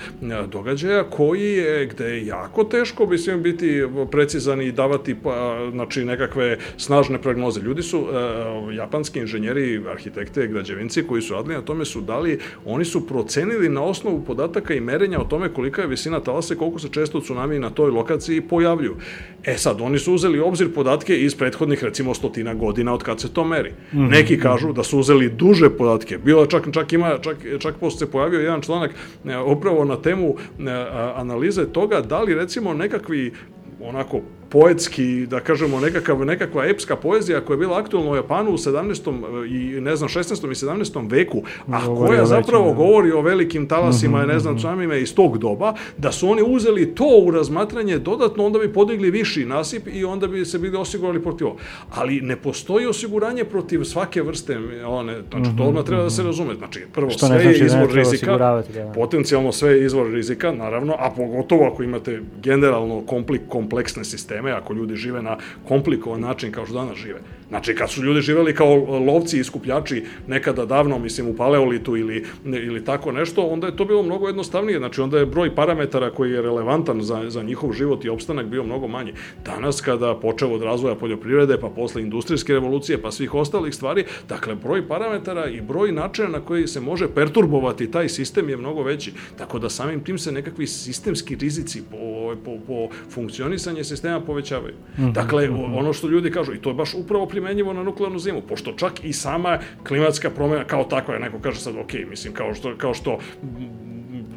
[0.52, 6.58] događaja, koji je, gde je jako teško, mislim, biti precizan i davati, pa, znači, nekakve
[6.76, 7.60] snažne prognoze.
[7.60, 12.84] Ljudi su uh, japanski inženjeri, arhitekte, građevinci koji su radili na tome su dali, oni
[12.84, 16.78] su procenili na osnovu podataka i merenja o tome kolika je visina talasa i koliko
[16.78, 18.96] se često tsunami na toj lokaciji pojavljuju.
[19.44, 23.32] E sad, oni su uzeli obzir podatke iz prethodnih, recimo, stotina godina od kad se
[23.34, 23.70] to meri.
[23.70, 24.10] Mm -hmm.
[24.10, 26.18] Neki kažu da su uzeli duže podatke.
[26.18, 28.90] Bilo čak, čak ima, čak, čak posle se pojavio jedan članak
[29.24, 30.70] e, upravo na temu e,
[31.16, 33.32] analize toga da li, recimo, nekakvi
[33.80, 38.56] onako poetski, da kažemo, nekakav, nekakva epska poezija koja je bila aktualna u Japanu u
[38.56, 39.46] 17.
[39.46, 40.50] i ne znam, 16.
[40.50, 41.10] i 17.
[41.10, 42.74] veku, a koja zapravo da.
[42.74, 44.58] govori o velikim talasima mm -hmm, ne znam, mhm.
[44.58, 49.10] tsunamima iz tog doba, da su oni uzeli to u razmatranje dodatno, onda bi podigli
[49.10, 51.56] viši nasip i onda bi se bili osigurali protiv ovo.
[51.94, 56.28] Ali ne postoji osiguranje protiv svake vrste, one, znači, to odmah treba da se mhm.
[56.28, 56.54] razume.
[56.54, 58.92] Znači, prvo, Što sve znači je izvor rizika, da.
[58.94, 64.52] potencijalno sve je izvor rizika, naravno, a pogotovo ako imate generalno komplik, kompleksne sisteme, sisteme,
[64.52, 65.36] ako ljudi žive na
[65.68, 67.20] komplikovan način kao što danas žive.
[67.50, 68.74] Znači, kad su ljudi živeli kao
[69.06, 73.84] lovci i skupljači nekada davno, mislim, u paleolitu ili, ili tako nešto, onda je to
[73.84, 74.78] bilo mnogo jednostavnije.
[74.78, 78.64] Znači, onda je broj parametara koji je relevantan za, za njihov život i opstanak bio
[78.64, 79.12] mnogo manji.
[79.44, 84.54] Danas, kada počeo od razvoja poljoprivrede, pa posle industrijske revolucije, pa svih ostalih stvari, dakle,
[84.54, 89.12] broj parametara i broj načina na koji se može perturbovati taj sistem je mnogo veći.
[89.38, 94.74] Tako da samim tim se nekakvi sistemski rizici po, po, po funkcionisanje sistema povećavaju.
[94.98, 95.12] -hmm.
[95.12, 95.74] Dakle, mhm.
[95.74, 99.04] ono što ljudi kažu, i to je baš upravo primenjivo na nuklearnu zimu, pošto čak
[99.04, 103.18] i sama klimatska promjena kao takva, neko kaže sad, ok, mislim, kao što, kao što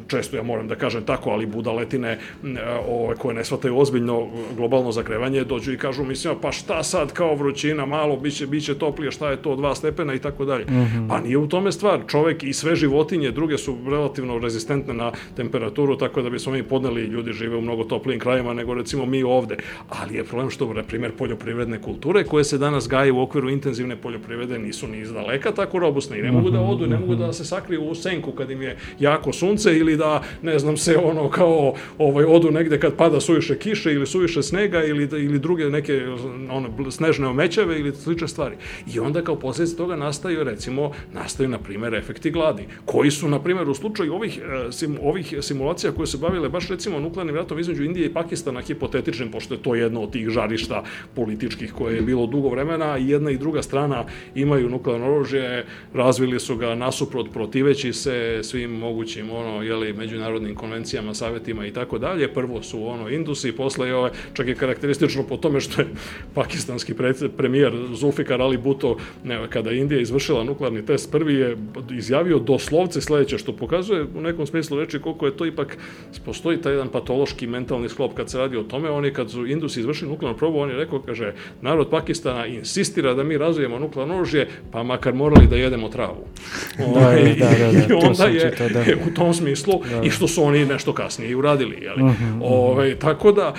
[0.06, 2.18] često ja moram da kažem tako, ali budaletine
[2.88, 7.34] ove, koje ne shvataju ozbiljno globalno zagrevanje, dođu i kažu, mislim, pa šta sad kao
[7.34, 10.64] vrućina, malo, biće, biće toplije, šta je to, dva stepena i tako dalje.
[10.64, 11.08] Mhm.
[11.08, 12.00] Pa nije u tome stvar.
[12.08, 17.02] Čovek i sve životinje, druge su relativno rezistentne na temperaturu, tako da bismo mi podneli,
[17.02, 19.56] ljudi žive u mnogo toplijim krajima nego recimo mi ovde.
[19.88, 23.96] Ali je problem što, na primjer, poljoprivredne kulture koje se danas gaje u okviru intenzivne
[23.96, 27.24] poljoprivrede nisu ni izdaleka tako robustne i ne mogu da mhm, odu, ne mogu da
[27.24, 27.32] mhm.
[27.32, 30.96] se sakriju u senku kad im je jako sunce ili da da, ne znam, se
[30.96, 35.70] ono kao ovaj, odu negde kad pada suviše kiše ili suviše snega ili, ili druge
[35.70, 36.02] neke
[36.50, 38.56] ono, snežne omećave ili slične stvari.
[38.94, 43.40] I onda kao posljedice toga nastaju, recimo, nastaju, na primjer, efekti gladi, koji su, na
[43.40, 47.58] primjer, u slučaju ovih, e, sim, ovih simulacija koje se bavile baš, recimo, nuklearnim ratom
[47.58, 50.84] između Indije i Pakistana, hipotetičnim, pošto je to jedno od tih žarišta
[51.14, 54.04] političkih koje je bilo dugo vremena, i jedna i druga strana
[54.34, 55.64] imaju nuklearno oružje,
[55.94, 61.72] razvili su ga nasuprot protiveći se svim mogućim, ono, jeli, jeli, međunarodnim konvencijama, savjetima i
[61.72, 62.28] tako dalje.
[62.28, 65.88] Prvo su ono Indusi, posle je ove, čak je karakteristično po tome što je
[66.34, 66.94] pakistanski
[67.36, 71.56] premijer Zulfikar Ali Bhutto, ne, kada Indija izvršila nuklearni test, prvi je
[71.90, 75.78] izjavio doslovce sledeće, što pokazuje u nekom smislu reči koliko je to ipak,
[76.24, 79.80] postoji taj jedan patološki mentalni sklop kad se radi o tome, oni kad su Indusi
[79.80, 81.32] izvršili nuklearnu probu, on je rekao, kaže,
[81.62, 86.26] narod Pakistana insistira da mi razvijemo nuklearno oružje, pa makar morali da jedemo travu.
[86.78, 88.84] Da, da, da, da, I onda je da.
[89.10, 90.02] u tom smislu Da.
[90.02, 92.04] i što su oni nešto kasnije i uradili, je li?
[92.04, 93.54] Mhm, Ovaj, tako da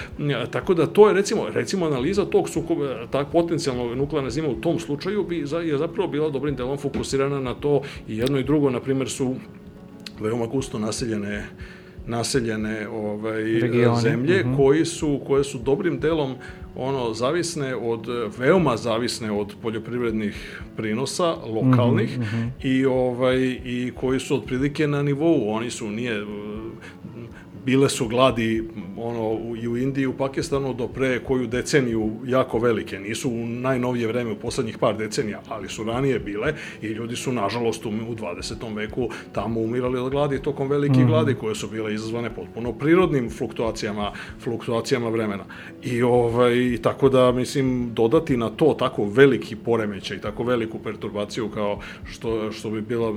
[0.51, 4.79] tako da to je recimo recimo analiza tog sukoba tak potencijalnog nuklearne zime u tom
[4.79, 8.69] slučaju bi za, je zapravo bila dobrim delom fokusirana na to i jedno i drugo
[8.69, 9.35] na primjer su
[10.19, 11.45] veoma gusto naseljene
[12.07, 14.55] naseljene ovaj Regioni, zemlje mhm.
[14.55, 16.35] koji su koje su dobrim delom
[16.75, 18.07] ono zavisne od
[18.37, 25.49] veoma zavisne od poljoprivrednih prinosa lokalnih Mhm, i ovaj i koji su otprilike na nivou.
[25.49, 26.25] Oni su nije
[27.65, 28.63] bile su gladi
[28.97, 32.99] ono i u Indiji i u Pakistanu do pre koju deceniju jako velike.
[32.99, 37.31] Nisu u najnovije vreme, u poslednjih par decenija, ali su ranije bile i ljudi su
[37.31, 38.75] nažalost u, u 20.
[38.75, 44.11] veku tamo umirali od gladi tokom velikih gladi koje su bile izazvane potpuno prirodnim fluktuacijama,
[44.43, 45.43] fluktuacijama vremena.
[45.83, 51.79] I ovaj tako da mislim dodati na to tako veliki poremećaj, tako veliku perturbaciju kao
[52.05, 53.13] što što bi bila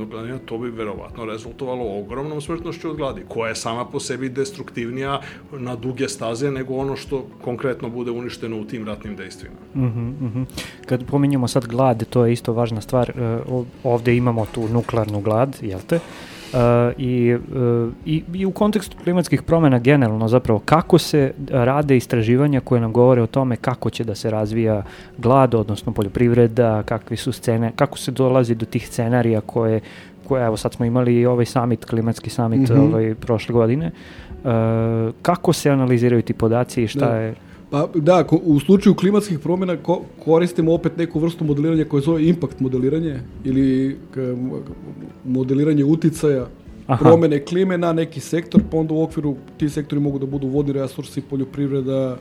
[0.47, 5.20] to bi verovatno rezultovalo ogromnom smrtnošću od gladi, koja je sama po sebi destruktivnija
[5.55, 9.55] na duge staze nego ono što konkretno bude uništeno u tim ratnim dejstvima.
[9.77, 10.43] Mhm, mhm.
[10.86, 13.10] Kad pominjemo sad glad, to je isto važna stvar.
[13.10, 15.97] e, ov- Ovde imamo tu nuklearnu glad, jel te?
[15.97, 16.59] E,
[16.98, 17.39] i, e,
[18.06, 23.23] i, I u kontekstu klimatskih promjena generalno zapravo kako se rade istraživanja koje nam govore
[23.23, 24.82] o tome kako će da se razvija
[25.19, 29.81] glad, odnosno poljoprivreda, kakvi su scene, kako se dolazi do tih scenarija koje,
[30.24, 32.81] koje evo sad smo imali i ovaj summit, klimatski summit Mhm.
[32.81, 33.86] ovaj, prošle godine.
[33.86, 34.28] E,
[35.23, 37.16] kako se analiziraju ti podaci i šta Da.
[37.16, 37.35] je...
[37.70, 42.05] Pa da, ko- u slučaju klimatskih promjena ko, koristimo opet neku vrstu modeliranja koje se
[42.05, 43.97] zove impact modeliranje ili
[45.27, 46.47] modeliranje uticaja
[46.86, 47.05] Aha.
[47.05, 50.73] promjene klime na neki sektor, pa onda u okviru ti sektori mogu da budu vodni
[50.73, 52.16] resursi, poljoprivreda,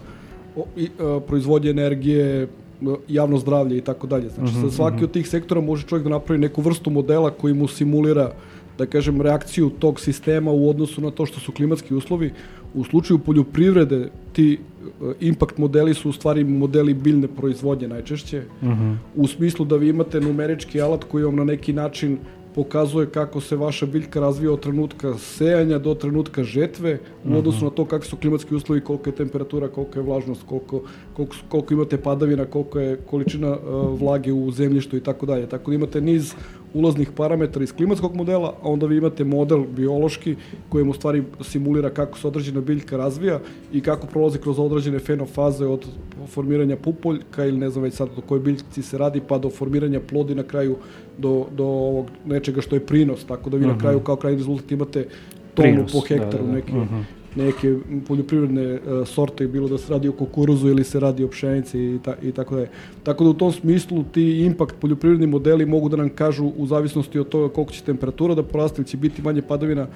[0.56, 2.48] o, i, a, proizvodnje energije,
[2.82, 4.30] m, javno zdravlje i tako dalje.
[4.30, 7.54] Znači, Mhm, za svaki od tih sektora može čovjek da napravi neku vrstu modela koji
[7.54, 8.32] mu simulira
[8.78, 12.32] da kažem, reakciju tog sistema u odnosu na to što su klimatski uslovi.
[12.74, 18.94] U slučaju poljoprivrede ti e, impact modeli su u stvari modeli biljne proizvodnje najčešće, Mhm.
[19.16, 22.18] u smislu da vi imate numerički alat koji vam na neki način
[22.58, 27.72] pokazuje kako se vaša biljka razvija od trenutka sejanja do trenutka žetve u odnosu na
[27.72, 30.82] to kakvi su klimatski uslovi, kolika je temperatura, kolika je vlažnost, koliko,
[31.14, 33.60] koliko, koliko imate padavina, koliko je količina e,
[34.00, 35.50] vlage u zemljištu i tako dalje.
[35.50, 36.34] Tako da imate niz
[36.78, 40.36] ulaznih parametara iz klimatskog modela, a onda vi imate model biološki
[40.70, 43.40] kojem u stvari simulira kako se određena biljka razvija
[43.74, 45.86] i kako prolazi kroz određene fenofaze od
[46.28, 50.00] formiranja pupoljka ili ne znam već sad do koje biljci se radi pa do formiranja
[50.10, 50.76] plodi na kraju
[51.18, 54.72] do, do ovog nečega što je prinos, tako da vi na kraju kao krajnji rezultat
[54.72, 55.08] imate
[55.54, 56.54] tonu Prinos, po da, hektaru da, da.
[56.54, 57.02] neke, Mhm.
[57.38, 57.76] Neke
[58.08, 62.00] poljoprivredne e, sorte, bilo da se radi o kukuruzu ili se radi o pšenici i,
[62.04, 62.70] ta, i tako dalje.
[63.04, 67.20] Tako da u tom smislu ti impact poljoprivredni modeli mogu da nam kažu u zavisnosti
[67.20, 69.88] od toga koliko će temperatura da poraste ili će biti manje padavina,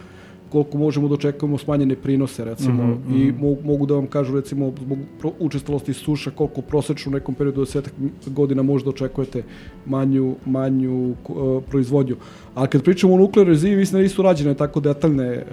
[0.51, 4.73] koliko možemo da očekujemo smanjene prinose recimo Mhm, i mo- mogu da vam kažu recimo
[4.81, 7.89] zbog pro- učestalosti suša koliko prosečno u nekom periodu od 10
[8.27, 9.43] godina možda očekujete
[9.85, 11.15] manju, manju uh,
[11.63, 12.15] proizvodnju.
[12.55, 15.43] A kad pričamo o nuklearnoj zimi, mislim da nisu rađene tako detaljne uh,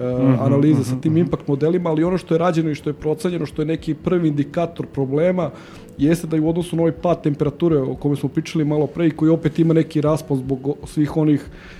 [0.41, 3.61] analize sa tim impact modelima, ali ono što je rađeno i što je procenjeno, što
[3.61, 5.49] je neki prvi indikator problema,
[5.97, 9.07] jeste da je u odnosu na ovaj pad temperature o kome smo pričali malo pre
[9.07, 11.78] i koji opet ima neki raspon zbog svih onih e,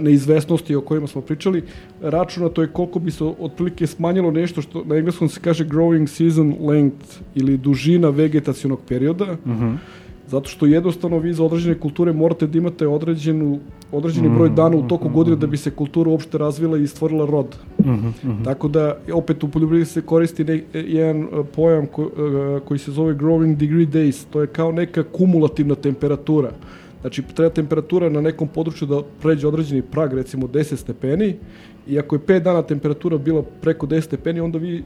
[0.00, 1.62] neizvesnosti o kojima smo pričali,
[2.02, 6.54] računato je koliko bi se otprilike smanjilo nešto što na engleskom se kaže growing season
[6.60, 9.74] length ili dužina vegetacionog perioda, Mhm.
[10.28, 13.58] zato što jednostavno vi za određene kulture morate da imate određenu,
[13.92, 17.56] određeni broj dana u toku godine da bi se kultura uopšte razvila i stvorila rod.
[17.80, 18.44] Mhm, mhm.
[18.44, 21.26] Tako da opet u poljoprivredi se koristi ne, jedan e,
[21.56, 24.24] pojam ko, e, koji se zove growing degree days.
[24.30, 26.50] To je kao neka kumulativna temperatura.
[27.04, 31.36] Znači treba temperatura na nekom području da pređe određeni prag, recimo 10 stepeni
[31.86, 34.82] i ako je 5 dana temperatura bila preko 10 stepeni, onda vi e,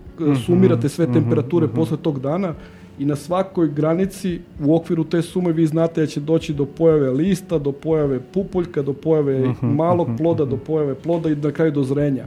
[0.46, 2.54] sumirate sve temperature posle tog dana
[2.98, 7.10] i na svakoj granici u okviru te sume vi znate da će doći do pojave
[7.10, 11.84] lista, do pojave pupoljka, do pojave malog ploda, do pojave ploda i na kraju do
[11.84, 12.24] zrenja.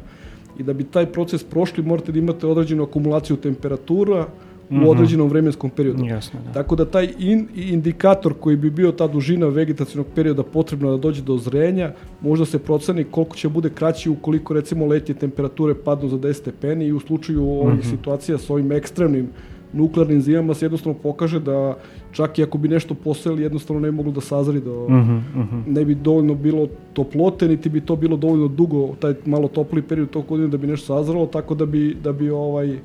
[0.59, 4.27] I da bi taj proces prošli morate da imate određenu akumulaciju temperatura,
[4.71, 6.05] u određenom vremenskom periodu.
[6.05, 6.51] Jasno, da.
[6.51, 11.21] Tako da taj in, indikator koji bi bio ta dužina vegetacijnog perioda potrebna da dođe
[11.21, 11.91] do zrenja,
[12.21, 16.85] možda se proceni koliko će bude kraći ukoliko recimo letnje temperature padnu za 10 stepeni
[16.85, 19.29] i u slučaju ovih situacija sa ovim ekstremnim
[19.73, 21.77] nuklearnim zimama se jednostavno pokaže da
[22.11, 25.61] čak i ako bi nešto poseli jednostavno ne bi moglo da sazri do Mhm, mhm.
[25.67, 30.09] ne bi dovoljno bilo toplote niti bi to bilo dovoljno dugo taj malo topli period
[30.09, 32.77] tog godine da bi nešto sazralo tako da bi da bi ovaj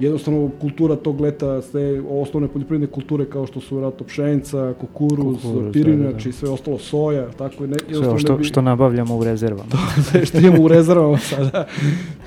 [0.00, 5.72] jednostavno kultura tog leta sve osnovne poljoprivredne kulture kao što su vjerojatno pšenica, kukuruz, Kukuruz,
[5.72, 6.28] pirinač da, da, da.
[6.28, 9.70] i sve ostalo soja, tako ne, Sve što, ne bi, što nabavljamo u rezervama.
[10.10, 11.66] sve što imamo u rezervama sada,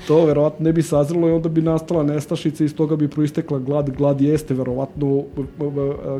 [0.06, 3.58] to verovatno ne bi sazrelo i onda bi nastala nestašica i iz toga bi proistekla
[3.58, 3.90] glad.
[3.96, 5.22] Glad jeste verovatno,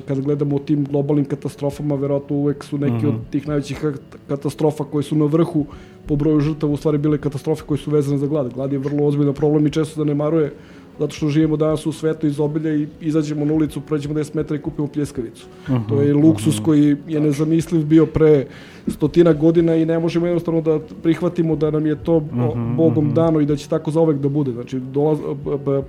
[0.07, 3.97] kad gledamo o tim globalnim katastrofama, verovatno uvek su neki od tih najvećih ka-
[4.29, 5.67] katastrofa koje su na vrhu
[6.07, 8.55] po broju žrtava u stvari bile katastrofe koje su vezane za glad.
[8.55, 10.53] Glad je vrlo ozbiljan problem i često zanemaruje
[10.99, 14.63] zato što živimo danas u svetu izobilja i izađemo na ulicu, pređemo 10 metara i
[14.63, 15.47] kupimo pljeskavicu.
[15.89, 18.47] To je luksus koji je nezamisliv bio pre
[18.87, 23.41] stotina godina i ne možemo jednostavno da prihvatimo da nam je to o, Bogom dano
[23.41, 24.53] i da će tako zaovek da bude.
[24.53, 25.19] Znači, dolaz,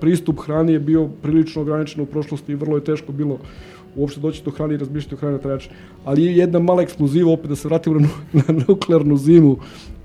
[0.00, 3.38] pristup hrani je bio prilično ograničen u prošlosti i vrlo je teško bilo
[3.96, 5.72] uopšte doći do hrane i razmišljati o hrani na taj način.
[6.04, 8.08] Ali je jedna mala ekskluziva, opet da se vratimo na,
[8.48, 9.56] na nuklearnu zimu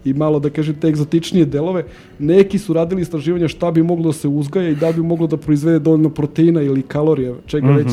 [0.05, 1.83] i malo da kažem te egzotičnije delove,
[2.19, 5.37] neki su radili istraživanja šta bi moglo da se uzgaja i da bi moglo da
[5.37, 7.91] proizvede dovoljno proteina ili kalorija, čega već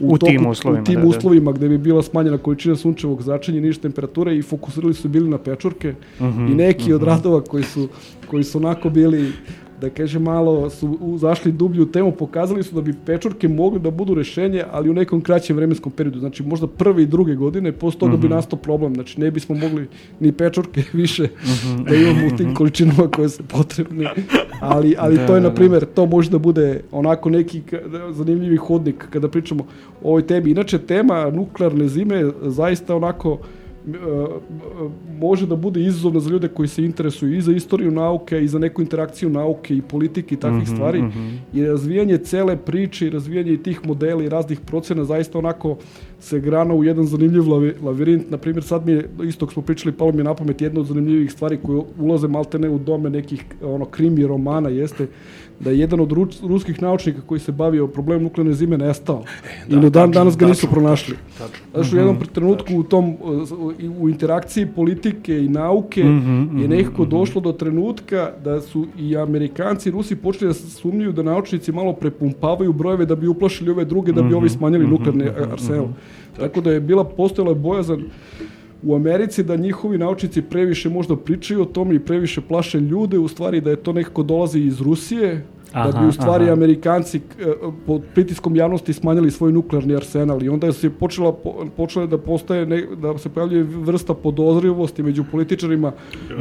[0.00, 1.06] U tim uslovima, u tim da, da.
[1.06, 5.28] uslovima gde bi bila smanjena količina sunčevog zračenja i niže temperature i fokusirali su bili
[5.28, 5.94] na pečurke.
[6.20, 7.88] I neki od radova koji su,
[8.26, 9.32] koji su onako bili
[9.80, 13.90] da kažem malo su zašli dublje u temu, pokazali su da bi pečurke mogli da
[13.90, 16.18] budu rešenje, ali u nekom kraćem vremenskom periodu.
[16.18, 18.94] Znači možda prve i druge godine, posle toga bi nastao problem.
[18.94, 19.88] Znači ne bismo mogli
[20.20, 21.28] ni pečurke više
[21.88, 24.10] da imamo u tim količinama koje su potrebne.
[24.60, 27.62] Ali, ali Da, to je, da, na primjer, to može da bude onako neki
[28.10, 29.64] zanimljivi hodnik kada pričamo
[30.02, 30.50] o ovoj temi.
[30.50, 33.59] Inače, tema nuklearne zime zaista onako e,
[35.18, 38.58] može da bude izazovna za ljude koji se interesuju i za istoriju nauke i za
[38.58, 41.02] neku interakciju nauke i politike i takvih stvari.
[41.54, 45.76] i razvijanje cele priče i razvijanje i tih modela i raznih procena zaista onako
[46.20, 48.30] se grana u jedan zanimljiv lavi- lavirint.
[48.30, 50.86] Na primjer, sad mi je, isto smo pričali, palo mi je na pamet jedna od
[50.86, 55.06] zanimljivih stvari koje ulaze maltene u dome nekih ono, krimi romana jeste
[55.60, 56.12] da je jedan od
[56.42, 59.22] ruskih naučnika koji se bavio problemom nuklearne zime nestao.
[59.68, 61.16] I na dan danas ga nisu pronašli.
[61.74, 63.16] Znaš, u jednom trenutku u tom,
[63.78, 66.00] i- u interakciji politike i nauke
[66.54, 68.00] je nekako došlo do trenutka
[68.44, 73.14] da su i Amerikanci i Rusi počeli da sumnjuju da naučnici malo prepumpavaju brojeve da
[73.16, 75.88] bi uplašili ove druge, da bi ovi smanjili nuklearni arsenal.
[76.36, 78.02] Tako da je bila postojala bojazan
[78.82, 83.28] u Americi da njihovi naučnici previše možda pričaju o tome i previše plaše ljude, u
[83.28, 86.52] stvari da je to nekako dolazi iz Rusije, da Aha, bi u stvari aha.
[86.52, 87.44] Amerikanci e,
[87.86, 92.66] pod pritiskom javnosti smanjili svoj nuklearni arsenal i onda se počela po- počela da postaje
[92.66, 95.92] ne, da se pojavljuje vrsta podozrivosti među političarima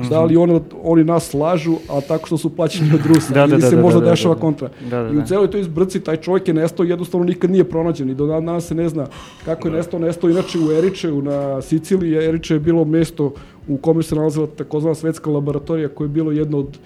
[0.09, 3.53] da li ono, oni nas slažu a tako što su plaćeni od Rusa Da, da,
[3.53, 4.41] ili da, se da, možda da, da, dešava da.
[4.41, 5.25] kontra Da, da, i u da.
[5.25, 8.45] celoj toj zbrci taj čovjek je nestao i jednostavno nikad nije pronađen i do dan
[8.45, 9.07] danas se ne zna
[9.45, 13.33] kako je nestao nestao inače u Eričeju na Siciliji Eriče je bilo mesto
[13.67, 16.77] u kome se nalazila takozvana svetska laboratorija koje je bilo jedno od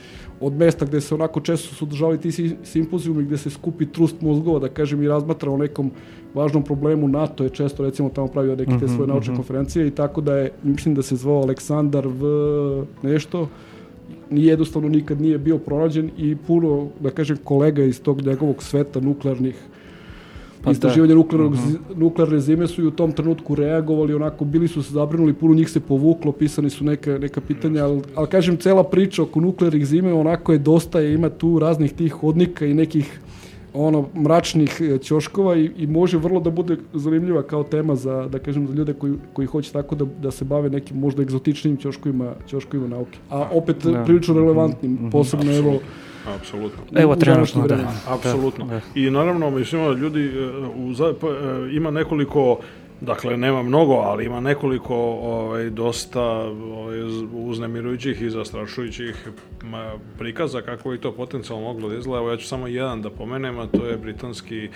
[0.44, 4.22] od mesta gde se onako često su održavali ti si- simpozijumi gde se skupi trust
[4.22, 5.92] mozgova, da kažem, i razmatra o nekom
[6.34, 7.08] važnom problemu.
[7.08, 10.52] NATO je često, recimo, tamo pravio neke te svoje naučne konferencije i tako da je,
[10.64, 13.48] mislim da se zvao Aleksandar V nešto,
[14.32, 19.56] jednostavno nikad nije bio pronađen i puno, da kažem, kolega iz tog njegovog sveta nuklearnih
[20.64, 21.16] Pa istraživanja da.
[21.16, 25.34] nuklearnog, zi- nuklearne zime su i u tom trenutku reagovali, onako bili su se zabrinuli,
[25.34, 29.40] puno njih se povuklo, pisani su neka, neka pitanja, ali, ali kažem, cela priča oko
[29.42, 33.20] nuklearnih zime onako je dosta, je, ima tu raznih tih hodnika i nekih
[33.76, 38.40] ono mračnih e, ćoškova i, i može vrlo da bude zanimljiva kao tema za da
[38.40, 42.34] kažem za ljude koji koji hoće tako da da se bave nekim možda egzotičnim ćoškovima
[42.48, 43.18] ćoškovima nauke.
[43.30, 44.04] A opet Da.
[44.04, 45.80] prilično relevantnim, posebno evo
[46.28, 46.84] Apsolutno.
[46.96, 47.76] Evo trenutno, današnje da.
[47.76, 47.90] vreme.
[48.08, 48.66] Apsolutno.
[48.66, 51.32] Da, I naravno, mislim, ljudi, e, u, za- pa, e,
[51.72, 52.60] ima nekoliko,
[53.02, 57.00] dakle, nema mnogo, ali ima nekoliko ovaj, dosta ovaj,
[57.34, 59.28] uznemirujućih i zastrašujućih
[60.18, 62.20] prikaza kako bi to potencijalno moglo da izgleda.
[62.20, 64.70] Evo, ja ću samo jedan da pomenem, a to je britanski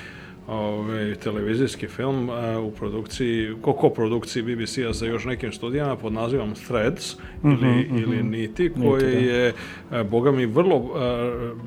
[0.47, 6.53] ovaj, televizijski film uh, u produkciji, ko produkciji BBC-a sa još nekim studijama pod nazivom
[6.67, 8.03] Threads mm -hmm, ili, mm -hmm.
[8.03, 9.31] ili Niti, koje Niti, da.
[9.31, 9.53] je,
[9.91, 10.91] uh, boga mi, vrlo uh,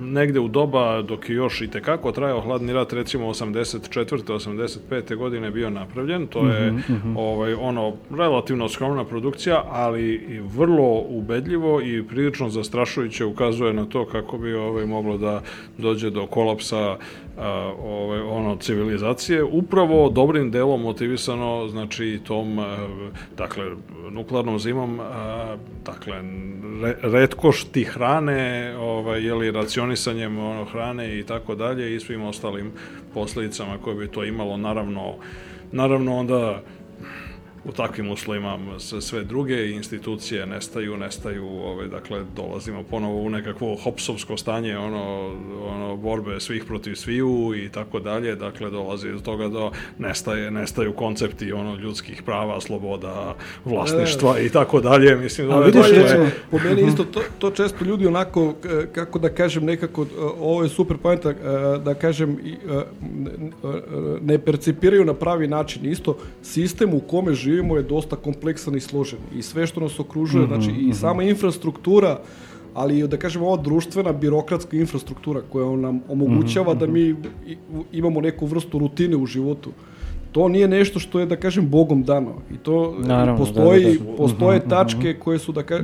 [0.01, 4.23] negde u doba dok je još i tekako trajao hladni rat, recimo 84.
[4.25, 5.17] 85.
[5.17, 11.05] godine bio napravljen, to je mm -hmm, ovaj, ono, relativno skromna produkcija, ali i vrlo
[11.09, 15.43] ubedljivo i prilično zastrašujuće ukazuje na to kako bi ovaj, moglo da
[15.79, 16.97] dođe do kolapsa
[17.83, 22.77] ove, ono, civilizacije, upravo dobrim delom motivisano, znači, tom, a,
[23.37, 23.65] dakle,
[24.11, 26.15] nuklearnom zimom, a, dakle,
[26.83, 32.73] re, redkošti hrane, ovaj, jeli, racionisanjem ono, hrane i tako dalje i svim ostalim
[33.15, 35.15] posledicama koje bi to imalo, naravno,
[35.73, 36.63] naravno onda
[37.65, 38.59] u takvim uslovima
[39.01, 45.33] sve druge institucije nestaju, nestaju, ovaj, dakle, dolazimo ponovo u nekakvo hopsovsko stanje, ono,
[45.67, 50.93] ono, borbe svih protiv sviju i tako dalje, dakle, dolazi do toga da nestaje, nestaju
[50.93, 53.35] koncepti, ono, ljudskih prava, sloboda,
[53.65, 55.59] vlasništva i tako dalje, mislim da...
[55.59, 58.55] Vidiš, je, po meni isto, to, to često ljudi onako,
[58.93, 60.07] kako da kažem, nekako,
[60.41, 61.33] ovo je super pojenta,
[61.85, 62.39] da kažem,
[64.21, 68.81] ne percipiraju na pravi način, isto sistem u kome živi živimo je dosta kompleksan i
[68.81, 71.01] složen i sve što nas okružuje, mm -hmm, znači i mm -hmm.
[71.01, 72.19] sama infrastruktura,
[72.75, 76.81] ali da kažemo ova društvena birokratska infrastruktura koja nam omogućava mm -hmm.
[76.81, 77.17] da mi
[77.93, 79.71] imamo neku vrstu rutine u životu.
[80.33, 84.11] To nije nešto što je da kažem bogom dano i to Naravno, postoji da, da,
[84.11, 84.17] da.
[84.17, 85.81] postoje mm -hmm, tačke koje su da ka,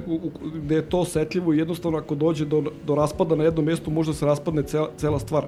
[0.63, 4.15] gde je to osetljivo i jednostavno ako dođe do, do raspada na jednom mestu možda
[4.15, 5.47] se raspadne cela, cela stvar.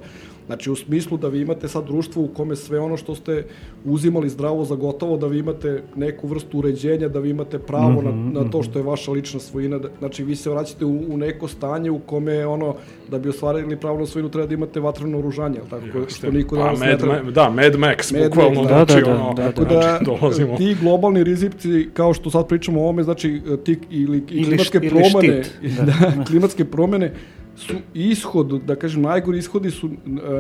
[0.48, 3.44] Znači u smislu da vi imate sad društvo u kome sve ono što ste
[3.84, 7.96] uzimali zdravo za gotovo, da vi imate neku vrstu uređenja, da vi imate pravo mm
[7.96, 8.70] -hmm, na, mhm, na to mhm.
[8.70, 9.78] što je vaša lična svojina.
[9.78, 12.74] Da, znači vi se vraćate u, u neko stanje u kome ono,
[13.10, 16.14] da bi ostvarili pravo na svojinu treba da imate vatreno oružanje, tako, Jeste.
[16.14, 17.30] što niko da vas ne treba.
[17.30, 20.04] Da, Mad Max, Mad bukvalno, Max, da, znači, da, da, ono, da, da, da, znači,
[20.04, 20.56] dolazimo.
[20.56, 24.88] Ti globalni rizici, kao što sad pričamo o ovome, znači ti ili, ili klimatske ili
[24.88, 25.42] promene,
[25.76, 25.84] da.
[26.16, 27.12] da, klimatske promene,
[27.58, 29.90] su ishod, da kažem, najgori ishodi su,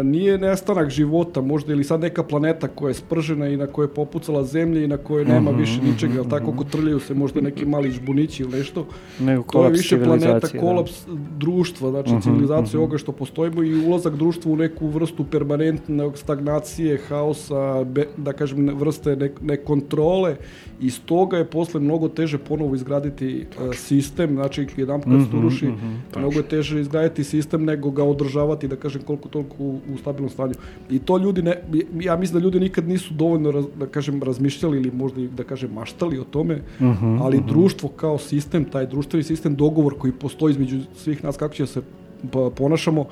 [0.04, 3.94] nije nestanak života, možda ili sad neka planeta koja je spržena i na kojoj je
[3.94, 6.30] popucala zemlja i na kojoj nema mhm, više mhm, ničega, mm -hmm.
[6.30, 8.86] tako kotrljaju se možda neki mali žbunići ili nešto.
[9.20, 10.60] Nego to je više planeta, da.
[10.60, 11.12] kolaps da.
[11.38, 12.84] društva, znači mm -hmm, civilizacije mm -hmm.
[12.84, 18.78] ovoga što postojimo i ulazak društva u neku vrstu permanentne stagnacije, haosa, be, da kažem,
[18.78, 20.36] vrste ne, nekontrole
[20.80, 25.40] i stoga je posle mnogo teže ponovo izgraditi uh, sistem, znači jedan kad se to
[25.40, 25.78] ruši, mm
[26.14, 29.98] -hmm, mnogo je teže izgraditi sistem nego ga održavati, da kažem, koliko toliko u, u
[29.98, 30.54] stabilnom stanju.
[30.90, 31.62] I to ljudi, ne,
[32.00, 35.72] ja mislim da ljudi nikad nisu dovoljno, raz, da kažem, razmišljali ili možda da kažem,
[35.72, 37.48] maštali o tome, mm -hmm, ali mm -hmm.
[37.48, 41.82] društvo kao sistem, taj društveni sistem, dogovor koji postoji između svih nas, kako će se
[42.54, 43.06] ponašamo,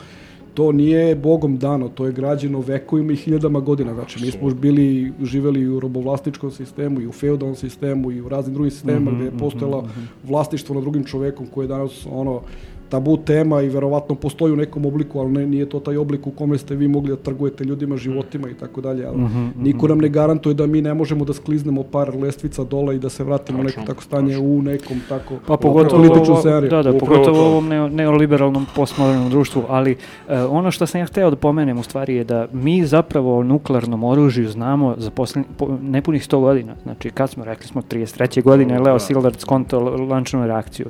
[0.56, 3.94] to nije bogom dano, to je građeno vekovima i hiljadama godina.
[3.94, 8.55] Znači, mi smo bili, živeli u robovlasničkom sistemu i u feudalnom sistemu i u raznim
[8.55, 10.28] drugim sistemima mm -hmm, gde je mhm, postojala mm -hmm.
[10.28, 12.40] vlasništvo nad drugim čovekom koje je danas ono
[12.88, 16.30] tabu tema i verovatno postoji u nekom obliku, ali ne, nije to taj oblik u
[16.30, 19.88] kome ste vi mogli da trgujete ljudima, životima i tako dalje, ali mm -hmm, niko
[19.88, 23.24] nam ne garantuje da mi ne možemo da skliznemo par lestvica dole i da se
[23.24, 24.48] vratimo tačno, neko tako stanje tačno.
[24.48, 29.92] u nekom tako pa pogotovo ovo, da, da, pogotovo u ovom neoliberalnom postmodernom društvu, ali
[29.92, 33.42] uh, ono što sam ja hteo da pomenem u stvari je da mi zapravo o
[33.42, 38.42] nuklearnom oružju znamo za poslednji, po, nepunih 100 godina, znači kad smo rekli smo 33.
[38.42, 38.98] godine, Leo da.
[38.98, 40.86] Szilard skonto lančanu reakciju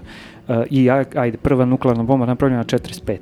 [0.70, 3.18] i ajde, prva nuklearna bomba napravljena 45.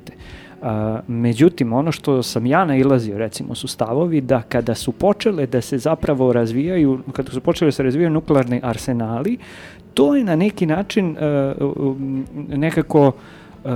[0.61, 0.69] Uh,
[1.07, 5.77] međutim, ono što sam ja nailazio, recimo, su stavovi da kada su počele da se
[5.77, 9.37] zapravo razvijaju, kada su počele da se razvijaju nuklearni arsenali,
[9.93, 11.95] to je na neki način uh,
[12.57, 13.07] nekako
[13.63, 13.71] uh,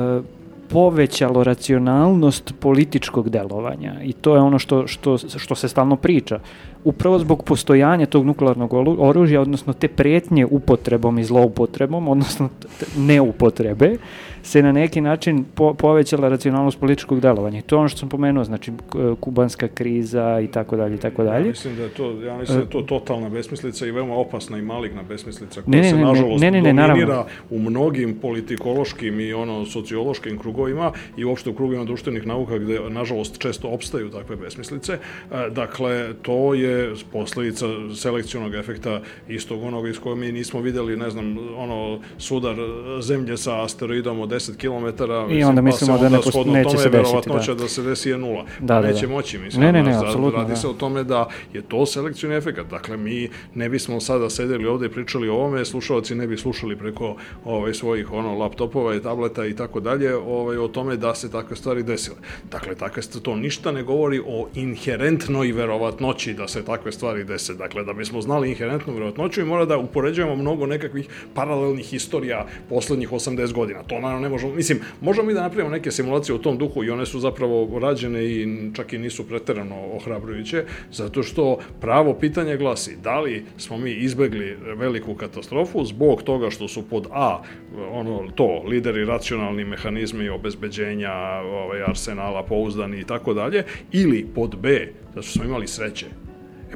[0.70, 6.40] povećalo racionalnost političkog delovanja i to je ono što, što, što se stalno priča.
[6.84, 12.50] Upravo zbog postojanja tog nuklearnog oružja, odnosno te pretnje upotrebom i zloupotrebom, odnosno
[12.98, 13.98] neupotrebe,
[14.44, 17.62] se na neki način po, povećala racionalnost političkog delovanja.
[17.62, 18.72] To je ono što sam pomenuo, znači
[19.20, 21.46] kubanska kriza i tako dalje i tako dalje.
[21.46, 24.58] Ja mislim da je to, ja mislim da je to totalna besmislica i veoma opasna
[24.58, 29.20] i maligna besmislica koja ne, ne, se nažalost ne, ne, ne, dominira u mnogim politikološkim
[29.20, 34.36] i ono sociološkim krugovima i uopšte u krugovima društvenih nauka gde nažalost često opstaju takve
[34.36, 34.94] besmislice.
[34.94, 41.10] E, dakle, to je posledica selekcionog efekta istog onoga iz kojeg mi nismo videli, ne
[41.10, 42.56] znam, ono, sudar
[43.02, 45.04] zemlje sa asteroidom od 10 km.
[45.32, 47.54] I onda mislimo da ne posto- neće se desiti, da.
[47.56, 47.68] da.
[47.68, 48.46] se desi je nula.
[48.60, 49.64] Da, Da, da, neće moći, mislim.
[49.64, 50.56] Ne, ne, ne, apsolutno, Radi da.
[50.56, 52.60] se o tome da je to selekcioni efekt.
[52.70, 56.76] Dakle, mi ne bismo sada sedeli ovde i pričali o ovome, slušalci ne bi slušali
[56.78, 57.16] preko
[57.46, 61.56] ovaj, svojih ono, laptopova i tableta i tako dalje ovaj, o tome da se takve
[61.56, 62.18] stvari desile.
[62.52, 67.54] Dakle, takve to ništa ne govori o inherentnoj verovatnoći da se takve stvari dese.
[67.54, 73.12] Dakle, da bismo znali inherentnu verovatnoću i mora da upoređujemo mnogo nekakvih paralelnih istorija poslednjih
[73.12, 73.84] 80 godina.
[73.84, 76.90] To naravno ne možemo, mislim, možemo mi da napravimo neke simulacije u tom duhu i
[76.90, 82.98] one su zapravo rađene i čak i nisu preterano ohrabrujuće, zato što pravo pitanje glasi
[83.04, 87.42] da li smo mi izbegli veliku katastrofu zbog toga što su pod A,
[87.92, 91.14] ono, to, lideri racionalni mehanizmi obezbeđenja
[91.44, 96.06] ovaj, arsenala pouzdani i tako dalje, ili pod B, da smo imali sreće.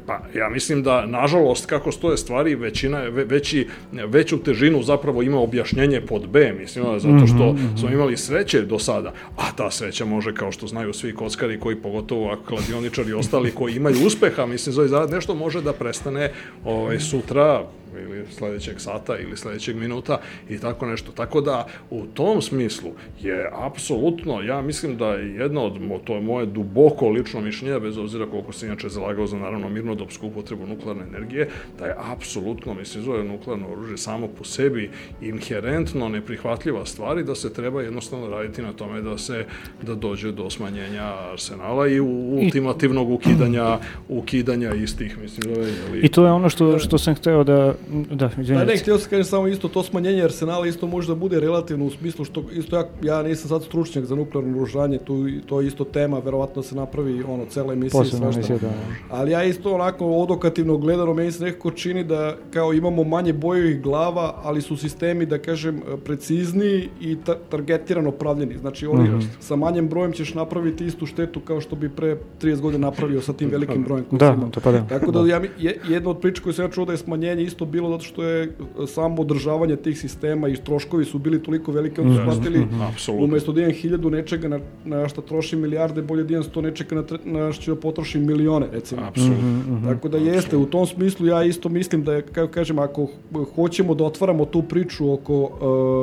[0.06, 5.38] Pa, ja mislim da, nažalost, kako stoje stvari, većina, ve, veći, veću težinu zapravo ima
[5.40, 10.34] objašnjenje pod B, mislim, zato što smo imali sreće do sada, a ta sreća može,
[10.34, 15.06] kao što znaju svi kockari, koji pogotovo kladioničari i ostali koji imaju uspeha, mislim, zove
[15.10, 16.32] nešto može da prestane
[16.64, 17.64] ovaj, sutra,
[18.02, 21.12] ili sledećeg sata ili sledećeg minuta i tako nešto.
[21.12, 22.90] Tako da u tom smislu
[23.20, 27.80] je apsolutno, ja mislim da je jedno od, mo- to je moje duboko lično mišljenje,
[27.80, 31.48] bez obzira koliko se inače zalagao za naravno mirnodopsku upotrebu nuklearne energije,
[31.78, 34.90] da je apsolutno, mislim, zove nuklearno oružje samo po sebi
[35.20, 39.44] inherentno neprihvatljiva stvar i da se treba jednostavno raditi na tome da se
[39.82, 46.26] da dođe do smanjenja arsenala i ultimativnog ukidanja ukidanja istih, mislim, zove, ili, I to
[46.26, 47.74] je ono što, što sam hteo da...
[48.10, 51.40] Da, Da, ne, htio sam kažem samo isto, to smanjenje arsenala isto može da bude
[51.40, 55.60] relativno u smislu što, isto ja, ja nisam sad stručnjak za nuklearno oružanje, tu, to
[55.60, 58.26] je isto tema, verovatno se napravi ono, cela emisija i svašta.
[58.30, 58.70] emisija, da.
[59.10, 63.82] Ali ja isto onako odokativno gledano, meni se nekako čini da kao imamo manje bojevih
[63.82, 64.04] glava,
[64.38, 68.58] ali su sistemi, da kažem, precizniji i ta targetirano pravljeni.
[68.58, 69.18] Znači, oni Mhm.
[69.40, 73.32] sa manjem brojem ćeš napraviti istu štetu kao što bi pre 30 godina napravio sa
[73.32, 74.84] tim velikim brojem Da, to pa da.
[74.84, 77.42] Tako da, ja, mi- je, jedna od priča koju sam ja čuo da je smanjenje
[77.44, 78.50] isto bilo zato što je e,
[78.86, 83.24] samo održavanje tih sistema i troškovi su bili toliko veliki, onda su shvatili Apsolutno.
[83.24, 86.94] umesto da imam hiljadu nečega na, na šta trošim milijarde, bolje da imam sto nečega
[86.94, 89.02] na, tre- na što ću da potrošim milione, recimo.
[89.02, 89.48] Apsolutno.
[89.48, 93.06] Mhm, Tako da jeste, u tom smislu ja isto mislim da je, kako kažem, ako
[93.54, 95.50] hoćemo da otvaramo tu priču oko uh,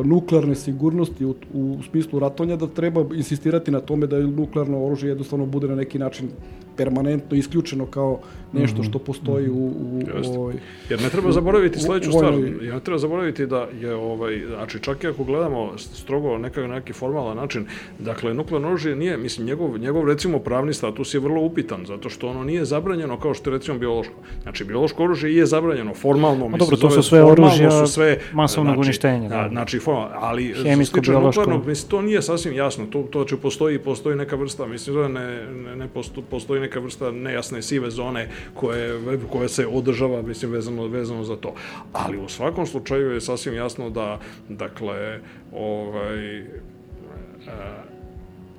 [0.05, 5.45] nuklearne sigurnosti u, u smislu ratovanja, da treba insistirati na tome da nuklearno oružje jednostavno
[5.45, 6.29] bude na neki način
[6.75, 8.19] permanentno isključeno kao
[8.53, 10.37] nešto što postoji u, u, Jeste.
[10.37, 10.55] ovaj,
[10.89, 12.33] Jer ne treba zaboraviti u- sledeću u stvar.
[12.63, 16.67] Ja ne treba zaboraviti da je ovaj znači čak i ako gledamo strogo neka na
[16.67, 17.65] neki formalan način,
[17.99, 22.27] dakle nuklearno oružje nije, mislim njegov njegov recimo pravni status je vrlo upitan zato što
[22.27, 24.13] ono nije zabranjeno kao što je recimo biološko.
[24.43, 28.17] Znači biološko oružje je zabranjeno formalno, mislim dobro, to zove- su sve oružja su sve
[28.33, 29.35] masovnog znači, uništenja, da.
[29.37, 31.41] da, znači formalno, ali Hemijsko, što se tiče biološko.
[31.41, 32.85] nuklearnog, mislim to nije sasvim jasno.
[32.85, 36.21] To to će postoji postoji neka vrsta, mislim da ne ne, ne posto-
[36.61, 41.53] postoji neka vrsta nejasne sive zone koje koje se održava mislim vezano vezano za to.
[41.93, 44.19] Ali u svakom slučaju je sasvim jasno da
[44.49, 45.19] dakle
[45.51, 46.47] ovaj e,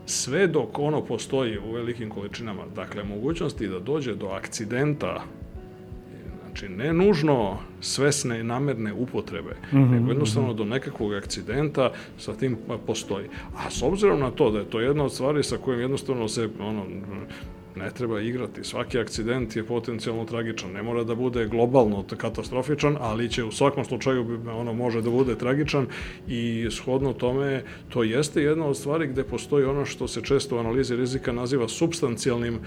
[0.06, 5.24] sve dok ono postoji u velikim količinama, dakle mogućnosti da dođe do akcidenta
[6.52, 12.76] Znači, ne nužno svesne i namerne upotrebe, nego jednostavno do nekakvog akcidenta sa tim pa,
[12.78, 13.28] postoji.
[13.56, 16.48] A s obzirom na to da je to jedna od stvari sa kojim jednostavno se
[16.60, 16.84] ono,
[17.76, 18.64] ne treba igrati.
[18.64, 20.72] Svaki akcident je potencijalno tragičan.
[20.72, 25.38] Ne mora da bude globalno katastrofičan, ali će u svakom slučaju ono može da bude
[25.38, 25.86] tragičan
[26.28, 30.58] i shodno tome to jeste jedna od stvari gde postoji ono što se često u
[30.58, 32.58] analizi rizika naziva substancijalnim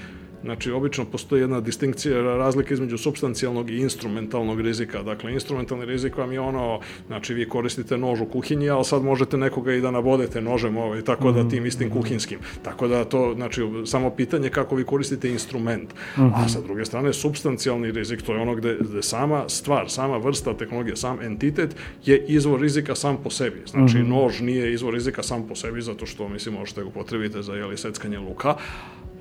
[0.44, 5.04] Znači, obično postoji jedna distinkcija, razlika između substancijalnog i instrumentalnog rizika.
[5.04, 9.38] Dakle, instrumentalni rizik vam je ono, znači vi koristite nož u kuhinji, ali sad možete
[9.38, 12.40] nekoga i da nabodete nožem, ovaj, tako da tim istim kuhinskim.
[12.64, 15.94] Tako da to, znači, samo pitanje kako vi koristite instrument.
[16.18, 20.54] A sa druge strane, substancijalni rizik, to je ono gde, gde sama stvar, sama vrsta
[20.58, 21.76] tehnologije, sam entitet
[22.06, 23.62] je izvor rizika sam po sebi.
[23.66, 27.54] Znači, nož nije izvor rizika sam po sebi, zato što, mislim, možete ga upotrebiti za
[27.54, 28.56] jeli, seckanje luka,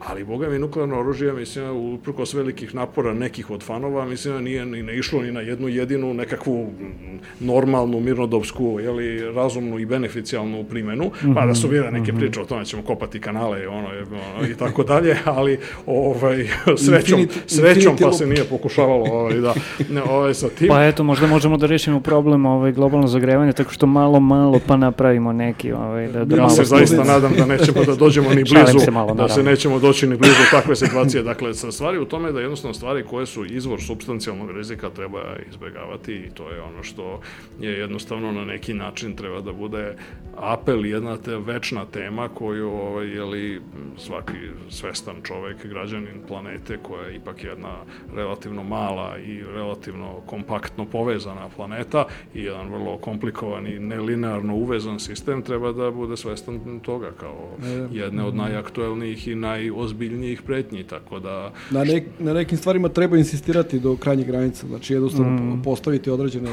[0.01, 4.83] Ali, boga mi, nuklearno oružje, mislim, uprkos velikih napora nekih od fanova, mislim, nije ni
[4.83, 11.11] ne išlo ni na jednu jedinu nekakvu mm, normalnu, mirnodopsku, jeli, razumnu i beneficijalnu primenu,
[11.35, 14.49] pa da su bile neke priče o tome da ćemo kopati kanale ono, je, ono,
[14.49, 16.47] i tako dalje, ali ovaj,
[16.87, 19.55] srećom, Infinity- srećom Infinity pa se nije pokušavalo ovaj, da,
[19.91, 20.69] ne, ovaj, sa tim.
[20.69, 24.77] Pa eto, možda možemo da rešimo problem ovaj, globalno zagrevanje tako što malo, malo pa
[24.77, 28.79] napravimo neki ovaj, da, da malo se zaista nadam da nećemo da dođemo ni blizu,
[28.79, 31.23] se malo, da se nećemo doći ni blizu takve situacije.
[31.23, 35.21] Dakle, stvari u tome da jednostavno stvari koje su izvor substancijalnog rizika treba
[35.51, 37.21] izbegavati i to je ono što
[37.61, 39.97] je jednostavno na neki način treba da bude
[40.37, 43.61] apel, jedna te večna tema koju ovaj, je li
[43.99, 44.39] svaki
[44.71, 47.77] svestan čovek, građanin planete koja je ipak jedna
[48.15, 52.05] relativno mala i relativno kompaktno povezana planeta
[52.35, 57.57] i jedan vrlo komplikovan i nelinearno uvezan sistem treba da bude svestan toga kao
[57.93, 59.35] jedne od najaktuelnijih i
[59.75, 61.53] najozbiljnijih pretnji, tako da...
[61.71, 65.63] Na, nek, na nekim stvarima treba insistirati do krajnjih granica, znači jednostavno mm.
[65.63, 66.51] postaviti određene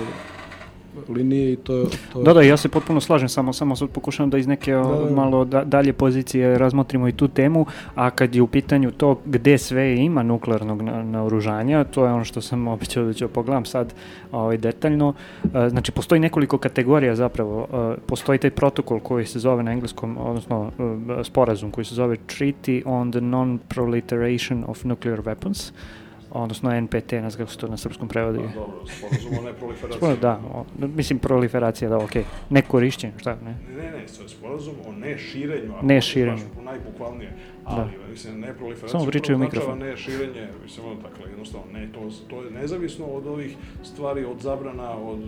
[1.10, 2.24] linije i to, to...
[2.24, 5.16] Da, da, ja se potpuno slažem, samo samo sad pokušavam da iz neke da, da.
[5.16, 7.66] malo da, dalje pozicije razmotrimo i tu temu,
[7.96, 12.42] a kad je u pitanju to gde sve ima nuklearnog naoružanja, to je ono što
[12.42, 13.94] sam običao da ću pogledam sad
[14.32, 15.14] ovaj, detaljno.
[15.44, 17.68] E, znači, postoji nekoliko kategorija zapravo.
[17.74, 20.72] E, postoji taj protokol koji se zove na engleskom, odnosno
[21.20, 25.72] e, sporazum koji se zove Treaty on the Non-Proliferation of Nuclear Weapons,
[26.32, 28.40] odnosno NPT, ne znam kako se to na srpskom prevodi.
[28.40, 30.18] Pa, dobro, sporazum o neproliferaciji.
[30.22, 32.22] da, o, mislim proliferacija, da, okej.
[32.22, 32.26] Okay.
[32.50, 33.56] Ne korišćenje, šta, ne?
[33.76, 35.74] Ne, ne, ne, sporazum o neširenju.
[35.82, 36.44] Ne širenju.
[36.64, 37.34] Najbukvalnije
[37.66, 38.08] ali da.
[38.12, 39.80] mislim ne proliferacija Samo pričaju mikrofon.
[39.80, 44.92] ne širenje, mislim dakle jednostavno ne to to je nezavisno od ovih stvari od zabrana
[44.92, 45.20] od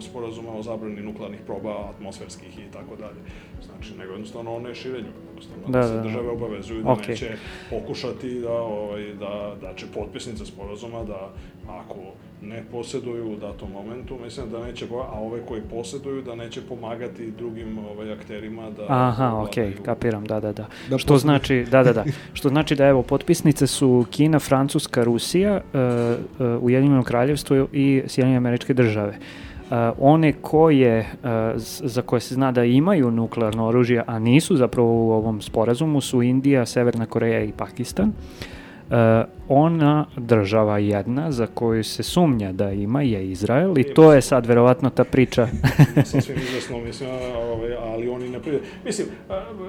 [0.00, 3.20] sporazuma o zabrani nuklearnih proba atmosferskih i tako dalje.
[3.66, 6.02] Znači nego jednostavno ne širenju, jednostavno da, da, se da.
[6.02, 7.08] države obavezuju da okay.
[7.08, 7.36] neće
[7.70, 11.32] pokušati da ovaj da da će potpisnice sporazuma da
[11.68, 11.96] ako
[12.42, 17.30] ne posjeduju u datom momentu, mislim da neće, a ove koji posjeduju da neće pomagati
[17.38, 18.86] drugim ovaj, akterima da...
[18.88, 20.66] Aha, ok, kapiram, da, da, da.
[20.90, 22.04] da što znači, da, da, da.
[22.32, 25.80] Što znači da, evo, potpisnice su Kina, Francuska, Rusija, uh,
[26.46, 29.18] uh, Ujedinjeno kraljevstvo i Sjedinjene američke države.
[29.64, 31.28] Uh, one koje, uh,
[31.84, 36.22] za koje se zna da imaju nuklearno oružje, a nisu zapravo u ovom sporazumu, su
[36.22, 38.08] Indija, Severna Koreja i Pakistan.
[38.08, 38.53] Uh,
[39.48, 44.46] ona država jedna za koju se sumnja da ima je Izrael i to je sad
[44.46, 45.48] verovatno ta priča.
[46.04, 48.60] Sasvim izvesno, mislim, ovaj, ali oni ne prije...
[48.84, 49.06] Mislim,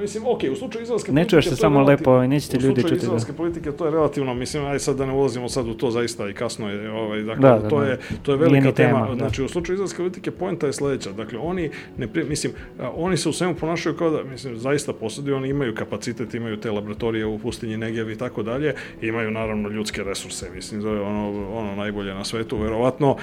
[0.02, 1.26] mislim, ok, u slučaju izraelske ne politike...
[1.26, 2.80] Ne čuješ se samo lepo, ovaj, nećete ljudi čuti.
[2.80, 3.04] U slučaju da.
[3.04, 3.38] izraelske da.
[3.38, 6.34] politike to je relativno, mislim, aj sad da ne ulazimo sad u to zaista i
[6.34, 7.86] kasno je, ovaj, dakle, da, da, to, da.
[7.86, 9.06] Je, to je velika tema.
[9.06, 9.08] tema.
[9.10, 9.16] Da.
[9.16, 11.12] Znači, u slučaju izraelske politike poenta je sledeća.
[11.12, 12.54] Dakle, oni ne prije, mislim,
[12.96, 16.72] oni se u svemu ponašaju kao da, mislim, zaista posjeduju, oni imaju kapacitet, imaju te
[16.72, 18.74] laboratorije u pustinji Negev i tako dalje,
[19.08, 23.18] imaju naravno ljudske resurse, mislim, to je ono, ono najbolje na svetu, verovatno,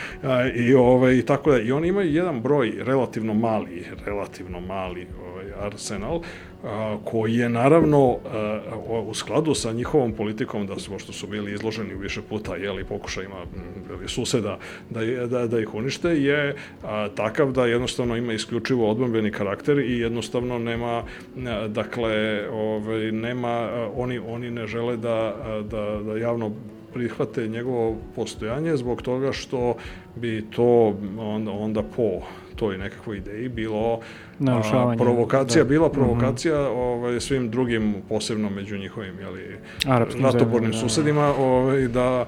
[0.55, 5.67] i, ovaj, i tako da, i oni imaju jedan broj relativno mali, relativno mali ovaj,
[5.67, 6.21] arsenal,
[7.05, 8.17] koji je naravno
[9.07, 13.37] u skladu sa njihovom politikom, da su, što su bili izloženi više puta, jeli, pokušajima
[13.91, 14.59] ili suseda
[14.91, 16.57] da, da, da ih unište, je
[17.15, 21.03] takav da jednostavno ima isključivo odbambeni karakter i jednostavno nema,
[21.69, 25.37] dakle, ovaj, nema, oni, oni ne žele da,
[25.71, 26.51] da, da javno
[26.93, 29.77] prihvate njegovo postojanje zbog toga što
[30.17, 32.21] bi to onda, onda po
[32.63, 34.01] toj nekakvoj ideji bilo
[34.47, 35.69] a, provokacija, da.
[35.69, 35.95] bila mhm.
[35.95, 36.77] provokacija mm -hmm.
[36.77, 39.59] ovaj, svim drugim, posebno među njihovim jeli,
[40.15, 40.79] natopornim da.
[40.79, 42.27] susedima, ovaj, da,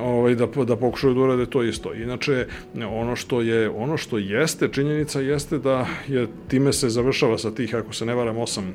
[0.00, 1.94] ovaj, da, da pokušaju da urade to isto.
[1.94, 2.46] Inače,
[2.90, 7.74] ono što je ono što jeste, činjenica jeste da je time se završava sa tih,
[7.74, 8.74] ako se ne varam, osam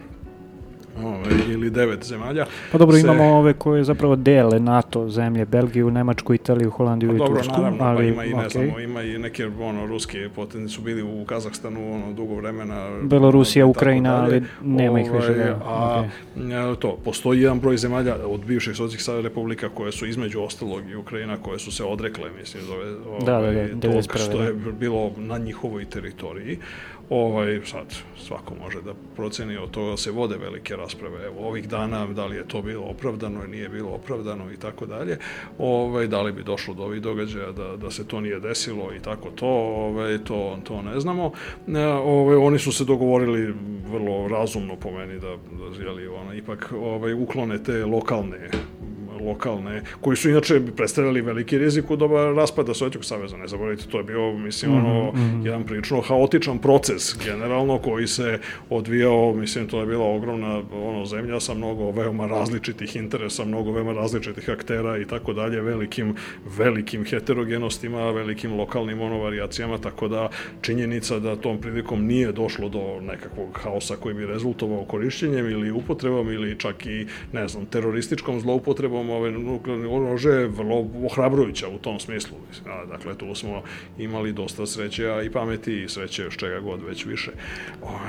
[1.04, 2.46] ovaj, ili devet zemalja.
[2.72, 3.02] Pa dobro, se...
[3.02, 7.58] imamo ove koje zapravo dele NATO zemlje, Belgiju, Nemačku, Italiju, Holandiju pa, i dobro, Tursku.
[7.58, 8.52] Naravno, pa ali, pa ima i ne okay.
[8.52, 12.90] znamo, ima i neke ono, ruske potenci su bili u Kazahstanu ono, dugo vremena.
[13.04, 15.34] Belorusija, Ukrajina, ali nema ih više.
[15.34, 15.60] Da.
[15.66, 16.04] A
[16.36, 16.76] okay.
[16.76, 21.38] to, postoji jedan broj zemalja od bivših sovjetskih republika koje su između ostalog i Ukrajina
[21.38, 25.38] koje su se odrekle, mislim, ove, ove, da, da, da, tog što je bilo na
[25.38, 26.60] njihovoj teritoriji
[27.12, 31.26] ovaj, sad svako može da proceni od toga se vode velike rasprave.
[31.26, 35.18] Evo ovih dana da li je to bilo opravdano nije bilo opravdano i tako dalje
[35.58, 39.00] ovaj, da li bi došlo do ovih događaja da, da se to nije desilo i
[39.00, 41.32] tako to ovaj, to, to ne znamo.
[41.68, 43.54] E, ovaj, oni su se dogovorili
[43.92, 48.50] vrlo razumno po meni da, da jeli, ona, ipak ovaj, uklone te lokalne
[49.26, 53.98] lokalne, koji su inače predstavljali veliki rizik u doba raspada Sovjetskog saveza, ne zaboravite, to
[53.98, 55.46] je bio, mislim, mm -hmm, ono, mm -hmm.
[55.46, 58.40] jedan prilično haotičan proces, generalno, koji se
[58.70, 63.94] odvijao, mislim, to je bila ogromna ono, zemlja sa mnogo veoma različitih interesa, mnogo veoma
[63.94, 66.16] različitih aktera i tako dalje, velikim,
[66.58, 70.30] velikim heterogenostima, velikim lokalnim ono variacijama, tako da
[70.62, 76.32] činjenica da tom prilikom nije došlo do nekakvog haosa koji bi rezultovao korišćenjem ili upotrebom
[76.32, 82.00] ili čak i, ne znam, terorističkom zloupotrebom ovaj, nuklearni oružje je vrlo ohrabrujuća u tom
[82.00, 82.38] smislu.
[82.68, 83.62] A, dakle, tu smo
[83.98, 87.32] imali dosta sreće, a i pameti i sreće još čega god već više.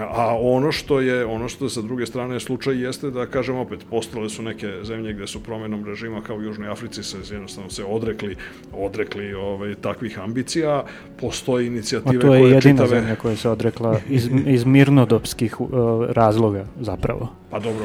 [0.00, 3.80] A ono što je, ono što je sa druge strane slučaj jeste da, kažem opet,
[3.90, 7.84] postale su neke zemlje gde su promenom režima kao u Južnoj Africi se jednostavno se
[7.84, 8.36] odrekli,
[8.72, 10.84] odrekli ovaj, takvih ambicija.
[11.20, 13.00] Postoji inicijative koje koje to je jedina čitave...
[13.00, 15.68] zemlja koja se odrekla iz, iz mirnodopskih uh,
[16.08, 17.28] razloga zapravo.
[17.50, 17.84] Pa dobro,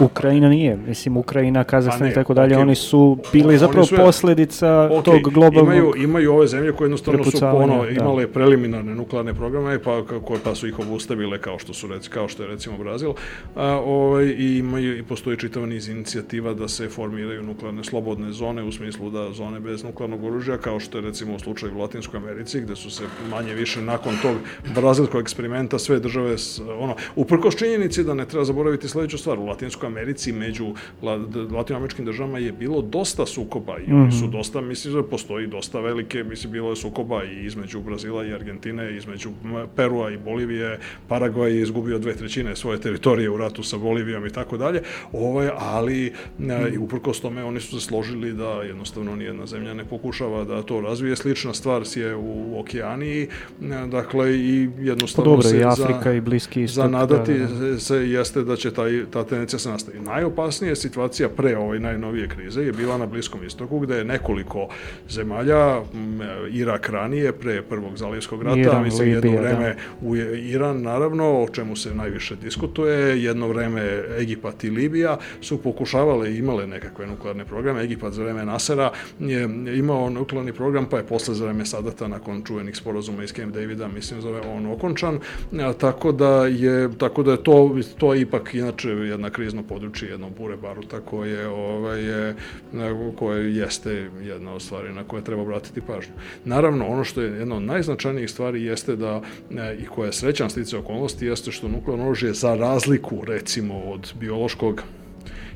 [0.00, 2.62] Ukrajina nije, mislim Ukrajina, Kazahstan Pa i tako dalje, ok.
[2.62, 5.74] oni su bili zapravo su- posledica Ok, tog globalnog...
[5.74, 7.90] Imaju, imaju ove zemlje koje jednostavno su ono, da.
[7.90, 12.28] imale preliminarne nuklearne programe pa, kako, pa su ih obustavile kao što, su, rec, kao
[12.28, 13.12] što je recimo Brazil.
[13.54, 18.62] A, ovaj, I imaju, i postoji čitav niz inicijativa da se formiraju nuklearne slobodne zone
[18.62, 22.18] u smislu da zone bez nuklearnog oružja kao što je recimo u slučaju u Latinskoj
[22.18, 24.36] Americi gde su se manje više nakon tog
[24.74, 29.46] brazilskog eksperimenta sve države s, ono, uprkos činjenici da ne treba zaboraviti sledeću stvar, u
[29.46, 30.74] Latinskoj Americi među
[31.52, 36.24] latinoameričkim državama je bilo dosta sukoba i oni su dosta, mislim da postoji dosta velike,
[36.24, 39.30] mislim bilo je sukoba i između Brazila i Argentine, između
[39.76, 40.78] Perua i Bolivije,
[41.08, 44.82] Paragvaj je izgubio dve trećine svoje teritorije u ratu sa Bolivijom i tako dalje,
[45.12, 46.12] ovaj, ali e,
[46.74, 50.80] i uprkos tome oni su se složili da jednostavno nijedna zemlja ne pokušava da to
[50.80, 51.16] razvije.
[51.16, 53.28] Slična stvar je u Okeaniji, e,
[53.86, 56.74] dakle i Pa jednostavno dobro, se i za- Afrika i Bliski istok.
[56.84, 57.78] za nadati da, da.
[57.78, 60.00] se jeste da će taj, ta tendencija se nastavi.
[60.00, 64.68] Najopasnija situacija pre ove najnovije krize je bila na Bliskom istoku gde je nekoliko
[65.08, 65.80] zemalja,
[66.50, 71.48] Irak ranije, pre prvog zalivskog rata, Iran, mislim jedno Libija, vreme u Iran naravno, o
[71.48, 77.44] čemu se najviše diskutuje, jedno vreme Egipat i Libija su pokušavale i imale nekakve nuklearne
[77.44, 77.82] programe.
[77.82, 79.42] Egipat za vreme Nasera je
[79.78, 83.88] imao nuklearni program, pa je posle za vreme Sadata, nakon čuvenih sporazuma iz Camp Davida,
[83.88, 85.18] mislim zove on okončan,
[85.78, 90.30] tako da je tako da je to to je ipak inače jedna krizno područje, jedno
[90.30, 92.34] bure baruta koje ovaj je
[93.16, 96.12] koje jeste jedna od stvari na koje treba obratiti pažnju.
[96.44, 100.50] Naravno, ono što je jedna od najznačajnijih stvari jeste da e, i koja je srećan
[100.50, 104.82] stice okolnosti jeste što nuklearno oružje za razliku recimo od biološkog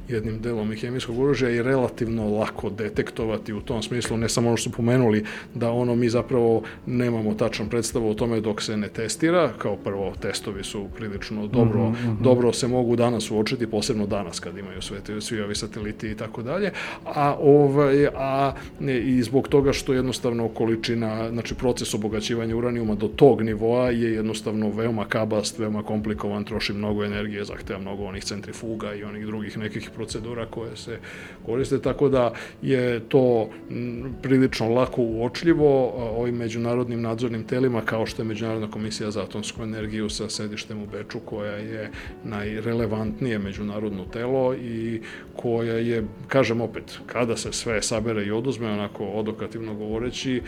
[0.09, 4.56] jednim delom i hemijskog oružja je relativno lako detektovati u tom smislu, ne samo ono
[4.56, 5.24] što su pomenuli,
[5.55, 10.14] da ono mi zapravo nemamo tačan predstavu o tome dok se ne testira, kao prvo
[10.20, 15.20] testovi su prilično dobro, dobro se mogu danas uočiti, posebno danas kad imaju sve te,
[15.20, 16.70] svi ovi sateliti i tako dalje,
[17.05, 23.09] a, ovaj, a ne, i zbog toga što jednostavno količina, znači proces obogaćivanja uranijuma do
[23.09, 28.94] tog nivoa je jednostavno veoma kabast, veoma komplikovan, troši mnogo energije, zahteva mnogo onih centrifuga
[28.94, 30.99] i onih drugih nekih procedura koje se
[31.47, 38.23] koriste, tako da je to m, prilično lako uočljivo ovim međunarodnim nadzornim telima kao što
[38.23, 41.91] je Međunarodna komisija za atomsku energiju sa sedištem u Beču koja je
[42.25, 45.01] najrelevantnije međunarodno telo i
[45.37, 50.43] koja je, kažem opet, kada se sve sabere i oduzme, onako odokativno govoreći,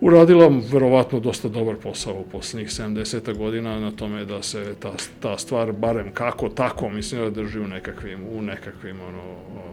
[0.00, 5.38] uradila verovatno dosta dobar posao u poslednjih 70 godina na tome da se ta, ta
[5.38, 9.22] stvar barem kako tako mislim da drži u nekakvim u nekakvim ono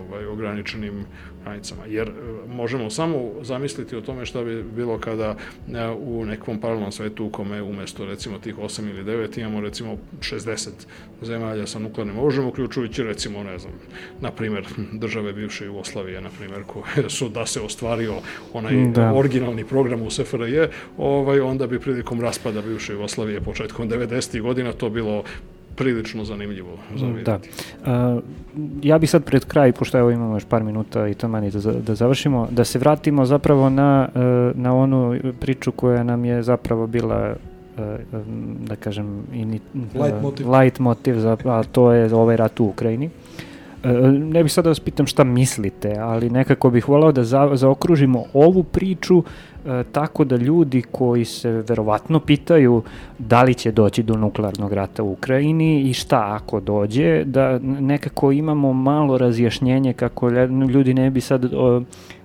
[0.07, 1.05] ovaj ograničenim
[1.43, 2.11] granicama jer e,
[2.47, 5.35] možemo samo zamisliti o tome šta bi bilo kada
[5.73, 9.97] e, u nekom paralelnom svetu u kome umesto recimo tih 8 ili 9 imamo recimo
[10.19, 10.69] 60
[11.21, 13.73] zemalja sa nuklearnim oružjem uključujući recimo ne znam
[14.21, 18.13] na primer države bivše Jugoslavije na primer koje su da se ostvario
[18.53, 19.13] onaj Da.
[19.13, 20.59] originalni program u SFRJ,
[20.97, 24.41] ovaj, onda bi prilikom raspada bivše Jugoslavije početkom 90.
[24.41, 25.23] godina to bilo
[25.75, 27.39] prilično zanimljivo za Da.
[27.85, 28.19] A,
[28.81, 31.71] ja bih sad pred kraj, pošto evo imamo još par minuta i to mani da,
[31.71, 34.19] da završimo, da se vratimo zapravo na, e,
[34.55, 37.35] na onu priču koja nam je zapravo bila
[37.77, 37.97] e,
[38.67, 39.59] da kažem ini,
[39.95, 40.51] Light motiv.
[40.51, 43.09] light motiv za, a to je ovaj rat u Ukrajini.
[43.83, 47.49] E, Ne bih sad da vas pitam šta mislite, ali nekako bih volao da za,
[47.53, 49.23] zaokružimo ovu priču
[49.65, 52.83] e, tako da ljudi koji se verovatno pitaju
[53.19, 58.31] da li će doći do nuklearnog rata u Ukrajini i šta ako dođe, da nekako
[58.31, 60.29] imamo malo razjašnjenje kako
[60.73, 61.81] ljudi ne bi sad o,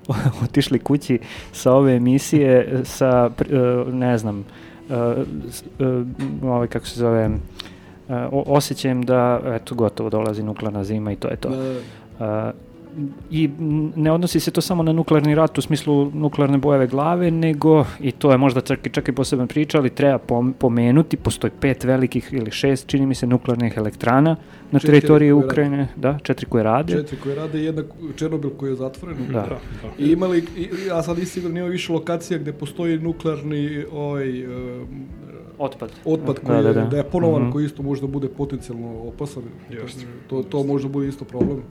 [0.44, 1.18] otišli kući
[1.52, 3.54] sa ove emisije sa, e,
[3.92, 4.44] ne znam,
[4.90, 6.04] e, e,
[6.42, 7.30] ovaj, kako se zove,
[8.30, 11.50] osjećajem da, eto, gotovo dolazi nuklearna zima i to je to.
[12.96, 13.50] Da, A, I
[13.96, 18.12] ne odnosi se to samo na nuklearni rat u smislu nuklearne bojeve glave, nego, i
[18.12, 21.84] to je možda čak i, čak i poseban priča, ali treba pom- pomenuti, postoji pet
[21.84, 24.36] velikih ili šest, čini mi se, nuklearnih elektrana
[24.70, 25.46] na Četiri teritoriji koje rade.
[25.46, 26.92] Ukrajine, da, četiri koje rade.
[26.92, 27.82] četiri koje rade i jedna
[28.16, 29.16] Černobil koji je zatvoren.
[29.26, 29.32] Da.
[29.32, 29.58] Da, da.
[29.98, 34.46] I imali, i, ja sad nisam sigurno, ima više lokacija gde postoji nuklearni ovaj, e,
[35.58, 35.90] Otpad.
[36.04, 36.80] otpad koji Da, da, da.
[36.80, 37.50] je deponovan, Mhm.
[37.52, 39.42] koji isto može da bude potencijalno opasan.
[39.70, 40.04] Jeste.
[40.26, 41.62] To, to može da bude isto problem.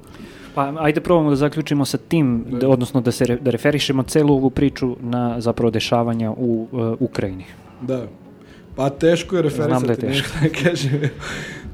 [0.58, 2.58] Pa ajde probamo da zaključimo sa tim, Da.
[2.58, 6.96] da, odnosno da se re- da referišemo celu ovu priču na zapravo dešavanja u uh,
[7.00, 7.46] Ukrajini.
[7.82, 8.08] Da.
[8.76, 9.70] Pa teško je referisati.
[9.70, 10.30] Znam da je ne teško.
[10.40, 10.92] znam, kažem,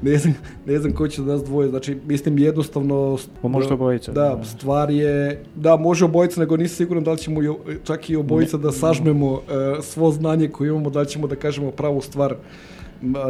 [0.02, 0.34] ne znam,
[0.66, 1.68] ne znam ko će da nas dvoje.
[1.68, 3.18] Znači, mislim jednostavno...
[3.42, 4.12] Pa možda obojica.
[4.12, 5.42] Da, stvar je...
[5.54, 7.40] Da, može obojica, nego nisam siguran da li ćemo
[7.84, 9.40] čak i obojica da sažmemo
[9.78, 12.30] e, svo znanje koje imamo, da li ćemo da kažemo pravu stvar.
[12.30, 12.36] Ma,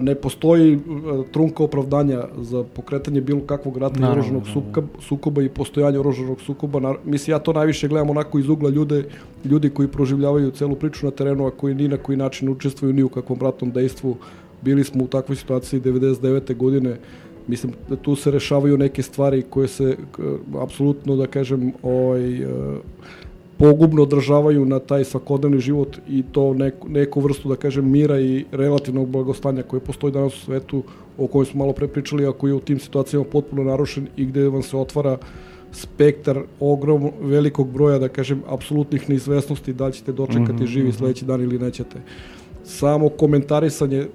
[0.00, 0.78] Ne postoji
[1.30, 4.62] trunka opravdanja za pokretanje bilo kakvog rata i Naravno, oružanog naravno.
[4.62, 6.80] sukoba, sukoba i postojanje oružanog sukoba.
[6.80, 9.04] Na- Mislim, ja to najviše gledam onako iz ugla ljude,
[9.44, 13.02] ljudi koji proživljavaju celu priču na terenu, a koji ni na koji način učestvuju ni
[13.02, 14.16] u kakvom ratnom dejstvu.
[14.62, 16.56] Bili smo u takvoj situaciji 99.
[16.56, 16.96] godine.
[17.46, 19.96] Mislim da tu se rešavaju neke stvari koje se
[20.58, 22.46] apsolutno, da kažem, ovaj,
[23.64, 28.44] pogubno održavaju na taj svakodnevni život i to neku, neku vrstu, da kažem, mira i
[28.52, 30.82] relativnog blagostanja koje postoji danas u svetu,
[31.18, 34.26] o kojem smo malo pre pričali, a koji je u tim situacijama potpuno narušen i
[34.26, 35.16] gde vam se otvara
[35.72, 40.96] spektar ogrom velikog broja, da kažem, apsolutnih neizvesnosti da li ćete dočekati Mhm, živi mhm.
[40.96, 42.00] sledeći dan ili nećete.
[42.64, 44.06] Samo komentarisanje e,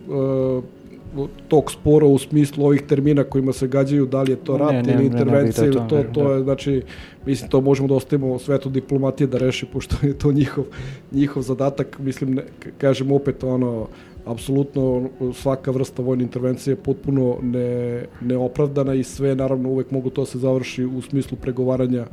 [1.48, 4.80] tog spora u smislu ovih termina kojima se gađaju, da li je to rat ne,
[4.80, 6.34] ili ne, bi intervencija da ili to- to, to da.
[6.34, 6.82] je, znači,
[7.26, 10.64] mislim, to možemo da ostavimo svetu diplomatije da reši, pošto je to njihov,
[11.12, 12.44] njihov zadatak, mislim, ne,
[12.78, 13.88] kažem opet, ono,
[14.26, 20.26] apsolutno svaka vrsta vojne intervencije je potpuno ne, neopravdana i sve naravno uvek mogu to
[20.26, 22.06] se završi u smislu pregovaranja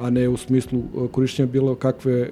[0.00, 2.28] a ne u smislu e, korišćenja bilo kakve e, e,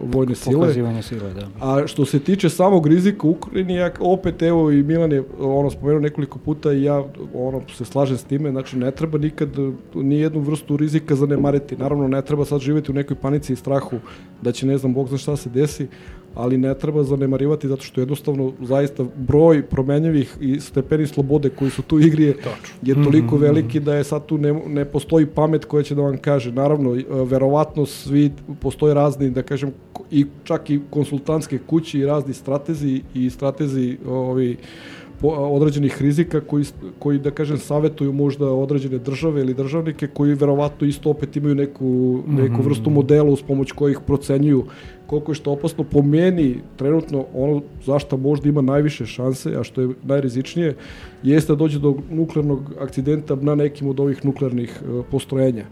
[0.00, 0.54] vojne sile.
[0.54, 1.48] Pokazivanje sile, da.
[1.60, 5.70] A što se tiče samog rizika u Ukrajini, ja opet evo i Milan je ono
[5.70, 7.04] spomenuo nekoliko puta i ja
[7.34, 9.48] ono se slažem s time, znači ne treba nikad
[9.94, 11.76] ni jednu vrstu rizika zanemariti.
[11.76, 13.96] Naravno ne treba sad živjeti u nekoj panici i strahu
[14.42, 15.88] da će ne znam bog zna šta se desi,
[16.34, 21.82] ali ne treba zanemarivati zato što jednostavno zaista broj promenjivih i stepeni slobode koji su
[21.82, 22.36] tu u igri je,
[22.82, 26.18] je toliko veliki da je sad tu ne, ne postoji pamet koja će da vam
[26.18, 26.52] kaže.
[26.52, 28.30] Naravno, e, verovatno svi
[28.60, 29.72] postoje razni, da kažem,
[30.10, 36.64] i čak i konsultantske kuće i razni stratezi i stratezi ovi, po, određenih rizika koji,
[36.98, 42.22] koji, da kažem, savetuju možda određene države ili državnike koji verovatno isto opet imaju neku,
[42.26, 44.64] neku vrstu modela uz pomoć kojih procenjuju
[45.06, 45.84] koliko je što opasno.
[45.84, 50.76] Po meni, trenutno, ono zašto možda ima najviše šanse, a što je najrizičnije,
[51.22, 55.64] jeste da dođe do nuklearnog akcidenta na nekim od ovih nuklearnih e, postrojenja.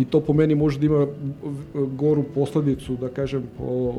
[0.00, 1.06] I to po meni može da ima
[1.74, 3.94] goru posledicu, da kažem, po,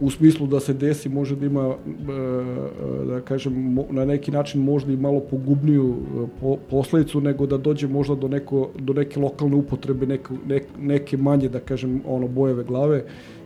[0.00, 4.92] u smislu da se desi može da ima e, da kažem na neki način možda
[4.92, 9.56] i malo pogubniju e, po, posledicu nego da dođe možda do neko do neke lokalne
[9.56, 13.04] upotrebe neke, nek, neke manje da kažem ono bojeve glave.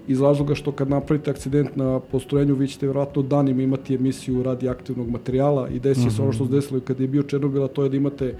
[0.08, 5.10] Iz razloga što kad napravite akcident na postrojenju vi ćete vjerojatno danima imati emisiju radioaktivnog
[5.10, 7.88] materijala i desi se ono što se desilo kad je bio Černobil, a to je
[7.88, 8.34] da imate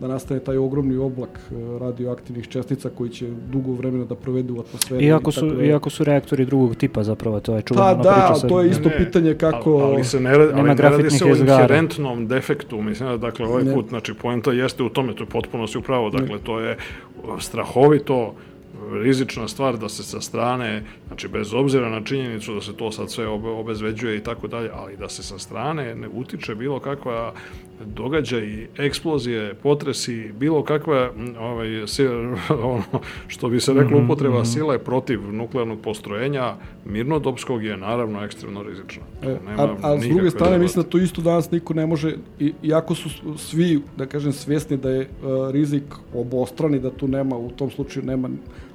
[0.00, 4.60] da nastane taj ogromni oblak e, radioaktivnih čestica koji će dugo vremena da provedu u
[4.60, 5.04] atmosferi.
[5.04, 8.26] Iako su, da- iako su reaktori drugog tipa zapravo, to je čuvena Pa da, priča
[8.26, 9.70] ali sa- to je isto Ne, pitanje kako...
[9.72, 13.64] Ali, ali se ne, ali ne radi se o inherentnom defektu, mislim da dakle ovaj
[13.64, 13.74] Ne.
[13.74, 16.76] put, znači poenta jeste u tome, to je potpuno si upravo, dakle to je
[17.38, 18.34] strahovito
[18.92, 23.10] rizična stvar da se sa strane, znači bez obzira na činjenicu da se to sad
[23.10, 27.32] sve obe, obezveđuje i tako dalje, ali da se sa strane ne utiče bilo kakva
[27.84, 31.10] događaj, eksplozije, potresi, bilo kakva
[31.40, 31.68] ovaj,
[32.62, 32.82] ono,
[33.26, 36.54] što bi se reklo upotreba sile protiv nuklearnog postrojenja
[36.84, 39.02] mirnodopskog je naravno ekstremno rizična.
[39.22, 40.62] To E, a, a s druge strane debate.
[40.62, 42.16] mislim da to isto danas niko ne može,
[42.62, 43.08] iako su
[43.38, 45.08] svi, da kažem, svjesni da je e,
[45.52, 45.84] rizik
[46.14, 48.28] obostrani, da tu nema, u tom slučaju nema,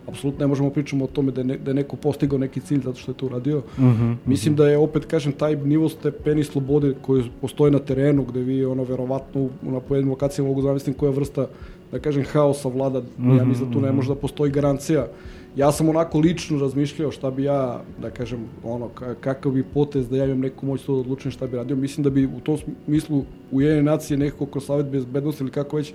[0.08, 2.80] apsolutno ne možemo pričamo o tome da je, ne, da je neko postigao neki cilj
[2.80, 3.62] zato što je to uradio.
[3.80, 8.40] Mhm, Mislim da je opet, kažem, taj nivo stepeni slobode koji postoje na terenu, gde
[8.42, 11.48] vi, ono, verovatno, u- na pojedinim lokacijama mogu zamisliti koja vrsta,
[11.92, 13.02] da kažem, haosa vlada.
[13.32, 15.08] Ja mislim da tu ne može da postoji garancija.
[15.56, 20.10] Ja sam onako lično razmišljao šta bi ja, da kažem, ono, ka- kakav bi potez
[20.10, 21.76] da ja imam neku moć to da odlučim šta bi radio.
[21.76, 25.94] Mislim da bi u tom smislu Ujedinjene nacije nekako kroz Savet bezbednosti ili kako već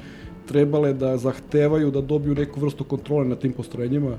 [0.49, 4.17] trebale da zahtevaju da dobiju neku vrstu kontrole na tim postrojenjima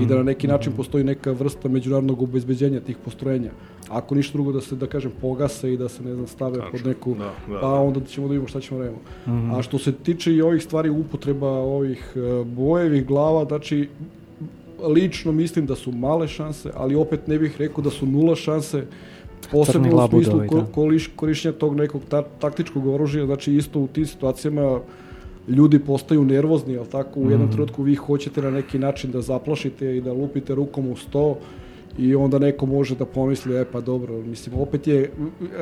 [0.00, 3.50] i da na neki način postoji neka vrsta međunarodnog obezbeđenja tih postrojenja.
[3.88, 6.72] Ako ništa drugo da se, da kažem, pogase i da se, ne znam, stave pod
[6.72, 7.74] Tačno, neku, da, da, pa da.
[7.74, 9.56] onda ćemo da vidimo šta ćemo da radimo.
[9.56, 13.88] A što se tiče i ovih stvari upotreba ovih e, bojevih glava, znači
[14.82, 18.84] lično mislim da su male šanse, ali opet ne bih rekao da su nula šanse
[19.50, 20.64] posebno u smislu ko, da.
[20.64, 24.80] koliš, korišćenja tog nekog ta, taktičkog oružja, znači isto u tim situacijama
[25.48, 27.20] ljudi postaju nervozni, jel tako?
[27.20, 30.96] U jednom trenutku vi hoćete na neki način da zaplašite i da lupite rukom u
[30.96, 31.38] sto
[31.98, 35.10] i onda neko može da pomisli, e pa dobro, mislim, opet je, e,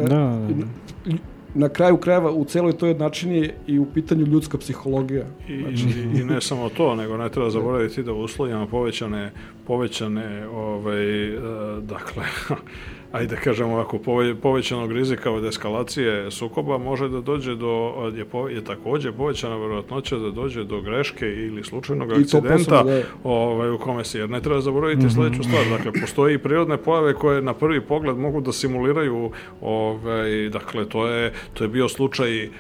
[0.03, 1.17] Da, da, da.
[1.55, 5.25] na kraju krajeva u celoj toj jednačini je i u pitanju ljudska psihologija.
[5.49, 9.33] I, Znači, i, I ne samo to, nego ne treba zaboraviti da u uslovima povećane,
[9.67, 11.41] povećane ovaj, e,
[11.81, 12.25] dakle,
[13.13, 18.25] ajde da kažemo ovako, pove- povećanog rizika od eskalacije sukoba može da dođe do, je,
[18.25, 23.03] po, je takođe povećana verovatnoća da dođe do greške ili slučajnog I akcidenta da.
[23.25, 27.15] ovaj, u kome se, jer ne treba zaboraviti sledeću stvar, dakle, postoji i prirodne pojave
[27.15, 29.31] koje na prvi pogled mogu da simuliraju,
[29.61, 32.51] ovaj, dakle, to je, to je bio slučaj, e,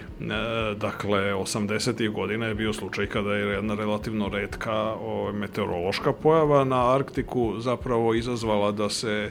[0.81, 2.13] dakle, 80.
[2.13, 8.15] godina je bio slučaj kada je jedna relativno redka ovaj, meteorološka pojava na Arktiku zapravo
[8.15, 9.31] izazvala da se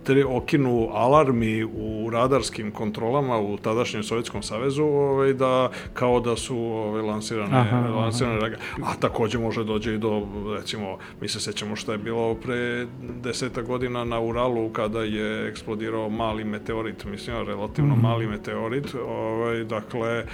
[0.00, 6.56] tri, okinu alarmi u radarskim kontrolama u tadašnjem Sovjetskom savezu ovaj, da kao da su
[6.58, 7.88] ovaj, lansirane, Aha, aha.
[7.90, 10.86] lansirane raga- a takođe može dođe i do recimo
[11.20, 16.44] mi se sećamo šta je bilo pre deseta godina na Uralu kada je eksplodirao mali
[16.44, 18.02] meteorit mislim relativno Mhm.
[18.02, 20.24] mali meteorit ovaj, dakle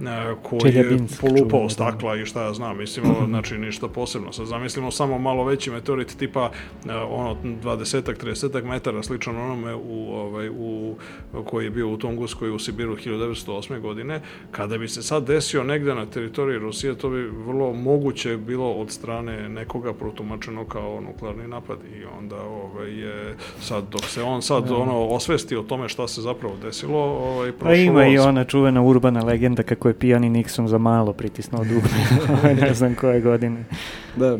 [0.00, 1.68] e, koji je polupao da.
[1.68, 4.32] stakla i šta ja znam, mislim, ovo, znači ništa posebno.
[4.32, 6.50] Sad zamislimo samo malo veći meteorit tipa
[6.88, 10.96] e, ono 20 30 metara sličan onome u ovaj u
[11.44, 13.80] koji je bio u Tunguskoj u Sibiru 1908.
[13.80, 18.72] godine, kada bi se sad desio negde na teritoriji Rusije, to bi vrlo moguće bilo
[18.72, 24.42] od strane nekoga protumačeno kao nuklearni napad i onda ovaj je sad dok se on
[24.42, 28.44] sad ono osvesti o tome šta se zapravo desilo, ovaj Pa prošlo ima i ona
[28.44, 33.64] čuvena urbana legenda kako je pijani Nixon za malo pritisnuo dugme, ne znam koje godine.
[34.16, 34.38] Da.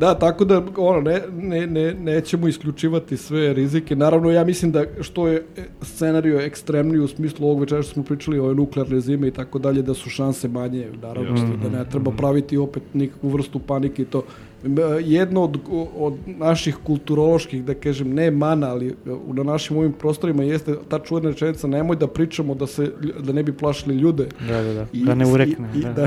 [0.00, 3.96] Da, tako da ono, ne, ne, ne, nećemo isključivati sve rizike.
[3.96, 8.02] Naravno, ja mislim da što je e, scenario ekstremniji u smislu ovog večera što smo
[8.02, 11.56] pričali o nuklearne zime i tako dalje, da su šanse manje, naravno, Jasno.
[11.62, 14.22] da ne treba praviti opet nikakvu vrstu panike i to.
[15.04, 15.58] Jedno od,
[15.98, 18.92] od naših kulturoloških, da kažem, ne mana, ali e,
[19.32, 23.42] na našim ovim prostorima jeste ta čuvena rečenica, nemoj da pričamo da, se, da ne
[23.42, 24.26] bi plašili ljude.
[24.48, 24.86] Da, da, da.
[24.92, 25.68] I- da ne urekne.
[25.74, 25.92] I, i, da.
[25.92, 26.06] da,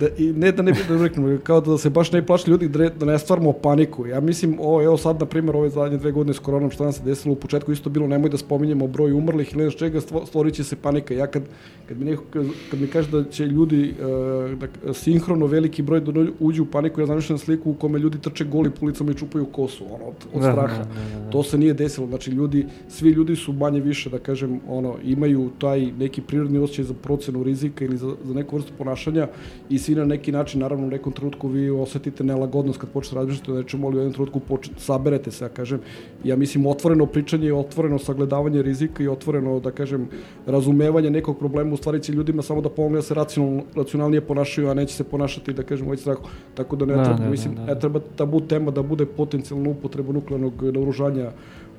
[0.00, 2.50] da, i ne da ne bi da ureknemo, kao da se baš ne bi plašili
[2.52, 4.06] ljudi, da ne, da ne stvaramo paniku.
[4.06, 6.92] Ja mislim, ovo, evo sad, na primjer, ove zadnje dve godine s koronom, šta nam
[6.92, 10.26] se desilo u početku, isto bilo, nemoj da spominjemo broj umrlih ili nešto čega, stvo-
[10.26, 11.14] stvorit će se panika.
[11.14, 11.42] Ja kad,
[11.88, 12.22] kad, mi, neko,
[12.70, 17.00] kad, mi kaže da će ljudi uh, da, sinhrono veliki broj da uđu u paniku,
[17.00, 20.14] ja zamišljam sliku u kome ljudi trče goli po ulicama i čupaju kosu, ono, od,
[20.34, 20.78] od Da, straha.
[20.78, 21.30] da, da, da.
[21.30, 25.50] To se nije desilo, znači ljudi, svi ljudi su manje više, da kažem, ono, imaju
[25.58, 29.28] taj neki prirodni osjećaj za procenu rizika ili za, za neku vrstu ponašanja
[29.68, 33.52] i svi na neki način, naravno u nekom trenutku vi osetite nelagodnost kad počnete razmišljati
[33.52, 35.80] o nečemu, ali u jednom trenutku poč, saberete se, ja kažem.
[36.24, 40.08] Ja mislim, otvoreno pričanje, otvoreno sagledavanje rizika i otvoreno, da kažem,
[40.46, 44.68] razumevanje nekog problema, u stvari će ljudima samo da pomogne da se racionalno, racionalnije ponašaju,
[44.68, 46.16] a neće se ponašati, da kažem, ovaj strah.
[46.54, 47.72] Tako da ne Da, treba, da, mislim, da, da.
[47.76, 51.30] Ne treba tabu tema da bude potencijalna upotreba nuklearnog naoružanja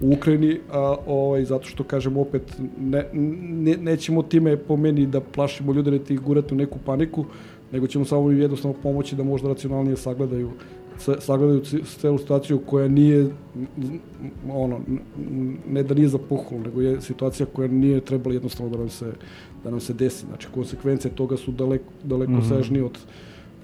[0.01, 2.41] u Ukrajini, a ovaj, zato što, kažem, opet,
[2.81, 7.25] ne, ne, nećemo time po meni da plašimo ljude, ne ih gurati u neku paniku,
[7.71, 10.49] nego ćemo samo jednostavno pomoći da možda racionalnije sagledaju
[10.97, 11.61] sa- sagledaju
[11.99, 13.27] celu situaciju koja nije
[14.49, 14.79] ono
[15.69, 19.11] ne da nije za pohvalu, nego je situacija koja nije trebala jednostavno da nam se
[19.63, 20.25] da nam se desi.
[20.25, 22.47] Znači konsekvence toga su daleko daleko Mhm.
[22.47, 22.97] sežnije od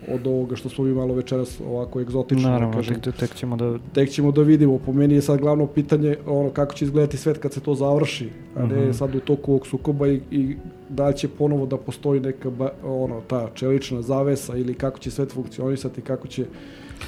[0.07, 3.55] od ovoga što smo mi malo večeras ovako egzotično da Naravno, kažem, tek, tek ćemo
[3.55, 3.77] da...
[3.93, 4.79] tek ćemo da vidimo.
[4.85, 8.29] Po meni je sad glavno pitanje ono kako će izgledati svet kad se to završi,
[8.55, 8.91] a ne Mhm.
[8.91, 10.55] sad u toku ovog sukoba i, i
[10.89, 15.11] da li će ponovo da postoji neka ba, ono ta čelična zavesa ili kako će
[15.11, 16.45] svet funkcionisati, kako će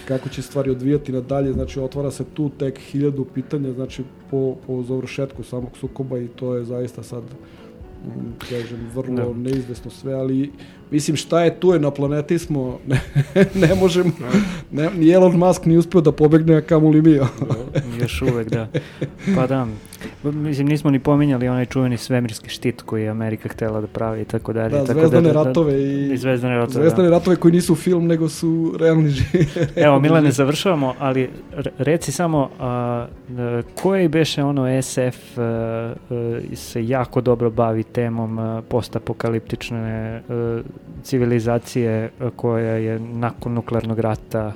[0.08, 4.84] kako će stvari odvijati nadalje, znači otvara se tu tek hiljadu pitanja, znači po, po
[4.84, 7.24] završetku samog sukoba i to je zaista sad
[8.50, 9.34] kažem, vrlo Da.
[9.34, 10.52] neizvesno sve, ali
[10.92, 13.02] mislim šta je tu je na planeti smo, ne,
[13.56, 14.12] ne možemo,
[14.72, 17.20] ne, ni Elon Musk nije uspio da pobegne, a kamoli mi.
[18.02, 18.68] Još uvek, da.
[19.36, 19.68] Pa da,
[20.32, 24.26] mislim, nismo ni pominjali onaj čuveni svemirski štit koji je Amerika htela da pravi i
[24.26, 24.70] tako dalje.
[24.70, 26.14] Da, tako zvezdane da, da, ratove i...
[26.14, 27.18] I zvezdane ratove, Zvezdane da.
[27.18, 29.48] ratove koji nisu film, nego su realni živi.
[29.86, 35.94] Evo, Milane, završavamo, ali re- reci samo, a, e, koji beše ono SF a,
[36.52, 40.22] e, se jako dobro bavi temom a, postapokaliptične e,
[41.04, 44.54] civilizacije a, koja je nakon nuklearnog rata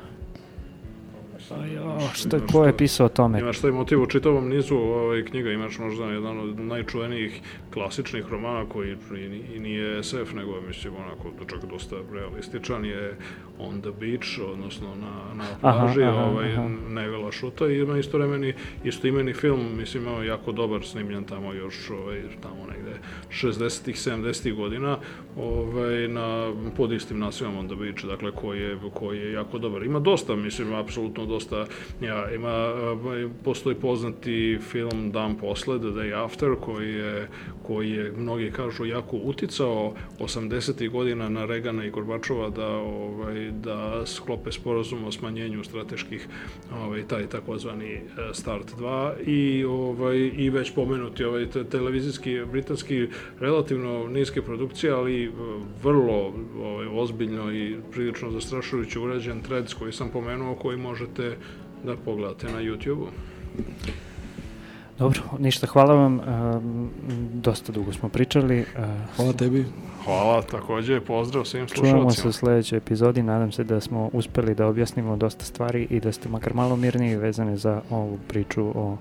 [1.51, 3.39] A jo, što, Imaš ko je pisao o tome?
[3.39, 7.41] Imaš taj motiv u čitavom nizu ovaj, knjiga, imaš možda jedan od najčuvenijih
[7.73, 13.17] klasičnih romana koji i, i nije SF, nego mislim, onako, čak dosta realističan, je
[13.59, 16.67] On the Beach, odnosno na, na Aha, plaži, aha, ovaj, aha.
[16.89, 18.53] Nevila Šuta i ima istovremeni,
[18.83, 22.91] istoimeni film, mislim, imao jako dobar snimljen tamo još, ovaj, tamo negde
[23.29, 24.97] 60-ih, 70-ih godina,
[25.37, 29.83] ovaj, na, pod istim nasilom On the Beach, dakle, koji je, koji je jako dobar.
[29.83, 31.65] Ima dosta, mislim, apsolutno dosta dosta,
[32.01, 32.73] ja, ima,
[33.43, 37.27] postoji poznati film Dan posle, The Day After, koji je,
[37.63, 40.89] koji je, mnogi kažu, jako uticao 80.
[40.89, 46.27] godina na Regana i Gorbačova da, ovaj, da sklope sporazum o smanjenju strateških,
[46.83, 48.01] ovaj, taj takozvani e,
[48.33, 53.07] Start 2 i, ovaj, i već pomenuti ovaj, televizijski, britanski,
[53.39, 55.29] relativno niske produkcije, ali e,
[55.83, 60.77] vrlo ovaj, ozbiljno i prilično zastrašujuće urađen threads koji sam pomenuo, koji
[61.29, 61.37] možete
[61.83, 63.07] da pogledate na YouTube-u.
[64.99, 66.19] Dobro, ništa, hvala vam.
[66.19, 66.89] Um,
[67.33, 68.59] dosta dugo smo pričali.
[68.59, 68.65] Uh,
[69.15, 69.65] hvala tebi.
[70.05, 71.91] Hvala, takođe, pozdrav svim slušalcima.
[71.91, 75.99] Čujemo se u sledećoj epizodi, nadam se da smo uspeli da objasnimo dosta stvari i
[75.99, 78.97] da ste makar malo mirniji vezane za ovu priču o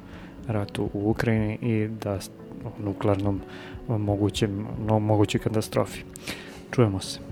[0.46, 2.18] ratu u Ukrajini i da
[2.64, 3.40] o nuklearnom
[3.88, 6.02] mogućem, no, mogućoj katastrofi.
[6.70, 7.27] Čujemo se.